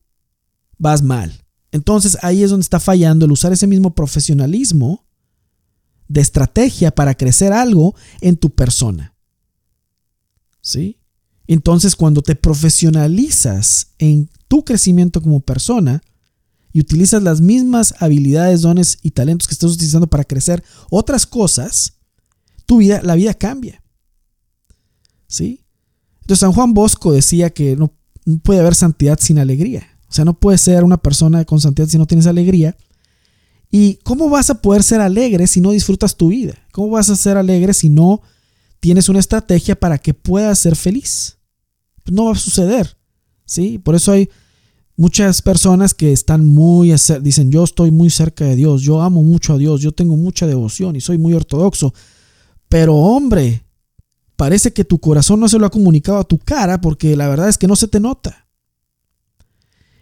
vas 0.78 1.02
mal. 1.02 1.44
Entonces 1.70 2.16
ahí 2.22 2.42
es 2.42 2.50
donde 2.50 2.62
está 2.62 2.78
fallando 2.78 3.24
el 3.24 3.32
usar 3.32 3.52
ese 3.52 3.66
mismo 3.66 3.94
profesionalismo 3.94 5.04
de 6.08 6.20
estrategia 6.20 6.90
para 6.92 7.14
crecer 7.14 7.52
algo 7.52 7.94
en 8.20 8.36
tu 8.36 8.50
persona. 8.50 9.16
¿Sí? 10.60 11.00
Entonces 11.46 11.96
cuando 11.96 12.22
te 12.22 12.36
profesionalizas 12.36 13.88
en 13.98 14.30
tu 14.48 14.64
crecimiento 14.64 15.20
como 15.20 15.40
persona 15.40 16.02
y 16.72 16.80
utilizas 16.80 17.22
las 17.22 17.40
mismas 17.40 17.94
habilidades, 18.00 18.62
dones 18.62 18.98
y 19.02 19.10
talentos 19.10 19.48
que 19.48 19.54
estás 19.54 19.72
utilizando 19.72 20.06
para 20.06 20.24
crecer 20.24 20.64
otras 20.90 21.26
cosas, 21.26 21.94
tu 22.66 22.78
vida, 22.78 23.00
la 23.02 23.14
vida 23.14 23.34
cambia. 23.34 23.82
¿Sí? 25.26 25.63
Entonces 26.24 26.40
San 26.40 26.52
Juan 26.52 26.72
Bosco 26.72 27.12
decía 27.12 27.50
que 27.50 27.76
no, 27.76 27.92
puede 28.42 28.60
haber 28.60 28.74
santidad 28.74 29.18
sin 29.20 29.38
alegría. 29.38 29.86
O 30.08 30.12
sea, 30.14 30.24
no 30.24 30.32
puede 30.32 30.56
ser 30.56 30.82
una 30.82 30.96
persona 30.96 31.44
con 31.44 31.60
santidad 31.60 31.86
si 31.86 31.98
no 31.98 32.06
tienes 32.06 32.26
alegría. 32.26 32.74
¿Y 33.70 33.96
cómo 34.04 34.30
vas 34.30 34.48
a 34.48 34.62
poder 34.62 34.82
ser 34.82 35.02
alegre 35.02 35.46
si 35.46 35.60
no 35.60 35.72
disfrutas 35.72 36.16
tu 36.16 36.28
vida? 36.28 36.54
¿Cómo 36.72 36.88
vas 36.90 37.10
a 37.10 37.16
ser 37.16 37.36
alegre 37.36 37.74
si 37.74 37.90
no 37.90 38.22
tienes 38.80 39.10
una 39.10 39.18
estrategia 39.18 39.78
para 39.78 39.98
que 39.98 40.14
puedas 40.14 40.58
ser 40.58 40.76
feliz? 40.76 41.36
No 42.10 42.24
va 42.26 42.32
a 42.32 42.36
suceder. 42.36 42.96
¿sí? 43.44 43.78
Por 43.78 43.94
eso 43.94 44.12
hay 44.12 44.30
muchas 44.96 45.42
personas 45.42 45.92
que 45.92 46.10
están 46.10 46.46
muy, 46.46 46.94
dicen, 47.20 47.50
yo 47.50 47.64
estoy 47.64 47.90
muy 47.90 48.08
cerca 48.08 48.46
de 48.46 48.56
Dios, 48.56 48.80
yo 48.80 49.02
amo 49.02 49.22
mucho 49.22 49.52
a 49.52 49.58
Dios, 49.58 49.82
yo 49.82 49.92
tengo 49.92 50.16
mucha 50.16 50.46
devoción 50.46 50.96
y 50.96 51.02
soy 51.02 51.18
muy 51.18 51.34
ortodoxo. 51.34 51.92
Pero 52.68 52.94
hombre, 52.94 53.64
parece 54.36 54.72
que 54.72 54.84
tu 54.84 54.98
corazón 54.98 55.40
no 55.40 55.48
se 55.48 55.58
lo 55.58 55.66
ha 55.66 55.70
comunicado 55.70 56.18
a 56.18 56.24
tu 56.24 56.38
cara 56.38 56.80
porque 56.80 57.16
la 57.16 57.28
verdad 57.28 57.48
es 57.48 57.58
que 57.58 57.68
no 57.68 57.76
se 57.76 57.88
te 57.88 58.00
nota. 58.00 58.48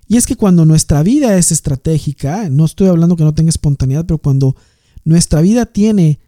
Y 0.09 0.17
es 0.17 0.27
que 0.27 0.37
cuando 0.37 0.67
nuestra 0.67 1.03
vida 1.03 1.37
es 1.39 1.53
estratégica, 1.53 2.51
no 2.51 2.65
estoy 2.65 2.89
hablando 2.89 3.17
que 3.17 3.25
no 3.25 3.35
tenga 3.35 3.51
espontaneidad, 3.51 4.05
pero 4.05 4.19
cuando 4.19 4.57
nuestra 5.05 5.41
vida 5.41 5.67
tiene 5.67 6.21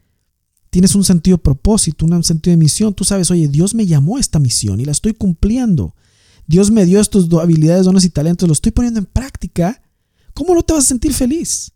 tienes 0.71 0.97
un 0.97 1.05
sentido 1.05 1.37
de 1.37 1.43
propósito, 1.43 2.05
un 2.05 2.25
sentido 2.25 2.51
de 2.51 2.57
misión, 2.57 2.95
tú 2.95 3.05
sabes, 3.05 3.31
oye, 3.31 3.47
Dios 3.47 3.77
me 3.77 3.87
llamó 3.87 4.17
a 4.17 4.21
esta 4.21 4.41
misión 4.41 4.81
y 4.81 4.85
la 4.85 4.91
estoy 4.91 5.15
cumpliendo. 5.15 5.95
Dios 6.49 6.73
me 6.73 6.85
dio 6.85 7.01
estas 7.01 7.33
habilidades, 7.33 7.85
dones 7.85 8.05
y 8.05 8.11
talentos, 8.11 8.49
lo 8.49 8.55
estoy 8.55 8.73
poniendo 8.73 8.99
en 8.99 9.07
práctica. 9.07 9.81
¿Cómo 10.35 10.53
no 10.53 10.65
te 10.65 10.73
vas 10.73 10.83
a 10.83 10.89
sentir 10.89 11.15
feliz? 11.15 11.71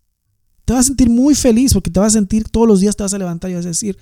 Te 0.65 0.73
vas 0.73 0.81
a 0.81 0.87
sentir 0.87 1.09
muy 1.09 1.33
feliz 1.33 1.73
porque 1.73 1.89
te 1.89 1.97
vas 1.97 2.13
a 2.13 2.19
sentir 2.19 2.49
todos 2.49 2.67
los 2.67 2.81
días, 2.81 2.97
te 2.97 3.03
vas 3.03 3.13
a 3.13 3.17
levantar 3.17 3.49
y 3.49 3.53
vas 3.53 3.65
a 3.65 3.69
decir, 3.69 3.97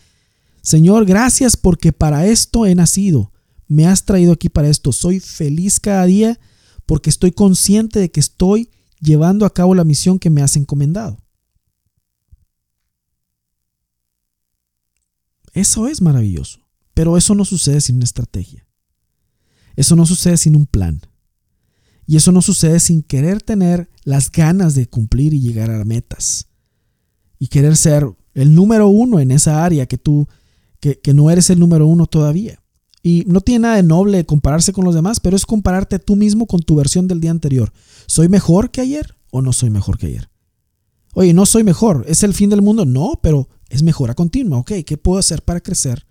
Señor, 0.67 1.05
gracias 1.05 1.55
porque 1.55 1.93
para 1.93 2.27
esto 2.27 2.65
he 2.65 2.75
nacido. 2.75 3.31
Me 3.69 3.87
has 3.87 4.03
traído 4.03 4.33
aquí 4.33 4.49
para 4.49 4.67
esto. 4.67 4.91
Soy 4.91 5.21
feliz 5.21 5.79
cada 5.79 6.03
día 6.03 6.41
porque 6.85 7.09
estoy 7.09 7.31
consciente 7.31 8.01
de 8.01 8.11
que 8.11 8.19
estoy 8.19 8.69
llevando 8.99 9.45
a 9.45 9.53
cabo 9.53 9.75
la 9.75 9.85
misión 9.85 10.19
que 10.19 10.29
me 10.29 10.41
has 10.41 10.57
encomendado. 10.57 11.19
Eso 15.53 15.87
es 15.87 16.01
maravilloso, 16.01 16.59
pero 16.93 17.15
eso 17.15 17.33
no 17.33 17.45
sucede 17.45 17.79
sin 17.79 17.95
una 17.95 18.03
estrategia. 18.03 18.67
Eso 19.77 19.95
no 19.95 20.05
sucede 20.05 20.35
sin 20.35 20.53
un 20.53 20.65
plan. 20.65 20.99
Y 22.05 22.17
eso 22.17 22.33
no 22.33 22.41
sucede 22.41 22.81
sin 22.81 23.03
querer 23.03 23.41
tener 23.41 23.89
las 24.03 24.29
ganas 24.29 24.75
de 24.75 24.85
cumplir 24.89 25.33
y 25.33 25.39
llegar 25.39 25.71
a 25.71 25.85
metas. 25.85 26.49
Y 27.39 27.47
querer 27.47 27.77
ser 27.77 28.05
el 28.33 28.53
número 28.53 28.89
uno 28.89 29.21
en 29.21 29.31
esa 29.31 29.63
área 29.63 29.85
que 29.85 29.97
tú 29.97 30.27
que, 30.79 31.13
no 31.13 31.29
eres 31.29 31.49
el 31.49 31.59
número 31.59 31.87
uno 31.87 32.05
todavía. 32.05 32.61
Y 33.03 33.23
no 33.27 33.41
tiene 33.41 33.59
nada 33.59 33.75
de 33.77 33.83
noble 33.83 34.25
compararse 34.25 34.73
con 34.73 34.85
los 34.85 34.95
demás, 34.95 35.19
pero 35.19 35.35
es 35.35 35.45
compararte 35.45 35.99
tú 35.99 36.15
mismo 36.15 36.45
con 36.45 36.61
tu 36.61 36.75
versión 36.75 37.07
del 37.07 37.21
día 37.21 37.31
anterior. 37.31 37.71
¿Soy 38.05 38.27
mejor 38.27 38.71
que 38.71 38.81
ayer 38.81 39.15
o 39.31 39.41
no 39.41 39.53
soy 39.53 39.69
mejor 39.69 39.97
que 39.97 40.07
ayer? 40.07 40.29
Oye, 41.13 41.33
no 41.33 41.45
soy 41.45 41.63
mejor. 41.63 42.05
¿Es 42.07 42.23
el 42.23 42.33
fin 42.33 42.49
del 42.49 42.61
mundo? 42.61 42.85
No, 42.85 43.19
pero 43.21 43.49
es 43.69 43.81
mejora 43.81 44.13
continua. 44.13 44.59
Ok, 44.59 44.71
¿qué 44.85 44.97
puedo 44.97 45.19
hacer 45.19 45.41
para 45.41 45.61
crecer 45.61 46.05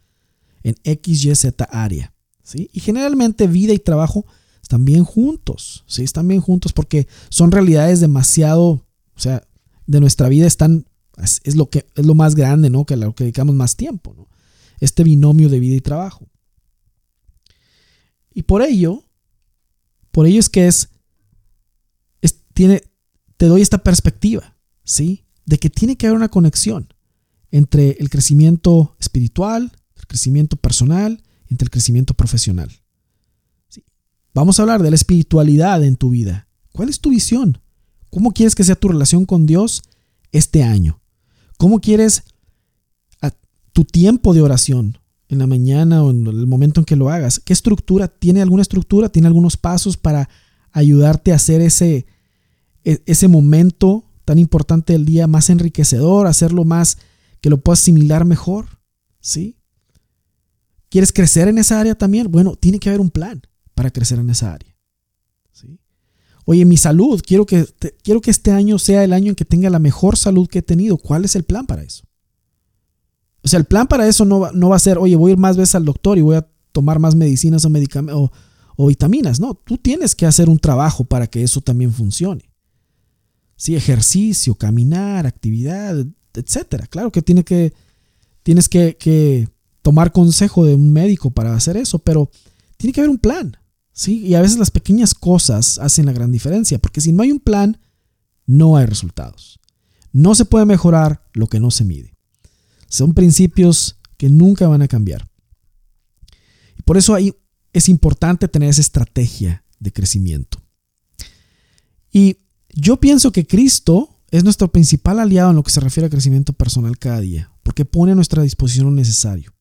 en 0.62 0.74
X, 0.84 1.24
Y, 1.24 1.34
Z 1.34 1.64
área? 1.64 2.12
¿Sí? 2.42 2.70
Y 2.72 2.80
generalmente 2.80 3.46
vida 3.46 3.72
y 3.72 3.78
trabajo 3.78 4.24
están 4.62 4.84
bien 4.84 5.04
juntos. 5.04 5.84
¿sí? 5.86 6.02
Están 6.02 6.26
bien 6.28 6.40
juntos 6.40 6.72
porque 6.72 7.06
son 7.28 7.52
realidades 7.52 8.00
demasiado, 8.00 8.66
o 8.66 8.84
sea, 9.20 9.46
de 9.86 10.00
nuestra 10.00 10.28
vida 10.28 10.46
están, 10.46 10.86
es, 11.22 11.56
lo, 11.56 11.70
que, 11.70 11.86
es 11.94 12.04
lo 12.06 12.14
más 12.14 12.34
grande, 12.34 12.70
¿no? 12.70 12.84
Que 12.84 12.94
a 12.94 12.96
lo 12.96 13.14
que 13.14 13.24
dedicamos 13.24 13.54
más 13.54 13.76
tiempo, 13.76 14.14
¿no? 14.16 14.28
Este 14.80 15.02
binomio 15.04 15.48
de 15.48 15.60
vida 15.60 15.76
y 15.76 15.80
trabajo. 15.80 16.28
Y 18.32 18.42
por 18.42 18.62
ello, 18.62 19.02
por 20.10 20.26
ello 20.26 20.40
es 20.40 20.48
que 20.48 20.66
es, 20.66 20.90
tiene, 22.52 22.82
te 23.36 23.46
doy 23.46 23.62
esta 23.62 23.78
perspectiva, 23.78 24.56
¿sí? 24.84 25.24
De 25.44 25.58
que 25.58 25.70
tiene 25.70 25.96
que 25.96 26.06
haber 26.06 26.16
una 26.16 26.28
conexión 26.28 26.92
entre 27.50 27.92
el 27.98 28.10
crecimiento 28.10 28.96
espiritual, 28.98 29.72
el 29.94 30.06
crecimiento 30.06 30.56
personal, 30.56 31.22
entre 31.48 31.66
el 31.66 31.70
crecimiento 31.70 32.14
profesional. 32.14 32.70
¿Sí? 33.68 33.84
Vamos 34.34 34.58
a 34.58 34.62
hablar 34.62 34.82
de 34.82 34.90
la 34.90 34.96
espiritualidad 34.96 35.84
en 35.84 35.96
tu 35.96 36.10
vida. 36.10 36.48
¿Cuál 36.72 36.88
es 36.88 37.00
tu 37.00 37.10
visión? 37.10 37.60
¿Cómo 38.10 38.32
quieres 38.32 38.54
que 38.54 38.64
sea 38.64 38.76
tu 38.76 38.88
relación 38.88 39.26
con 39.26 39.46
Dios 39.46 39.82
este 40.32 40.62
año? 40.62 41.00
¿Cómo 41.58 41.80
quieres 41.80 42.24
tu 43.76 43.84
tiempo 43.84 44.32
de 44.32 44.40
oración 44.40 44.96
en 45.28 45.38
la 45.38 45.46
mañana 45.46 46.02
o 46.02 46.10
en 46.10 46.26
el 46.26 46.46
momento 46.46 46.80
en 46.80 46.86
que 46.86 46.96
lo 46.96 47.10
hagas. 47.10 47.38
¿Qué 47.38 47.52
estructura? 47.52 48.08
¿Tiene 48.08 48.40
alguna 48.40 48.62
estructura? 48.62 49.10
¿Tiene 49.10 49.28
algunos 49.28 49.58
pasos 49.58 49.98
para 49.98 50.30
ayudarte 50.72 51.30
a 51.30 51.34
hacer 51.34 51.60
ese, 51.60 52.06
e, 52.84 53.02
ese 53.04 53.28
momento 53.28 54.06
tan 54.24 54.38
importante 54.38 54.94
del 54.94 55.04
día 55.04 55.26
más 55.26 55.50
enriquecedor, 55.50 56.26
hacerlo 56.26 56.64
más 56.64 56.96
que 57.42 57.50
lo 57.50 57.58
puedas 57.58 57.80
asimilar 57.80 58.24
mejor? 58.24 58.80
¿Sí? 59.20 59.58
¿Quieres 60.88 61.12
crecer 61.12 61.46
en 61.48 61.58
esa 61.58 61.78
área 61.78 61.94
también? 61.94 62.32
Bueno, 62.32 62.56
tiene 62.56 62.78
que 62.78 62.88
haber 62.88 63.02
un 63.02 63.10
plan 63.10 63.42
para 63.74 63.90
crecer 63.90 64.18
en 64.18 64.30
esa 64.30 64.54
área. 64.54 64.74
¿Sí? 65.52 65.78
Oye, 66.46 66.64
mi 66.64 66.78
salud, 66.78 67.20
quiero 67.22 67.44
que, 67.44 67.66
quiero 68.02 68.22
que 68.22 68.30
este 68.30 68.52
año 68.52 68.78
sea 68.78 69.04
el 69.04 69.12
año 69.12 69.28
en 69.28 69.34
que 69.34 69.44
tenga 69.44 69.68
la 69.68 69.80
mejor 69.80 70.16
salud 70.16 70.48
que 70.48 70.60
he 70.60 70.62
tenido. 70.62 70.96
¿Cuál 70.96 71.26
es 71.26 71.36
el 71.36 71.44
plan 71.44 71.66
para 71.66 71.82
eso? 71.82 72.05
O 73.46 73.48
sea, 73.48 73.60
el 73.60 73.64
plan 73.64 73.86
para 73.86 74.08
eso 74.08 74.24
no 74.24 74.40
va, 74.40 74.50
no 74.52 74.70
va 74.70 74.74
a 74.74 74.80
ser, 74.80 74.98
oye, 74.98 75.14
voy 75.14 75.30
a 75.30 75.32
ir 75.34 75.38
más 75.38 75.56
veces 75.56 75.76
al 75.76 75.84
doctor 75.84 76.18
y 76.18 76.20
voy 76.20 76.34
a 76.34 76.48
tomar 76.72 76.98
más 76.98 77.14
medicinas 77.14 77.64
o, 77.64 78.32
o, 78.76 78.86
vitaminas. 78.88 79.38
No, 79.38 79.54
tú 79.54 79.78
tienes 79.78 80.16
que 80.16 80.26
hacer 80.26 80.48
un 80.48 80.58
trabajo 80.58 81.04
para 81.04 81.28
que 81.28 81.44
eso 81.44 81.60
también 81.60 81.92
funcione. 81.92 82.50
Sí, 83.54 83.76
ejercicio, 83.76 84.56
caminar, 84.56 85.28
actividad, 85.28 86.04
etcétera. 86.34 86.88
Claro 86.88 87.12
que, 87.12 87.22
que 87.22 87.72
tienes 88.42 88.68
que, 88.68 88.96
que, 88.96 89.48
tomar 89.80 90.10
consejo 90.10 90.64
de 90.64 90.74
un 90.74 90.92
médico 90.92 91.30
para 91.30 91.54
hacer 91.54 91.76
eso, 91.76 92.00
pero 92.00 92.28
tiene 92.76 92.92
que 92.92 93.00
haber 93.00 93.10
un 93.10 93.18
plan. 93.18 93.56
¿sí? 93.92 94.26
Y 94.26 94.34
a 94.34 94.40
veces 94.40 94.58
las 94.58 94.72
pequeñas 94.72 95.14
cosas 95.14 95.78
hacen 95.78 96.06
la 96.06 96.12
gran 96.12 96.32
diferencia, 96.32 96.80
porque 96.80 97.00
si 97.00 97.12
no 97.12 97.22
hay 97.22 97.30
un 97.30 97.38
plan, 97.38 97.78
no 98.44 98.76
hay 98.76 98.86
resultados. 98.86 99.60
No 100.10 100.34
se 100.34 100.46
puede 100.46 100.64
mejorar 100.64 101.28
lo 101.32 101.46
que 101.46 101.60
no 101.60 101.70
se 101.70 101.84
mide. 101.84 102.15
Son 102.88 103.14
principios 103.14 103.98
que 104.16 104.28
nunca 104.28 104.68
van 104.68 104.82
a 104.82 104.88
cambiar. 104.88 105.28
Por 106.84 106.96
eso 106.96 107.14
ahí 107.14 107.34
es 107.72 107.88
importante 107.88 108.48
tener 108.48 108.70
esa 108.70 108.80
estrategia 108.80 109.64
de 109.78 109.92
crecimiento. 109.92 110.62
Y 112.12 112.38
yo 112.70 112.98
pienso 112.98 113.32
que 113.32 113.46
Cristo 113.46 114.20
es 114.30 114.44
nuestro 114.44 114.70
principal 114.72 115.20
aliado 115.20 115.50
en 115.50 115.56
lo 115.56 115.62
que 115.62 115.70
se 115.70 115.80
refiere 115.80 116.06
a 116.06 116.10
crecimiento 116.10 116.52
personal 116.52 116.98
cada 116.98 117.20
día, 117.20 117.52
porque 117.62 117.84
pone 117.84 118.12
a 118.12 118.14
nuestra 118.14 118.42
disposición 118.42 118.86
lo 118.86 118.92
necesario. 118.92 119.52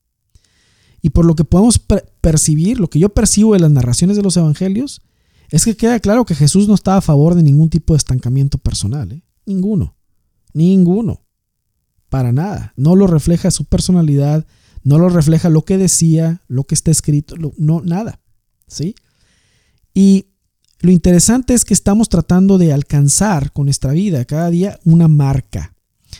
Y 1.01 1.09
por 1.09 1.25
lo 1.25 1.35
que 1.35 1.43
podemos 1.43 1.79
percibir, 2.21 2.79
lo 2.79 2.89
que 2.89 2.99
yo 2.99 3.09
percibo 3.09 3.53
de 3.53 3.59
las 3.59 3.71
narraciones 3.71 4.17
de 4.17 4.23
los 4.23 4.37
evangelios, 4.37 5.01
es 5.49 5.65
que 5.65 5.77
queda 5.77 5.99
claro 5.99 6.25
que 6.25 6.35
Jesús 6.35 6.67
no 6.67 6.73
estaba 6.73 6.97
a 6.97 7.01
favor 7.01 7.35
de 7.35 7.43
ningún 7.43 7.69
tipo 7.69 7.93
de 7.93 7.97
estancamiento 7.97 8.57
personal. 8.57 9.11
¿eh? 9.11 9.23
Ninguno. 9.45 9.95
Ninguno. 10.53 11.24
Para 12.15 12.31
nada. 12.31 12.71
No 12.77 12.95
lo 12.95 13.07
refleja 13.07 13.51
su 13.51 13.65
personalidad, 13.65 14.47
no 14.83 14.97
lo 14.99 15.09
refleja 15.09 15.49
lo 15.49 15.65
que 15.65 15.77
decía, 15.77 16.43
lo 16.47 16.63
que 16.63 16.73
está 16.73 16.89
escrito, 16.89 17.35
no, 17.57 17.81
nada. 17.81 18.21
¿Sí? 18.67 18.95
Y 19.93 20.27
lo 20.79 20.91
interesante 20.91 21.53
es 21.53 21.65
que 21.65 21.73
estamos 21.73 22.07
tratando 22.07 22.57
de 22.57 22.71
alcanzar 22.71 23.51
con 23.51 23.65
nuestra 23.65 23.91
vida 23.91 24.23
cada 24.23 24.49
día 24.49 24.79
una 24.85 25.09
marca. 25.09 25.75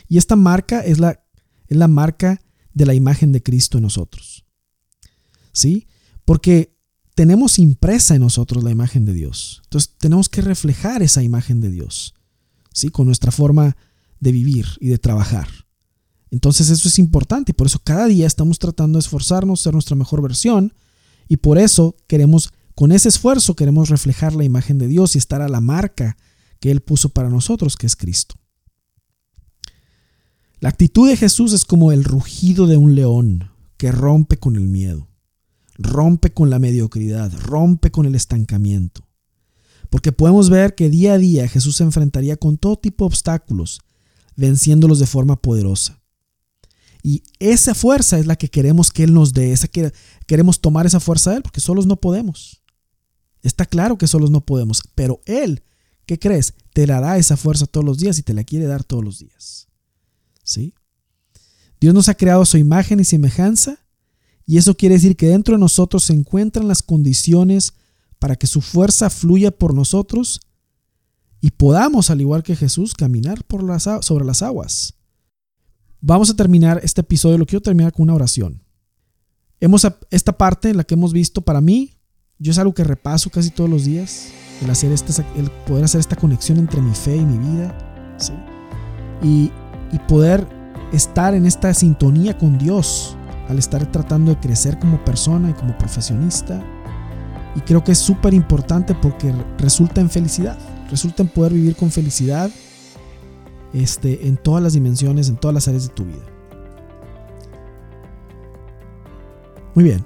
Y 0.06 0.18
esta 0.18 0.36
marca 0.36 0.80
es 0.80 0.98
la, 0.98 1.24
es 1.66 1.78
la 1.78 1.88
marca 1.88 2.42
de 2.74 2.84
la 2.84 2.92
imagen 2.92 3.32
de 3.32 3.42
Cristo 3.42 3.78
en 3.78 3.84
nosotros. 3.84 4.44
¿sí? 5.50 5.86
Porque 6.26 6.76
tenemos 7.14 7.58
impresa 7.58 8.16
en 8.16 8.20
nosotros 8.20 8.62
la 8.62 8.70
imagen 8.70 9.06
de 9.06 9.14
Dios. 9.14 9.62
Entonces 9.64 9.94
tenemos 9.96 10.28
que 10.28 10.42
reflejar 10.42 11.02
esa 11.02 11.22
imagen 11.22 11.62
de 11.62 11.70
Dios, 11.70 12.12
¿sí? 12.74 12.90
Con 12.90 13.06
nuestra 13.06 13.32
forma 13.32 13.78
de 14.20 14.32
vivir 14.32 14.66
y 14.78 14.88
de 14.88 14.98
trabajar. 14.98 15.48
Entonces 16.30 16.70
eso 16.70 16.88
es 16.88 16.98
importante 16.98 17.52
y 17.52 17.54
por 17.54 17.66
eso 17.66 17.80
cada 17.82 18.06
día 18.06 18.26
estamos 18.26 18.58
tratando 18.58 18.98
de 18.98 19.00
esforzarnos, 19.00 19.60
ser 19.60 19.72
nuestra 19.72 19.96
mejor 19.96 20.22
versión 20.22 20.74
y 21.28 21.36
por 21.36 21.58
eso 21.58 21.96
queremos, 22.06 22.50
con 22.74 22.92
ese 22.92 23.08
esfuerzo 23.08 23.54
queremos 23.54 23.88
reflejar 23.88 24.34
la 24.34 24.44
imagen 24.44 24.78
de 24.78 24.88
Dios 24.88 25.14
y 25.14 25.18
estar 25.18 25.42
a 25.42 25.48
la 25.48 25.60
marca 25.60 26.16
que 26.60 26.70
Él 26.70 26.80
puso 26.80 27.10
para 27.10 27.28
nosotros, 27.28 27.76
que 27.76 27.86
es 27.86 27.96
Cristo. 27.96 28.34
La 30.58 30.70
actitud 30.70 31.08
de 31.08 31.16
Jesús 31.16 31.52
es 31.52 31.64
como 31.64 31.92
el 31.92 32.04
rugido 32.04 32.66
de 32.66 32.76
un 32.76 32.94
león 32.94 33.50
que 33.76 33.92
rompe 33.92 34.38
con 34.38 34.56
el 34.56 34.68
miedo 34.68 35.08
rompe 35.78 36.32
con 36.32 36.50
la 36.50 36.58
mediocridad, 36.58 37.32
rompe 37.38 37.90
con 37.90 38.06
el 38.06 38.14
estancamiento. 38.14 39.06
Porque 39.90 40.12
podemos 40.12 40.50
ver 40.50 40.74
que 40.74 40.90
día 40.90 41.14
a 41.14 41.18
día 41.18 41.48
Jesús 41.48 41.76
se 41.76 41.84
enfrentaría 41.84 42.36
con 42.36 42.58
todo 42.58 42.76
tipo 42.76 43.04
de 43.04 43.08
obstáculos, 43.08 43.80
venciéndolos 44.34 44.98
de 44.98 45.06
forma 45.06 45.40
poderosa. 45.40 46.02
Y 47.06 47.22
esa 47.38 47.72
fuerza 47.76 48.18
es 48.18 48.26
la 48.26 48.34
que 48.34 48.48
queremos 48.48 48.90
que 48.90 49.04
Él 49.04 49.14
nos 49.14 49.32
dé, 49.32 49.52
esa 49.52 49.68
que 49.68 49.92
queremos 50.26 50.60
tomar 50.60 50.86
esa 50.86 50.98
fuerza 50.98 51.30
de 51.30 51.36
Él, 51.36 51.42
porque 51.44 51.60
solos 51.60 51.86
no 51.86 51.94
podemos. 51.94 52.64
Está 53.44 53.64
claro 53.64 53.96
que 53.96 54.08
solos 54.08 54.32
no 54.32 54.40
podemos, 54.40 54.82
pero 54.96 55.20
Él, 55.24 55.62
¿qué 56.04 56.18
crees? 56.18 56.54
Te 56.72 56.84
dará 56.84 57.16
esa 57.16 57.36
fuerza 57.36 57.66
todos 57.66 57.86
los 57.86 57.98
días 57.98 58.18
y 58.18 58.24
te 58.24 58.34
la 58.34 58.42
quiere 58.42 58.66
dar 58.66 58.82
todos 58.82 59.04
los 59.04 59.20
días. 59.20 59.68
¿Sí? 60.42 60.74
Dios 61.80 61.94
nos 61.94 62.08
ha 62.08 62.16
creado 62.16 62.44
su 62.44 62.58
imagen 62.58 62.98
y 62.98 63.04
semejanza 63.04 63.78
y 64.44 64.56
eso 64.56 64.76
quiere 64.76 64.96
decir 64.96 65.14
que 65.14 65.28
dentro 65.28 65.54
de 65.54 65.60
nosotros 65.60 66.02
se 66.02 66.12
encuentran 66.12 66.66
las 66.66 66.82
condiciones 66.82 67.74
para 68.18 68.34
que 68.34 68.48
su 68.48 68.60
fuerza 68.60 69.10
fluya 69.10 69.52
por 69.52 69.74
nosotros 69.74 70.40
y 71.40 71.52
podamos, 71.52 72.10
al 72.10 72.20
igual 72.20 72.42
que 72.42 72.56
Jesús, 72.56 72.94
caminar 72.94 73.44
por 73.44 73.62
las, 73.62 73.84
sobre 74.04 74.24
las 74.24 74.42
aguas. 74.42 74.95
Vamos 76.00 76.30
a 76.30 76.36
terminar 76.36 76.80
este 76.82 77.00
episodio, 77.00 77.38
lo 77.38 77.46
quiero 77.46 77.62
terminar 77.62 77.92
con 77.92 78.04
una 78.04 78.14
oración. 78.14 78.62
Hemos, 79.60 79.86
esta 80.10 80.36
parte, 80.36 80.70
en 80.70 80.76
la 80.76 80.84
que 80.84 80.94
hemos 80.94 81.12
visto, 81.12 81.40
para 81.40 81.60
mí, 81.60 81.98
yo 82.38 82.52
es 82.52 82.58
algo 82.58 82.74
que 82.74 82.84
repaso 82.84 83.30
casi 83.30 83.50
todos 83.50 83.70
los 83.70 83.86
días, 83.86 84.28
el, 84.62 84.70
hacer 84.70 84.92
el 84.92 85.50
poder 85.66 85.84
hacer 85.84 86.00
esta 86.00 86.16
conexión 86.16 86.58
entre 86.58 86.82
mi 86.82 86.94
fe 86.94 87.16
y 87.16 87.24
mi 87.24 87.38
vida, 87.38 87.76
y, 89.22 89.50
y 89.92 89.98
poder 90.06 90.46
estar 90.92 91.34
en 91.34 91.46
esta 91.46 91.72
sintonía 91.72 92.36
con 92.36 92.58
Dios, 92.58 93.16
al 93.48 93.58
estar 93.58 93.90
tratando 93.90 94.32
de 94.32 94.40
crecer 94.40 94.78
como 94.78 95.02
persona 95.04 95.50
y 95.50 95.54
como 95.54 95.76
profesionista. 95.78 96.62
Y 97.54 97.60
creo 97.60 97.82
que 97.82 97.92
es 97.92 97.98
súper 97.98 98.34
importante 98.34 98.94
porque 98.94 99.32
resulta 99.56 100.02
en 100.02 100.10
felicidad, 100.10 100.58
resulta 100.90 101.22
en 101.22 101.28
poder 101.28 101.54
vivir 101.54 101.74
con 101.74 101.90
felicidad 101.90 102.50
este, 103.82 104.26
en 104.26 104.36
todas 104.36 104.62
las 104.62 104.72
dimensiones, 104.72 105.28
en 105.28 105.36
todas 105.36 105.54
las 105.54 105.68
áreas 105.68 105.88
de 105.88 105.94
tu 105.94 106.04
vida. 106.04 106.24
Muy 109.74 109.84
bien, 109.84 110.04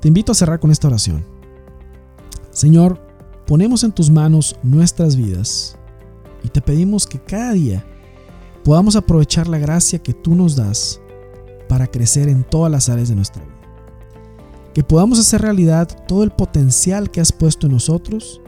te 0.00 0.08
invito 0.08 0.32
a 0.32 0.34
cerrar 0.34 0.58
con 0.58 0.70
esta 0.70 0.88
oración. 0.88 1.24
Señor, 2.50 3.00
ponemos 3.46 3.84
en 3.84 3.92
tus 3.92 4.10
manos 4.10 4.56
nuestras 4.62 5.16
vidas 5.16 5.78
y 6.42 6.48
te 6.48 6.60
pedimos 6.60 7.06
que 7.06 7.20
cada 7.20 7.52
día 7.52 7.84
podamos 8.64 8.96
aprovechar 8.96 9.46
la 9.46 9.58
gracia 9.58 10.00
que 10.00 10.12
tú 10.12 10.34
nos 10.34 10.56
das 10.56 11.00
para 11.68 11.86
crecer 11.86 12.28
en 12.28 12.44
todas 12.44 12.70
las 12.70 12.88
áreas 12.88 13.08
de 13.08 13.14
nuestra 13.14 13.42
vida. 13.42 13.54
Que 14.74 14.82
podamos 14.82 15.18
hacer 15.18 15.42
realidad 15.42 15.88
todo 16.08 16.24
el 16.24 16.30
potencial 16.30 17.10
que 17.10 17.20
has 17.20 17.30
puesto 17.30 17.66
en 17.66 17.74
nosotros 17.74 18.40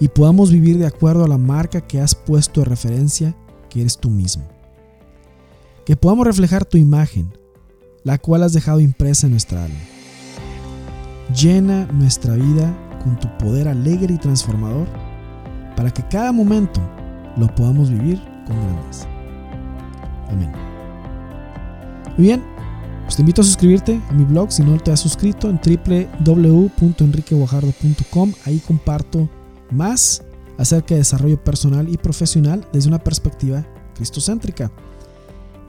y 0.00 0.08
podamos 0.08 0.50
vivir 0.50 0.78
de 0.78 0.86
acuerdo 0.86 1.24
a 1.24 1.28
la 1.28 1.38
marca 1.38 1.80
que 1.80 2.00
has 2.00 2.14
puesto 2.14 2.60
de 2.60 2.66
referencia, 2.66 3.36
que 3.68 3.80
eres 3.80 3.98
tú 3.98 4.10
mismo. 4.10 4.44
Que 5.84 5.96
podamos 5.96 6.26
reflejar 6.26 6.64
tu 6.64 6.76
imagen, 6.76 7.32
la 8.04 8.18
cual 8.18 8.42
has 8.42 8.52
dejado 8.52 8.80
impresa 8.80 9.26
en 9.26 9.32
nuestra 9.32 9.64
alma. 9.64 9.78
Llena 11.34 11.86
nuestra 11.92 12.34
vida 12.34 12.76
con 13.02 13.18
tu 13.18 13.28
poder 13.38 13.66
alegre 13.68 14.14
y 14.14 14.18
transformador 14.18 14.86
para 15.76 15.90
que 15.92 16.06
cada 16.08 16.32
momento 16.32 16.80
lo 17.36 17.54
podamos 17.54 17.90
vivir 17.90 18.18
con 18.46 18.56
grandeza. 18.60 19.06
Amén. 20.30 20.50
Muy 22.16 22.26
bien, 22.26 22.42
pues 23.04 23.16
te 23.16 23.22
invito 23.22 23.42
a 23.42 23.44
suscribirte 23.44 24.00
a 24.10 24.12
mi 24.12 24.24
blog 24.24 24.52
si 24.52 24.62
no 24.62 24.78
te 24.78 24.92
has 24.92 25.00
suscrito 25.00 25.48
en 25.48 25.58
www.enriqueguajardo.com. 25.58 28.32
Ahí 28.44 28.58
comparto 28.58 29.30
más 29.70 30.22
acerca 30.58 30.94
de 30.94 31.00
desarrollo 31.00 31.42
personal 31.42 31.88
y 31.88 31.96
profesional 31.96 32.66
desde 32.72 32.88
una 32.88 32.98
perspectiva 32.98 33.66
cristocéntrica. 33.94 34.70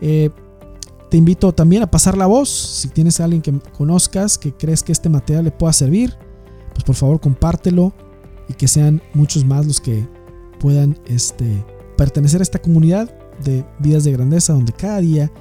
Eh, 0.02 0.30
te 1.10 1.18
invito 1.18 1.54
también 1.54 1.84
a 1.84 1.90
pasar 1.90 2.18
la 2.18 2.26
voz. 2.26 2.50
Si 2.50 2.90
tienes 2.90 3.20
a 3.20 3.26
alguien 3.26 3.42
que 3.42 3.58
conozcas, 3.78 4.38
que 4.38 4.54
crees 4.54 4.84
que 4.84 4.92
este 4.92 5.10
material 5.10 5.46
le 5.46 5.52
pueda 5.52 5.74
servir, 5.74 6.16
pues 6.74 6.84
por 6.84 6.96
favor 6.96 7.20
compártelo 7.20 7.94
y 8.48 8.54
que 8.54 8.68
sean 8.68 9.02
muchos 9.14 9.46
más 9.46 9.66
los 9.66 9.80
que 9.80 10.08
puedan 10.60 11.00
este, 11.06 11.64
pertenecer 11.98 12.42
a 12.42 12.44
esta 12.44 12.60
comunidad 12.60 13.16
de 13.44 13.66
vidas 13.80 14.04
de 14.04 14.12
grandeza 14.12 14.54
donde 14.54 14.74
cada 14.74 15.00
día 15.00 15.32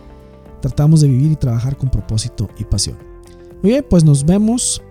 tratamos 0.61 1.01
de 1.01 1.09
vivir 1.09 1.33
y 1.33 1.37
trabajar 1.37 1.77
con 1.77 1.91
propósito 1.91 2.49
y 2.59 2.65
pasión. 2.65 2.97
Muy 3.63 3.73
bien, 3.73 3.87
pues 3.89 4.05
nos 4.05 4.25
vemos 4.25 4.83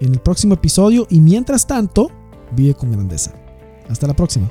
en 0.00 0.12
el 0.12 0.20
próximo 0.20 0.54
episodio 0.54 1.06
y 1.10 1.20
mientras 1.20 1.66
tanto, 1.66 2.10
vive 2.54 2.74
con 2.74 2.92
grandeza. 2.92 3.41
Hasta 3.92 4.06
la 4.06 4.14
próxima. 4.14 4.50